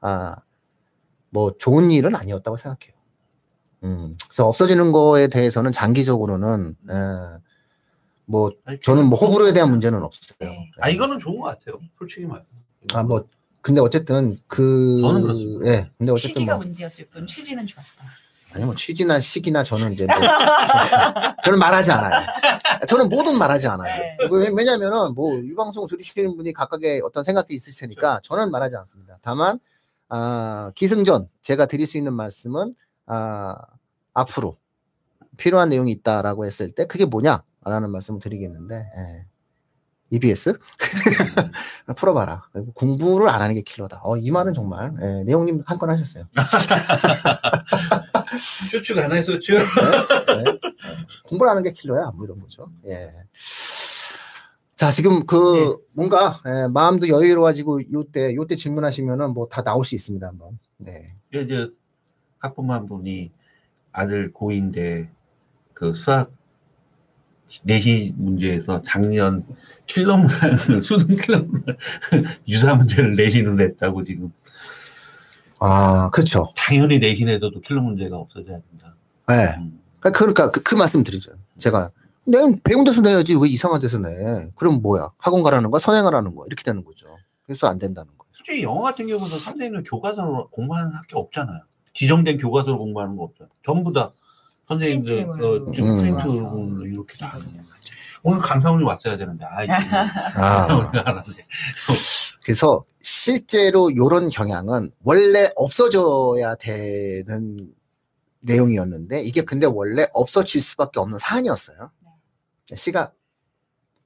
아, 0.00 0.36
뭐 1.30 1.52
좋은 1.58 1.90
일은 1.90 2.14
아니었다고 2.16 2.56
생각해요. 2.56 2.96
음, 3.84 4.16
그래서 4.28 4.48
없어지는 4.48 4.92
거에 4.92 5.28
대해서는 5.28 5.72
장기적으로는 5.72 6.70
에, 6.70 7.40
뭐 8.24 8.50
아니, 8.64 8.78
저는 8.80 9.06
뭐 9.06 9.18
호불호에 9.18 9.52
대한 9.52 9.70
문제. 9.70 9.90
문제는 9.90 10.04
없어요. 10.04 10.36
네. 10.40 10.70
아 10.80 10.88
이거는 10.88 11.18
좋은 11.18 11.38
것 11.38 11.44
같아요. 11.44 11.78
솔직히 11.98 12.26
말. 12.26 12.44
아, 12.94 13.02
뭐 13.02 13.24
근데 13.60 13.80
어쨌든 13.80 14.38
그 14.46 15.00
저는 15.02 15.22
그렇습니다. 15.22 15.66
예, 15.66 15.90
근데 15.98 16.12
어쨌든 16.12 16.28
시기가 16.40 16.54
뭐 16.56 16.64
문제였을 16.64 17.06
뿐 17.06 17.26
취지는 17.26 17.66
좋았다. 17.66 18.04
아니 18.54 18.64
뭐 18.64 18.74
취지나 18.74 19.20
시기나 19.20 19.62
저는 19.62 19.92
이제 19.92 20.06
뭐 20.06 20.14
저는 21.44 21.58
말하지 21.58 21.92
않아요. 21.92 22.26
저는 22.88 23.08
뭐든 23.10 23.36
말하지 23.36 23.68
않아요. 23.68 23.94
네. 23.94 24.16
왜- 24.30 24.48
왜냐면은 24.54 25.14
뭐 25.14 25.38
이 25.38 25.54
방송 25.54 25.86
들으시는 25.86 26.36
분이 26.36 26.52
각각의 26.54 27.02
어떤 27.04 27.22
생각들이 27.24 27.56
있으실 27.56 27.88
테니까 27.88 28.20
저는 28.22 28.50
말하지 28.50 28.76
않습니다. 28.76 29.18
다만 29.20 29.58
아, 30.08 30.72
기승전 30.74 31.28
제가 31.42 31.66
드릴 31.66 31.84
수 31.86 31.98
있는 31.98 32.14
말씀은 32.14 32.74
아, 33.06 33.56
앞으로 34.14 34.56
필요한 35.36 35.68
내용이 35.68 35.92
있다라고 35.92 36.46
했을 36.46 36.70
때 36.72 36.86
그게 36.86 37.04
뭐냐라는 37.04 37.90
말씀을 37.90 38.18
드리겠는데 38.20 38.74
예. 38.76 39.26
EBS 40.10 40.58
풀어봐라. 41.96 42.48
그리고 42.52 42.72
공부를 42.72 43.28
안 43.28 43.42
하는 43.42 43.54
게 43.54 43.60
킬러다. 43.62 44.00
어, 44.02 44.16
이 44.16 44.30
말은 44.30 44.54
정말 44.54 44.92
예, 45.02 45.24
내용님 45.24 45.62
한 45.66 45.78
건 45.78 45.90
하셨어요. 45.90 46.24
쇼츠가 48.70 49.04
하나 49.04 49.18
있었죠. 49.18 49.54
네, 49.54 50.44
네. 50.44 50.58
공부를 51.24 51.50
하는 51.50 51.62
게 51.62 51.72
킬러야, 51.72 52.12
뭐 52.16 52.24
이런 52.24 52.40
거죠. 52.40 52.70
예. 52.86 53.08
자, 54.76 54.90
지금 54.92 55.26
그 55.26 55.76
뭔가 55.92 56.40
예, 56.46 56.68
마음도 56.68 57.08
여유로워지고 57.08 57.92
요때 57.92 58.34
요때 58.36 58.56
질문하시면은 58.56 59.34
뭐 59.34 59.46
다 59.48 59.62
나올 59.62 59.84
수 59.84 59.94
있습니다, 59.94 60.26
한번. 60.26 60.58
네. 60.78 61.14
이제 61.34 61.68
학부모 62.38 62.72
한 62.72 62.86
분이 62.86 63.32
아들 63.92 64.32
고2인데 64.32 65.08
그 65.74 65.94
수학 65.94 66.30
내시 67.62 68.12
문제에서 68.16 68.82
작년 68.86 69.44
킬러 69.86 70.16
문항을 70.16 70.82
수능 70.84 71.06
킬러 71.16 71.38
문항 71.42 71.76
유사 72.48 72.74
문제를 72.74 73.16
내신으로 73.16 73.54
냈다고 73.54 74.04
지금 74.04 74.32
아, 75.60 76.10
그렇죠. 76.10 76.52
당연히 76.56 76.98
내신에서도 76.98 77.60
킬러 77.62 77.80
문제가 77.80 78.16
없어져야 78.16 78.60
된다. 78.70 78.94
예. 79.30 79.60
음. 79.60 79.80
그러니까 80.00 80.50
그, 80.50 80.62
그 80.62 80.74
말씀 80.76 81.02
드리죠. 81.02 81.32
제가 81.58 81.90
내가 82.24 82.48
배운 82.62 82.84
데서 82.84 83.00
내야지 83.00 83.36
왜 83.40 83.48
이상한 83.48 83.80
데서 83.80 83.98
내? 83.98 84.50
그럼 84.54 84.80
뭐야? 84.82 85.10
학원 85.18 85.42
가라는 85.42 85.70
거야? 85.70 85.78
선행하라는 85.80 86.34
거야? 86.34 86.46
이렇게 86.46 86.62
되는 86.62 86.84
거죠. 86.84 87.06
그래서 87.46 87.66
안 87.66 87.78
된다는 87.78 88.10
거예요. 88.16 88.30
솔직히 88.36 88.62
영어 88.62 88.82
같은 88.82 89.06
경우는 89.06 89.38
선생님은 89.38 89.82
교과서로 89.84 90.48
공부하는 90.50 90.92
학교 90.92 91.18
없잖아요. 91.18 91.60
지정된 91.94 92.38
교과서로 92.38 92.78
공부하는 92.78 93.16
거 93.16 93.24
없잖아요. 93.24 93.50
전부 93.64 93.92
다 93.92 94.12
선생님들 94.68 95.14
프린트물로 95.26 95.48
어, 95.48 95.56
음. 95.58 95.96
프린트물로 95.96 96.86
이렇게 96.86 97.14
다. 97.18 97.36
오늘 98.22 98.40
강사훈이 98.40 98.84
왔어야 98.84 99.16
되는데 99.16 99.44
아 99.46 99.62
지금 99.62 99.74
아. 100.42 100.66
우리가 100.76 101.00
알았네. 101.08 101.34
그래서 102.44 102.84
실제로 103.00 103.94
요런 103.94 104.28
경향은 104.28 104.90
원래 105.04 105.50
없어져야 105.56 106.54
되는 106.56 107.72
내용이었는데 108.40 109.22
이게 109.22 109.42
근데 109.42 109.66
원래 109.66 110.06
없어질 110.12 110.60
수밖에 110.62 111.00
없는 111.00 111.18
사안이었어요. 111.18 111.90
시가 112.74 113.12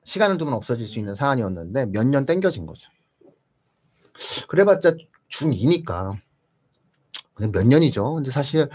시간을 0.04 0.38
두면 0.38 0.54
없어질 0.54 0.88
수 0.88 0.98
있는 0.98 1.14
사안이었는데 1.14 1.86
몇 1.86 2.04
년 2.06 2.26
땡겨진 2.26 2.66
거죠. 2.66 2.90
그래봤자 4.48 4.94
중2니까 5.30 6.18
몇 7.52 7.66
년이죠. 7.66 8.14
근데 8.14 8.30
사실 8.30 8.68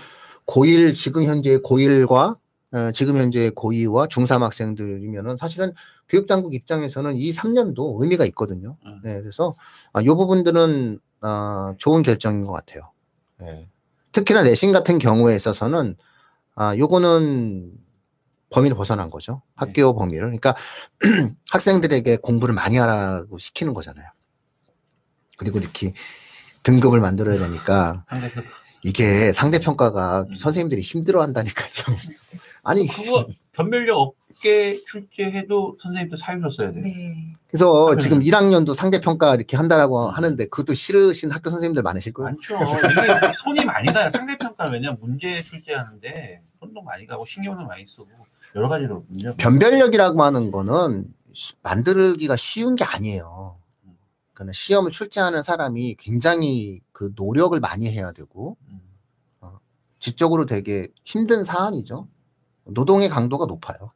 고1 0.48 0.94
지금 0.94 1.24
현재 1.24 1.58
고1과 1.58 2.38
어, 2.74 2.92
지금 2.92 3.18
현재 3.18 3.50
고2와 3.52 4.10
중3 4.10 4.42
학생들이면은 4.42 5.38
사실은 5.38 5.74
교육당국 6.10 6.54
입장에서는 6.54 7.16
이 7.16 7.32
3년도 7.32 8.02
의미가 8.02 8.26
있거든요. 8.28 8.78
음. 8.86 9.00
네, 9.04 9.22
그래서 9.22 9.56
아, 9.94 10.04
요 10.04 10.16
부분들은 10.16 11.00
아, 11.22 11.74
좋은 11.78 12.04
결정인 12.04 12.46
것 12.46 12.54
같아요. 12.54 12.92
네. 13.40 13.70
특히나 14.12 14.44
내신 14.44 14.72
같은 14.72 14.98
경우에 14.98 15.36
있어서는 15.36 15.96
아, 16.56 16.76
요거는 16.76 17.74
범위를 18.50 18.76
벗어난 18.78 19.10
거죠. 19.10 19.42
학교 19.56 19.94
범위를. 19.96 20.28
그러니까 20.28 20.56
학생들에게 21.52 22.18
공부를 22.18 22.56
많이 22.56 22.78
하라고 22.78 23.38
시키는 23.38 23.74
거잖아요. 23.74 24.08
그리고 25.38 25.60
이렇게 25.60 25.94
등급을 26.64 27.00
만들어야 27.00 27.38
되니까 27.40 28.06
이게 28.92 29.34
상대평가가 29.34 30.26
음. 30.30 30.36
선생님들이 30.36 30.82
힘들어 30.82 31.22
한다니까요. 31.22 31.68
아니, 32.64 32.88
그거 32.88 33.28
변별력 33.52 33.98
없게 33.98 34.82
출제해도 34.88 35.78
선생님도 35.84 36.16
사유서 36.16 36.52
써야 36.56 36.72
돼. 36.72 36.82
네. 36.82 37.34
그래서 37.50 37.94
네. 37.96 38.02
지금 38.02 38.20
1학년도 38.22 38.74
상대평가 38.74 39.36
이렇게 39.36 39.58
한다라고 39.58 40.10
하는데 40.10 40.46
그것도 40.48 40.74
싫으신 40.74 41.32
학교 41.32 41.50
선생님들 41.50 41.82
많으실 41.84 42.14
거예요. 42.14 42.30
많죠. 42.30 42.56
이게 42.56 43.34
손이 43.44 43.66
많이 43.66 43.88
가요. 43.92 44.10
상대평가 44.12 44.66
왜냐면 44.70 44.98
문제 45.02 45.44
출제하는데 45.44 46.42
손도 46.60 46.82
많이 46.82 47.06
가고 47.06 47.26
신경도 47.26 47.66
많이 47.66 47.86
쓰고 47.86 48.08
여러 48.56 48.70
가지로 48.70 49.04
문제. 49.10 49.34
변별력이라고 49.38 50.24
하는 50.24 50.52
거는 50.52 51.08
시- 51.34 51.54
만들기가 51.62 52.36
쉬운 52.38 52.76
게 52.78 52.84
아니에요. 52.86 53.58
그는 54.38 54.54
시험을 54.54 54.92
출제하는 54.92 55.42
사람이 55.42 55.96
굉장히 55.98 56.80
그 56.92 57.12
노력을 57.16 57.60
많이 57.60 57.90
해야 57.90 58.12
되고 58.12 58.56
음. 58.70 58.82
지적으로 59.98 60.46
되게 60.46 60.88
힘든 61.04 61.44
사안이죠. 61.44 62.08
노동의 62.66 63.10
강도가 63.10 63.48
높아요. 63.48 63.94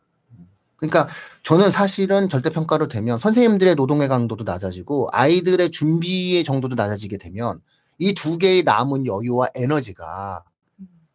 그러니까 0.78 1.08
저는 1.44 1.70
사실은 1.70 2.28
절대평가로 2.28 2.88
되면 2.88 3.20
선생님들의 3.20 3.76
노동의 3.76 4.08
강도도 4.08 4.44
낮아지고 4.44 5.10
아이들의 5.12 5.70
준비의 5.70 6.44
정도도 6.44 6.74
낮아지게 6.74 7.18
되면 7.18 7.62
이 8.00 8.16
두 8.16 8.40
개의 8.40 8.64
남은 8.64 9.06
여유와 9.06 9.50
에너지가 9.54 10.44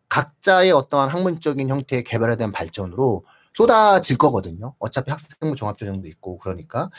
각자의 0.08 0.70
어떠한 0.70 1.08
학문적인 1.08 1.68
형태의 1.68 2.04
개발에 2.04 2.36
대한 2.36 2.52
발전으로 2.52 3.24
쏟아질 3.56 4.18
거거든요. 4.18 4.74
어차피 4.78 5.10
학생부 5.10 5.56
종합전형도 5.56 6.06
있고 6.08 6.36
그러니까 6.36 6.90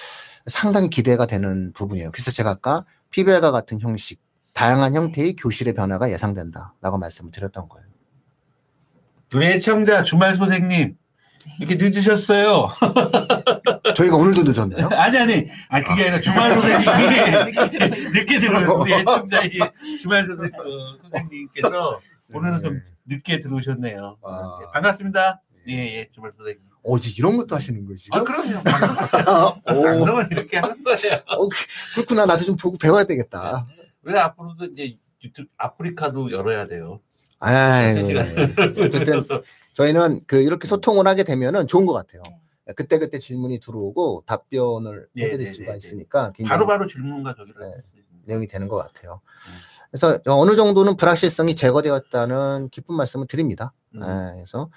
상당히 0.47 0.89
기대가 0.89 1.27
되는 1.27 1.71
부분이에요. 1.73 2.09
그래서 2.11 2.31
제가 2.31 2.49
아까 2.49 2.83
PBL과 3.11 3.51
같은 3.51 3.79
형식, 3.79 4.19
다양한 4.53 4.95
형태의 4.95 5.35
교실의 5.35 5.73
변화가 5.75 6.11
예상된다라고 6.11 6.97
말씀을 6.97 7.29
드렸던 7.31 7.69
거예요. 7.69 7.85
우리 9.35 9.45
애청자 9.45 10.03
주말 10.03 10.35
선생님 10.35 10.97
이렇게 11.59 11.75
늦으셨어요. 11.75 12.69
저희가 13.95 14.15
오늘도 14.15 14.41
늦었네요. 14.41 14.89
아니 14.93 15.17
아니 15.19 15.47
아니 15.69 15.85
그게 15.85 16.05
아니라 16.05 16.19
주말 16.19 16.53
선생님이 16.53 18.09
늦게 18.17 18.39
들어요. 18.39 18.79
우리 18.79 18.93
애청자 18.93 19.43
이 19.43 19.59
주말 20.01 20.25
선생 20.25 20.47
어, 20.47 20.97
선생님께서 21.03 21.99
오늘은 22.33 22.63
좀 22.63 22.81
늦게 23.05 23.41
들어오셨네요. 23.41 24.17
아. 24.23 24.59
예, 24.63 24.71
반갑습니다. 24.73 25.41
예 25.67 25.99
예 25.99 26.09
주말 26.13 26.31
선생님. 26.37 26.61
어, 26.83 26.97
이제 26.97 27.11
이런 27.17 27.35
것도 27.37 27.55
하시는 27.55 27.95
지금? 27.95 28.19
아 28.19 28.23
그럼요. 28.23 28.59
오, 29.77 29.81
방송은 29.83 30.27
이렇게 30.31 30.57
하는 30.57 30.83
거예요. 30.83 31.19
어, 31.27 31.49
그- 31.49 31.57
그렇구나. 31.95 32.25
나도 32.25 32.45
좀 32.45 32.55
보고 32.55 32.77
배워야 32.77 33.03
되겠다. 33.03 33.67
왜 34.03 34.17
앞으로도 34.17 34.65
이제 34.65 34.93
유튜브 35.23 35.49
아프리카도 35.57 36.31
열어야 36.31 36.67
돼요. 36.67 37.01
아이고. 37.39 38.09
어쨌든 38.83 39.23
저희는 39.73 40.21
그 40.27 40.41
이렇게 40.41 40.67
소통을 40.67 41.07
하게 41.07 41.23
되면은 41.23 41.67
좋은 41.67 41.85
것 41.85 41.93
같아요. 41.93 42.21
그때 42.75 42.97
그때 42.99 43.19
질문이 43.19 43.59
들어오고 43.59 44.23
답변을 44.25 45.07
네, 45.13 45.25
해드릴 45.25 45.45
네, 45.45 45.51
수가 45.51 45.65
네, 45.65 45.71
네. 45.71 45.77
있으니까 45.77 46.33
바로 46.45 46.65
바로 46.67 46.87
질문과 46.87 47.35
저기를 47.35 47.61
네. 47.61 47.77
내용이 48.25 48.47
되는 48.47 48.67
것 48.67 48.75
같아요. 48.77 49.21
그래서 49.91 50.19
어느 50.25 50.55
정도는 50.55 50.97
불확실성이 50.97 51.55
제거되었다는 51.55 52.69
기쁜 52.71 52.95
말씀을 52.95 53.27
드립니다. 53.27 53.73
음. 53.95 54.01
예, 54.01 54.33
그래서 54.35 54.69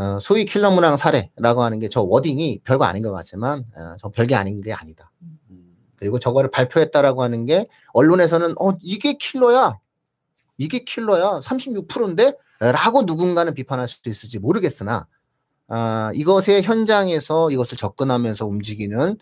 어, 0.00 0.18
소위 0.18 0.46
킬러 0.46 0.70
문항 0.70 0.96
사례라고 0.96 1.62
하는 1.62 1.78
게 1.78 1.88
저 1.90 2.00
워딩이 2.00 2.60
별거 2.64 2.84
아닌 2.84 3.02
것 3.02 3.10
같지만 3.10 3.60
어, 3.76 3.96
저 3.98 4.08
별게 4.08 4.34
아닌 4.34 4.62
게 4.62 4.72
아니다. 4.72 5.12
음. 5.50 5.76
그리고 5.96 6.18
저거를 6.18 6.50
발표했다라고 6.50 7.22
하는 7.22 7.44
게 7.44 7.66
언론에서는 7.92 8.54
어 8.58 8.72
이게 8.80 9.18
킬러야. 9.18 9.78
이게 10.56 10.84
킬러야. 10.84 11.40
36%인데? 11.40 12.32
라고 12.60 13.02
누군가는 13.02 13.52
비판할 13.52 13.88
수도 13.88 14.08
있을지 14.08 14.38
모르겠으나 14.38 15.06
아, 15.68 16.10
이것의 16.14 16.62
현장에서 16.62 17.50
이것을 17.50 17.76
접근하면서 17.76 18.46
움직이는 18.46 19.16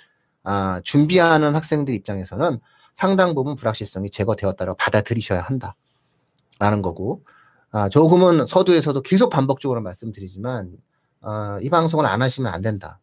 아, 0.44 0.80
준비하는 0.84 1.54
학생들 1.54 1.94
입장에서는 1.94 2.58
상당 2.94 3.34
부분 3.34 3.54
불확실성이 3.56 4.10
제거되었다고 4.10 4.74
받아들이셔야 4.76 5.40
한다라는 5.42 6.82
거고 6.82 7.22
아, 7.70 7.88
조금은 7.88 8.46
서두에서도 8.46 9.00
계속 9.02 9.28
반복적으로 9.30 9.80
말씀드리지만 9.82 10.76
아, 11.20 11.58
이 11.60 11.68
방송을 11.68 12.06
안 12.06 12.22
하시면 12.22 12.52
안 12.52 12.62
된다. 12.62 13.00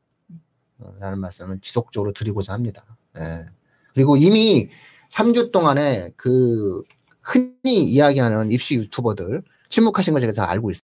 어, 0.80 0.94
라는 1.00 1.20
말씀을 1.20 1.60
지속적으로 1.62 2.12
드리고자 2.12 2.54
합니다. 2.54 2.84
예. 3.18 3.46
그리고 3.94 4.18
이미 4.18 4.70
3주 5.10 5.52
동안에 5.52 6.12
그 6.18 6.82
흔히 7.22 7.84
이야기하는 7.86 8.52
입시 8.52 8.76
유튜버들 8.76 9.42
침묵하신 9.70 10.14
거 10.14 10.20
제가 10.20 10.34
다 10.34 10.50
알고 10.50 10.72
있어요. 10.72 10.82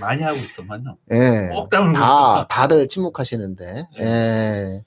많이 0.00 0.22
하고 0.22 0.38
있더만요. 0.38 0.96
예. 1.12 1.50
다, 1.94 2.46
다들 2.48 2.86
침묵하시는데, 2.88 3.88
예. 3.98 4.84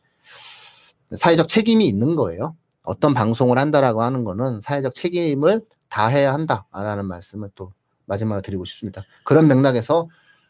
사회적 1.16 1.48
책임이 1.48 1.88
있는 1.88 2.16
거예요. 2.16 2.56
어떤 2.84 3.14
방송을 3.14 3.58
한다라고 3.58 4.02
하는 4.02 4.24
거는 4.24 4.62
사회적 4.62 4.94
책임을 4.94 5.62
다해야 5.90 6.34
한다라는 6.34 7.06
말씀을 7.06 7.50
또 7.56 7.74
마지막으로 8.12 8.42
드리고 8.42 8.66
싶습니다. 8.66 9.04
그런 9.24 9.48
맥락에서 9.48 10.08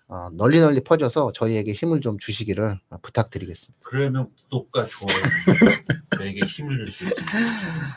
어, 0.08 0.28
널리 0.34 0.60
널리 0.60 0.82
퍼져서 0.82 1.32
저희에게 1.32 1.72
힘을 1.72 2.02
좀 2.02 2.18
주시기를 2.18 2.78
부탁드리겠습니다. 3.02 3.80
그러면 3.82 4.28
구독과 4.36 4.88
좋아요 4.88 5.16
저에게 6.18 6.46
힘을 6.46 6.80
있는 6.80 7.16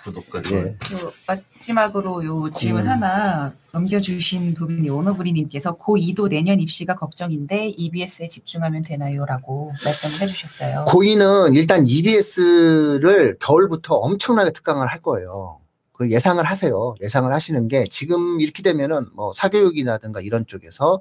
구독과 0.04 0.42
좋아요. 0.42 0.66
예. 0.66 0.76
또 0.92 1.12
마지막으로 1.26 2.24
요 2.24 2.50
질문 2.52 2.82
음. 2.82 2.88
하나 2.88 3.52
넘겨주신 3.72 4.54
부분이 4.54 4.88
오너브리님께서 4.90 5.76
고2도 5.76 6.28
내년 6.28 6.60
입시가 6.60 6.94
걱정인데 6.94 7.70
EBS에 7.76 8.28
집중하면 8.28 8.84
되나요?라고 8.84 9.72
말씀을 9.84 10.22
해주셨어요. 10.22 10.84
고인은 10.86 11.54
일단 11.54 11.84
EBS를 11.84 13.38
겨울부터 13.40 13.96
엄청나게 13.96 14.52
특강을 14.52 14.86
할 14.86 15.02
거예요. 15.02 15.63
그 15.94 16.10
예상을 16.10 16.42
하세요. 16.44 16.94
예상을 17.00 17.32
하시는 17.32 17.68
게 17.68 17.86
지금 17.86 18.40
이렇게 18.40 18.62
되면은 18.62 19.10
뭐 19.14 19.32
사교육이라든가 19.32 20.20
이런 20.20 20.44
쪽에서 20.46 21.00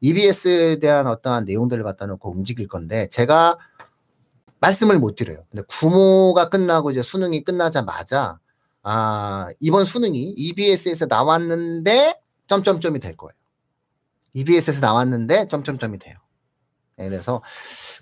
EBS에 0.00 0.76
대한 0.80 1.06
어떠한 1.06 1.46
내용들을 1.46 1.82
갖다 1.82 2.04
놓고 2.06 2.30
움직일 2.30 2.68
건데 2.68 3.08
제가 3.10 3.58
말씀을 4.60 4.98
못 4.98 5.16
드려요. 5.16 5.38
근데 5.50 5.64
구모가 5.66 6.50
끝나고 6.50 6.90
이제 6.90 7.02
수능이 7.02 7.42
끝나자마자 7.42 8.38
아, 8.82 9.48
이번 9.60 9.86
수능이 9.86 10.34
EBS에서 10.36 11.06
나왔는데 11.06 12.20
점점점이 12.46 13.00
될 13.00 13.16
거예요. 13.16 13.32
EBS에서 14.34 14.80
나왔는데 14.86 15.48
점점점이 15.48 15.98
돼요. 15.98 16.16
네, 16.98 17.08
그래서 17.08 17.42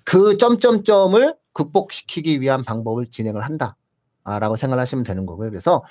그 0.05 0.37
점점점을 0.39 1.37
극복시키기 1.53 2.41
위한 2.41 2.65
방법을 2.65 3.07
진행을 3.07 3.43
한다. 3.43 3.77
아, 4.25 4.41
라고 4.41 4.57
생각하시면 4.57 5.05
되는 5.05 5.25
거고요. 5.25 5.51
그래서 5.51 5.85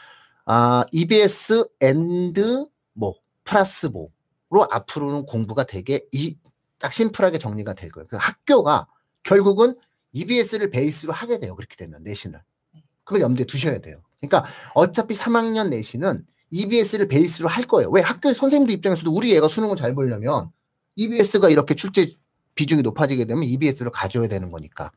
아, 0.54 0.84
EBS 0.91 1.64
and 1.80 2.66
뭐 2.93 3.16
플러스 3.45 3.86
뭐로 3.88 4.68
앞으로는 4.70 5.26
공부가 5.26 5.64
되게 5.64 6.02
이 6.12 6.36
딱 6.82 6.91
심플하게 6.91 7.38
정리가 7.38 7.74
될 7.74 7.91
거예요. 7.91 8.08
그 8.10 8.18
학교가 8.20 8.88
결국은 9.24 9.76
EBS를 10.14 10.72
베이스로 10.72 11.14
하게 11.14 11.38
돼요. 11.39 11.56
그렇게 11.56 11.76
되면 11.76 12.04
내신을. 12.04 12.41
그걸 13.04 13.22
염두에 13.22 13.45
두셔야 13.45 13.80
돼요. 13.80 14.02
그러니까 14.20 14.43
어차피 14.74 15.14
3학년 15.14 15.70
내신은 15.70 16.26
EBS를 16.49 17.08
베이스로 17.08 17.47
할 17.47 17.64
거예요. 17.66 17.89
왜 17.91 18.02
학교 18.02 18.34
선생님들 18.34 18.74
입장에서도 18.76 19.12
우리 19.14 19.34
애가 19.38 19.47
수능을 19.47 19.76
잘 19.76 19.93
보려면 19.95 20.52
EBS가 20.95 21.49
이렇게 21.49 21.76
출제 21.76 22.14
비중이 22.56 22.82
높아지게 22.82 23.26
되면 23.26 23.43
EBS를 23.43 23.91
가져야 23.91 24.28
되는 24.28 24.52
거니까. 24.52 24.91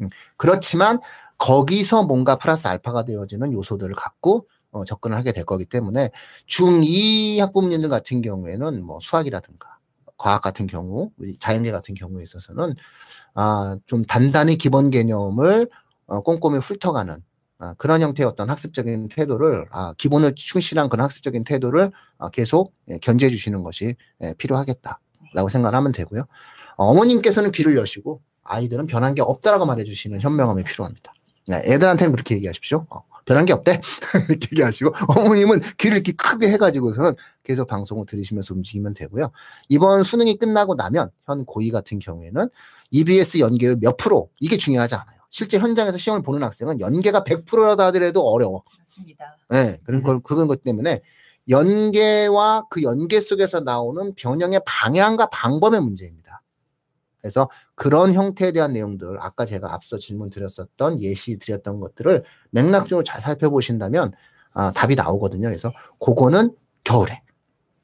음, 0.00 0.08
그렇지만 0.36 1.00
거기서 1.38 2.02
뭔가 2.02 2.36
플러스 2.36 2.66
알파가 2.68 3.04
되어지는 3.04 3.52
요소들을 3.52 3.94
갖고 3.94 4.48
어, 4.78 4.84
접근을 4.84 5.16
하게 5.16 5.32
될 5.32 5.44
거기 5.44 5.64
때문에 5.64 6.10
중2 6.46 7.38
학부모님들 7.38 7.88
같은 7.88 8.22
경우에는 8.22 8.84
뭐 8.84 8.98
수학이라든가 9.00 9.78
과학 10.16 10.42
같은 10.42 10.66
경우, 10.66 11.10
자연계 11.38 11.70
같은 11.70 11.94
경우에 11.94 12.22
있어서는 12.22 12.74
아, 13.34 13.78
좀 13.86 14.04
단단히 14.04 14.56
기본 14.56 14.90
개념을 14.90 15.68
어, 16.06 16.20
꼼꼼히 16.20 16.58
훑어가는 16.58 17.22
아, 17.60 17.74
그런 17.74 18.00
형태의 18.00 18.26
어떤 18.26 18.50
학습적인 18.50 19.08
태도를 19.08 19.66
아, 19.70 19.94
기본을 19.96 20.34
충실한 20.36 20.88
그런 20.88 21.04
학습적인 21.04 21.44
태도를 21.44 21.90
아, 22.18 22.28
계속 22.30 22.74
예, 22.90 22.98
견제해 22.98 23.30
주시는 23.30 23.62
것이 23.62 23.94
예, 24.22 24.34
필요하겠다라고 24.38 25.48
생각하면 25.50 25.92
되고요. 25.92 26.22
어, 26.76 26.86
어머님께서는 26.86 27.52
귀를 27.52 27.76
여시고 27.76 28.20
아이들은 28.42 28.86
변한 28.86 29.14
게 29.14 29.22
없다라고 29.22 29.66
말해 29.66 29.84
주시는 29.84 30.20
현명함이 30.20 30.64
필요합니다. 30.64 31.12
네, 31.46 31.62
애들한테는 31.66 32.12
그렇게 32.12 32.36
얘기하십시오. 32.36 32.86
어, 32.90 33.02
변한 33.28 33.44
게 33.44 33.52
없대 33.52 33.78
이렇게 34.30 34.48
얘기하시고 34.52 34.94
어머님은 35.08 35.60
귀를 35.76 35.98
이렇게 35.98 36.12
크게 36.12 36.48
해가지고서는 36.48 37.14
계속 37.44 37.66
방송을 37.66 38.06
들으시면서 38.06 38.54
움직이면 38.54 38.94
되고요. 38.94 39.30
이번 39.68 40.02
수능이 40.02 40.38
끝나고 40.38 40.74
나면 40.74 41.10
현 41.26 41.44
고2 41.44 41.70
같은 41.70 41.98
경우에는 41.98 42.48
EBS 42.90 43.38
연계율 43.40 43.76
몇 43.80 43.98
프로 43.98 44.30
이게 44.40 44.56
중요하지 44.56 44.94
않아요. 44.94 45.18
실제 45.28 45.58
현장에서 45.58 45.98
시험을 45.98 46.22
보는 46.22 46.42
학생은 46.42 46.80
연계가 46.80 47.22
100%라도 47.22 47.82
하더라도 47.82 48.26
어려워. 48.26 48.64
맞습니다. 48.78 49.36
네, 49.50 49.76
그런 49.84 50.02
걸, 50.02 50.20
그런 50.20 50.46
것 50.46 50.62
때문에 50.62 51.00
연계와 51.50 52.64
그 52.70 52.82
연계 52.82 53.20
속에서 53.20 53.60
나오는 53.60 54.14
변형의 54.14 54.62
방향과 54.64 55.26
방법의 55.26 55.82
문제입니다. 55.82 56.17
그래서 57.20 57.48
그런 57.74 58.12
형태에 58.12 58.52
대한 58.52 58.72
내용들 58.72 59.18
아까 59.20 59.44
제가 59.44 59.72
앞서 59.72 59.98
질문 59.98 60.30
드렸었던 60.30 61.00
예시 61.00 61.38
드렸던 61.38 61.80
것들을 61.80 62.24
맥락적으로 62.50 63.02
잘 63.02 63.20
살펴보신다면 63.20 64.12
아, 64.54 64.72
답이 64.72 64.94
나오거든요. 64.94 65.48
그래서 65.48 65.72
그거는 66.04 66.54
겨울에 66.84 67.22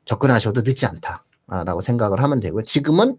접근하셔도 0.04 0.62
늦지 0.62 0.86
않다라고 0.86 1.80
생각을 1.80 2.22
하면 2.22 2.40
되고요. 2.40 2.62
지금은 2.62 3.16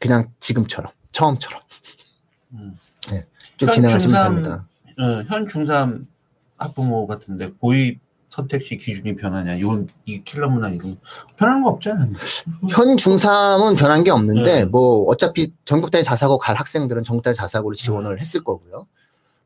그냥 0.00 0.32
지금처럼 0.40 0.92
처음처럼 1.12 1.62
음. 2.52 2.74
쭉현 3.56 3.74
진행하시면 3.74 4.00
중삼 4.00 4.34
됩니다. 4.34 4.68
어, 4.98 5.22
현 5.28 5.46
중3 5.46 6.06
학부모 6.58 7.06
같은데 7.06 7.50
고입 7.52 8.00
선택시 8.36 8.76
기준이 8.76 9.16
변하냐? 9.16 9.54
이건 9.54 9.88
이 10.04 10.22
킬러 10.22 10.50
문화 10.50 10.68
이런 10.68 10.98
변하는 11.36 11.62
거 11.62 11.70
없잖아요. 11.70 12.12
현 12.70 12.96
중3은 12.96 13.78
변한 13.78 14.04
게 14.04 14.10
없는데 14.10 14.42
네. 14.42 14.64
뭐 14.66 15.04
어차피 15.04 15.52
전국단위 15.64 16.04
자사고 16.04 16.36
갈 16.36 16.54
학생들은 16.54 17.02
전국단위 17.02 17.34
자사고를 17.34 17.74
지원을 17.74 18.20
했을 18.20 18.44
거고요. 18.44 18.86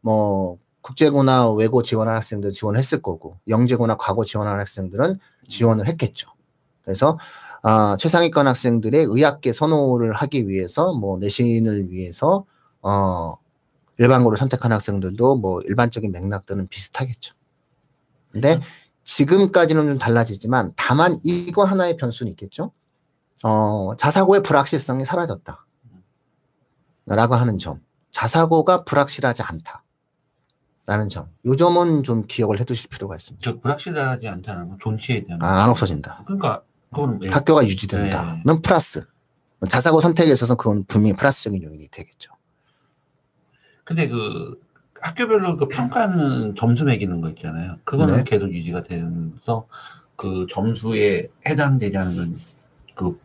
뭐 0.00 0.58
국제고나 0.80 1.50
외고 1.52 1.82
지원한 1.82 2.16
학생들 2.16 2.50
지원했을 2.50 3.00
거고 3.00 3.36
영재고나 3.48 3.96
과거 3.96 4.24
지원한 4.24 4.58
학생들은 4.58 5.18
지원을 5.48 5.86
했겠죠. 5.88 6.28
그래서 6.82 7.16
아, 7.62 7.96
최상위권 7.96 8.48
학생들의 8.48 9.06
의학계 9.08 9.52
선호를 9.52 10.14
하기 10.14 10.48
위해서 10.48 10.94
뭐 10.94 11.18
내신을 11.18 11.90
위해서 11.90 12.44
어 12.82 13.34
일반고를 13.98 14.36
선택한 14.36 14.72
학생들도 14.72 15.36
뭐 15.36 15.60
일반적인 15.60 16.10
맥락들은 16.10 16.66
비슷하겠죠. 16.68 17.34
근데 18.32 18.60
지금까지는 19.20 19.86
좀 19.86 19.98
달라지지만 19.98 20.72
다만 20.76 21.18
이거 21.24 21.64
하나의 21.64 21.98
변수는 21.98 22.30
있겠죠. 22.32 22.72
어, 23.44 23.92
자사고의 23.98 24.42
불확실성이 24.42 25.04
사라졌다. 25.04 25.66
라고 27.06 27.34
하는 27.34 27.58
점. 27.58 27.82
자사고가 28.12 28.84
불확실하지 28.84 29.42
않다. 29.42 29.84
라는 30.86 31.08
점. 31.10 31.28
요 31.44 31.54
점은 31.54 32.02
좀 32.02 32.22
기억을 32.26 32.60
해 32.60 32.64
두실 32.64 32.88
필요가 32.88 33.14
있습니다. 33.14 33.44
저 33.44 33.60
불확실하지 33.60 34.26
않다는 34.26 34.70
건 34.70 34.78
존치에 34.80 35.24
대한. 35.26 35.42
아, 35.42 35.64
안 35.64 35.70
없어진다. 35.70 36.22
그러니까 36.24 36.62
그건 36.90 37.20
왜? 37.22 37.28
학교가 37.28 37.64
유지된다는 37.64 38.62
플러스. 38.62 39.06
자사고 39.68 40.00
선택에 40.00 40.32
있어서 40.32 40.54
그건 40.54 40.84
분명히 40.84 41.14
플러스적인 41.14 41.62
요인이 41.62 41.88
되겠죠. 41.88 42.32
근데 43.84 44.08
그 44.08 44.58
학교별로 45.00 45.56
그 45.56 45.68
평가는 45.68 46.54
점수 46.56 46.84
매기는 46.84 47.20
거 47.20 47.28
있잖아요. 47.30 47.76
그거는 47.84 48.16
네. 48.18 48.24
계속 48.24 48.52
유지가 48.52 48.82
되면서 48.82 49.66
그 50.16 50.46
점수에 50.50 51.28
해당되지 51.46 51.96
않는 51.96 52.36
그 52.94 53.18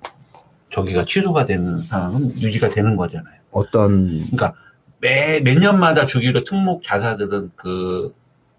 저기가 0.72 1.04
취소가 1.06 1.46
되는 1.46 1.80
상황은 1.80 2.22
유지가 2.42 2.70
되는 2.70 2.96
거잖아요. 2.96 3.36
어떤, 3.52 4.08
그러니까 4.08 4.54
매, 5.00 5.40
몇 5.42 5.58
년마다 5.58 6.06
주기로 6.06 6.44
특목 6.44 6.84
자사들은 6.84 7.52
그 7.56 8.14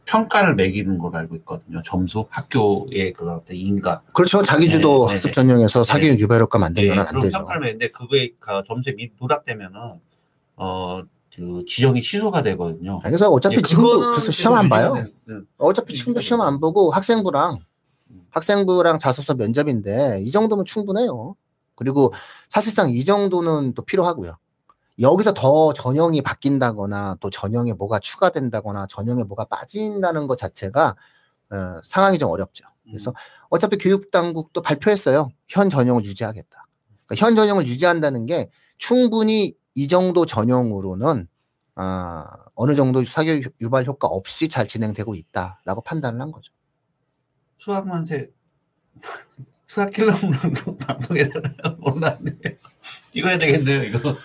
평가를 0.07 0.55
매기는 0.55 0.99
걸로 0.99 1.17
알고 1.17 1.37
있거든요. 1.37 1.83
점수, 1.85 2.27
학교의 2.31 3.12
그런 3.12 3.41
인가. 3.51 4.03
그렇죠. 4.12 4.43
자기주도 4.43 5.07
네, 5.07 5.12
학습 5.12 5.29
네, 5.29 5.33
전형에서 5.33 5.83
사교육 5.83 6.21
유발효과 6.21 6.59
만들면 6.59 6.99
안 7.01 7.07
그런 7.07 7.23
되죠. 7.23 7.39
평가를 7.39 7.61
매는데 7.61 7.91
그거에 7.91 8.31
그 8.39 8.62
점수에 8.67 8.95
밑 8.95 9.12
누락되면은 9.21 9.95
어, 10.57 11.03
그 11.37 11.64
지정이 11.68 12.01
취소가 12.03 12.43
되거든요. 12.43 12.99
그래서 13.01 13.28
어차피 13.30 13.57
예, 13.57 13.62
지금도 13.62 14.12
그래서 14.12 14.32
시험 14.32 14.55
안 14.55 14.68
봐요. 14.70 14.95
되는- 14.95 15.12
응. 15.28 15.47
어차피 15.59 15.95
지금도 15.95 16.20
시험 16.20 16.41
안 16.41 16.59
보고 16.61 16.91
학생부랑 16.91 17.59
학생부랑 18.30 18.99
자소서 18.99 19.34
면접인데 19.34 20.20
이 20.22 20.30
정도면 20.30 20.64
충분해요. 20.64 21.37
그리고 21.74 22.12
사실상 22.49 22.91
이 22.91 23.05
정도는 23.05 23.74
또 23.74 23.82
필요하고요. 23.82 24.32
여기서 25.01 25.34
더 25.34 25.74
전형이 25.74 26.22
바뀐다거나 26.22 27.16
또 27.20 27.28
전형에 27.28 27.74
뭐가 27.74 27.99
추가된다거나 27.99 28.87
전형에 28.89 29.24
뭐가 29.24 29.45
빠진다는 29.45 30.26
것 30.26 30.39
자체가 30.39 30.97
어, 31.51 31.57
상황이 31.84 32.18
좀 32.18 32.30
어렵죠. 32.30 32.64
그래서 32.87 33.12
어차피 33.51 33.76
교육당국도 33.76 34.62
발표했어요. 34.62 35.28
현 35.49 35.68
전형을 35.68 36.05
유지하겠다. 36.05 36.66
그러니까 37.07 37.26
현 37.26 37.37
전형을 37.37 37.66
유지한다는 37.66 38.24
게 38.26 38.49
충분히 38.79 39.55
이 39.74 39.89
정도 39.89 40.27
전형으로는 40.27 41.29
아, 41.74 42.24
어느 42.55 42.74
정도 42.74 43.05
사교육 43.05 43.55
유발 43.61 43.85
효과 43.85 44.09
없이 44.09 44.49
잘 44.49 44.66
진행되고 44.66 45.14
있다라고 45.14 45.83
판단을 45.83 46.20
한 46.20 46.33
거죠. 46.33 46.53
수학만세 47.59 48.31
수학 49.66 49.91
킬러문도 49.91 50.77
방송에서 50.79 51.41
올라왔네요. 51.81 52.35
이거 53.14 53.29
해야 53.29 53.39
되겠네요, 53.39 53.83
이거. 53.85 54.16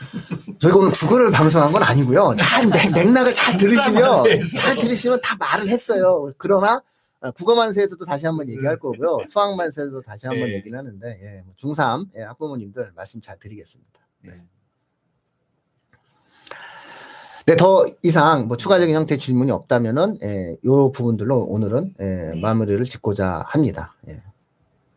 저희가 0.59 0.77
오늘 0.77 0.91
국어를 0.91 1.31
방송한 1.31 1.71
건 1.71 1.83
아니고요. 1.83 2.35
잘 2.37 2.67
맥- 2.67 2.91
맥락을 2.93 3.33
잘 3.33 3.57
들으시면 3.57 4.23
네. 4.23 4.39
잘 4.57 4.77
들으시면 4.77 5.19
다 5.21 5.35
말을 5.37 5.67
했어요. 5.67 6.31
그러나 6.37 6.81
어, 7.21 7.31
국어만세에서도 7.31 8.03
다시 8.05 8.25
한번 8.27 8.49
얘기할 8.49 8.79
거고요. 8.79 9.25
수학만세에서도 9.25 10.01
다시 10.03 10.27
한번 10.27 10.47
네. 10.47 10.55
얘기를 10.55 10.77
하는데 10.77 11.07
예, 11.21 11.41
뭐 11.41 11.53
중3 11.55 12.07
예, 12.17 12.23
학부모님들 12.23 12.93
말씀 12.95 13.19
잘 13.21 13.37
드리겠습니다. 13.39 14.00
네. 14.21 14.31
네, 17.47 17.55
더 17.55 17.85
이상 18.03 18.47
뭐 18.47 18.55
추가적인 18.55 18.95
형태의 18.95 19.17
질문이 19.17 19.51
없다면은 19.51 20.17
예, 20.23 20.57
요 20.63 20.91
부분들로 20.91 21.41
오늘은 21.43 21.95
예, 21.99 22.39
마무리를 22.39 22.83
짓고자 22.85 23.43
합니다. 23.47 23.95
예. 24.09 24.21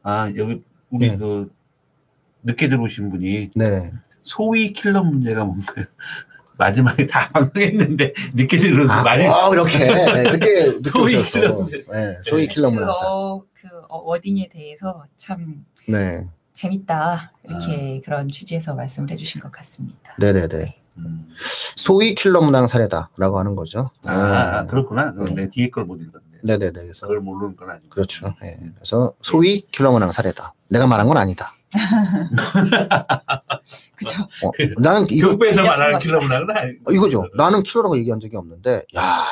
아, 0.02 0.30
여기 0.36 0.62
우리 0.90 1.08
네. 1.10 1.16
그 1.16 1.50
늦게 2.42 2.68
들어오신 2.68 3.10
분이 3.10 3.50
네. 3.56 3.90
소위 4.22 4.72
킬러 4.72 5.02
문제가 5.02 5.44
뭔가요? 5.44 5.86
마지막에 6.56 7.06
다 7.06 7.28
방송했는데 7.30 8.12
늦게 8.34 8.58
들어서 8.58 8.92
아, 8.92 9.02
많이 9.02 9.26
어, 9.26 9.52
이렇게 9.52 9.76
네, 9.78 10.22
늦게 10.30 10.66
늦게 10.76 10.90
소위 10.90 11.22
킬러 11.22 11.54
문제. 11.54 11.84
네, 11.90 12.16
소위 12.22 12.46
킬러 12.46 12.68
그, 12.68 12.74
문항 12.74 13.01
사. 13.01 13.12
어, 13.12 13.42
그 13.52 13.68
어, 13.88 13.98
wording에 14.02 14.48
대해서 14.50 15.04
참 15.16 15.64
네, 15.88 16.28
재밌다 16.54 17.32
이렇게 17.48 17.98
아. 18.00 18.04
그런 18.04 18.28
취지에서 18.28 18.74
말씀을 18.74 19.10
해주신 19.10 19.40
것 19.42 19.52
같습니다. 19.52 20.14
네, 20.18 20.32
네, 20.32 20.48
네. 20.48 20.76
음. 20.96 21.28
소위 21.36 22.14
킬러 22.14 22.40
문항 22.40 22.68
사례다라고 22.68 23.38
하는 23.38 23.56
거죠. 23.56 23.90
아, 24.06 24.12
아, 24.12 24.62
네. 24.62 24.68
그렇구나. 24.68 25.12
그건 25.12 25.34
내 25.34 25.48
뒤에 25.48 25.68
걸 25.68 25.84
못 25.84 26.00
읽었네. 26.00 26.24
네, 26.44 26.56
네, 26.58 26.70
네. 26.70 26.82
그래서 26.82 27.06
그걸 27.06 27.20
모르는 27.20 27.56
건 27.56 27.70
아니고. 27.70 27.88
그렇죠. 27.88 28.32
예. 28.44 28.56
그래서 28.76 29.12
소위 29.20 29.62
킬러 29.72 29.90
문항 29.90 30.12
사례다. 30.12 30.54
내가 30.68 30.86
말한 30.86 31.08
건 31.08 31.16
아니다. 31.16 31.50
그죠? 33.96 34.22
어, 34.22 34.50
나는 34.78 35.06
이거 35.10 35.26
교육부에서 35.28 35.62
말하는. 35.62 35.98
킬러 35.98 36.20
문항은 36.20 36.50
아니 36.56 36.72
어, 36.86 36.92
이거죠. 36.92 37.24
나는 37.36 37.62
킬러라고 37.64 37.96
얘기한 37.98 38.20
적이 38.20 38.36
없는데, 38.36 38.82
야 38.96 39.24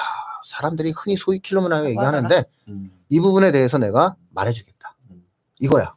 사람들이 0.45 0.93
흔히 0.97 1.17
소위 1.17 1.39
킬러 1.39 1.61
문항을 1.61 1.91
얘기하는데 1.91 2.43
음. 2.69 2.91
이 3.09 3.21
부분에 3.21 3.53
대해서 3.53 3.79
내가 3.79 4.17
말해주겠다. 4.31 4.97
음. 5.11 5.23
이거야. 5.61 5.95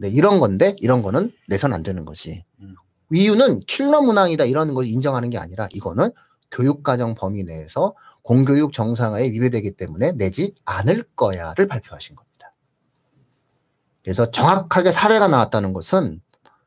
네, 0.00 0.08
이런 0.08 0.38
건데 0.38 0.76
이런 0.78 1.02
거는 1.02 1.32
내선 1.48 1.72
안 1.72 1.82
되는 1.82 2.04
거지. 2.04 2.44
음. 2.60 2.76
이유는 3.10 3.60
킬러 3.60 4.00
문항이다 4.00 4.44
이런 4.44 4.72
걸 4.72 4.86
인정하는 4.86 5.28
게 5.28 5.38
아니라 5.38 5.68
이거는 5.72 6.10
교육과정 6.52 7.14
범위 7.14 7.42
내에서 7.42 7.94
공교육 8.22 8.72
정상화에 8.72 9.30
위배되기 9.30 9.72
때문에 9.72 10.12
내지 10.12 10.54
않을 10.64 11.04
거야를 11.16 11.66
발표하신 11.66 12.14
겁니다. 12.14 12.54
그래서 14.04 14.30
정확하게 14.30 14.92
사례가 14.92 15.26
나왔다는 15.26 15.72
것은 15.72 16.20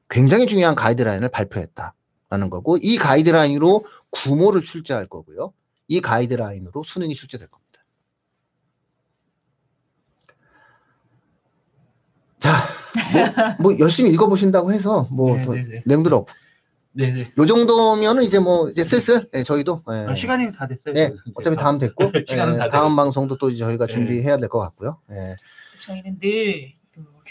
굉장히 0.10 0.46
중요한 0.46 0.76
가이드라인을 0.76 1.30
발표했다라는 1.30 2.50
거고 2.50 2.78
이 2.82 2.98
가이드라인으로 2.98 3.86
구모를 4.10 4.62
출제할 4.62 5.08
거고요. 5.08 5.54
이 5.88 6.02
가이드라인으로 6.02 6.84
수능이 6.84 7.16
출제될 7.16 7.48
겁니다. 7.48 7.62
자, 12.40 12.81
뭐, 13.60 13.72
뭐 13.72 13.80
열심히 13.80 14.12
읽어보신다고 14.12 14.72
해서 14.74 15.08
뭐 15.12 15.36
네, 15.38 15.44
더 15.46 15.54
네, 15.54 15.64
네. 15.64 15.84
내용들 15.86 16.14
없고 16.14 16.32
네네. 16.94 17.32
요 17.38 17.46
정도면은 17.46 18.24
이제 18.24 18.38
뭐 18.40 18.68
이제 18.70 18.84
슬슬 18.84 19.30
예, 19.34 19.44
저희도 19.44 19.84
예, 19.94 19.96
아, 20.10 20.16
시간이 20.16 20.52
다 20.52 20.68
됐어요. 20.68 20.94
네, 20.94 21.14
어차피 21.36 21.56
다음 21.56 21.78
됐고 21.78 22.12
시간은 22.28 22.56
예, 22.56 22.58
다 22.60 22.70
다음. 22.70 22.96
방송도 22.98 23.38
또 23.38 23.50
이제 23.50 23.60
저희가 23.64 23.88
네. 23.88 23.94
준비해야 23.94 24.38
될 24.38 24.50
것 24.50 24.60
같고요. 24.60 24.98
예. 25.12 25.36
저희는 25.78 26.18
늘그 26.22 26.81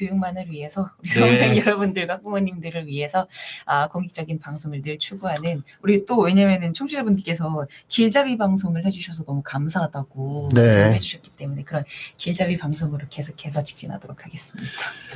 교육만을 0.01 0.51
위해서 0.51 0.91
우리 0.99 1.09
네. 1.09 1.15
수험생 1.15 1.57
여러분들과 1.59 2.21
부모님들을 2.21 2.87
위해서 2.87 3.27
아, 3.67 3.89
공익적인 3.89 4.39
방송을 4.39 4.81
늘 4.81 4.99
추구하는 4.99 5.63
우리 5.83 6.05
또 6.07 6.19
왜냐면은 6.19 6.73
청취자분들께서 6.73 7.67
길잡이 7.89 8.39
방송을 8.39 8.87
해주셔서 8.87 9.25
너무 9.25 9.43
감사하다고 9.45 10.51
네. 10.55 10.61
말씀을 10.63 10.95
해주셨기 10.95 11.31
때문에 11.31 11.63
그런 11.63 11.85
길잡이 12.17 12.57
방송으로 12.57 13.07
계속해서 13.11 13.63
직진하도록 13.63 14.25
하겠습니다. 14.25 14.71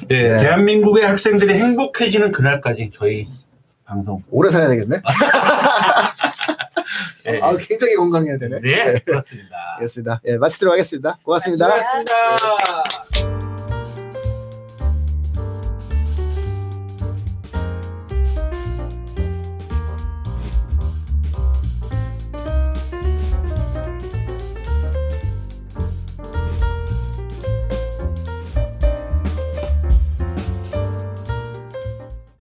네, 0.08 0.28
네. 0.28 0.40
대한민국의 0.40 1.06
학생들이 1.06 1.54
행복해지는 1.54 2.32
그날까지 2.32 2.90
저희 2.94 3.28
방송. 3.84 4.22
오래 4.30 4.50
살아야 4.50 4.68
되겠네. 4.68 5.00
네, 7.24 7.40
아, 7.40 7.56
굉장히 7.56 7.96
건강해야 7.96 8.36
되네. 8.36 8.60
네, 8.60 8.98
그렇습니다. 9.04 9.56
알겠습니다. 9.76 10.20
예, 10.26 10.36
마치도록 10.36 10.72
하겠습니다. 10.72 11.18
고맙습니다. 11.22 11.74
수고하셨습니다. 11.74 13.13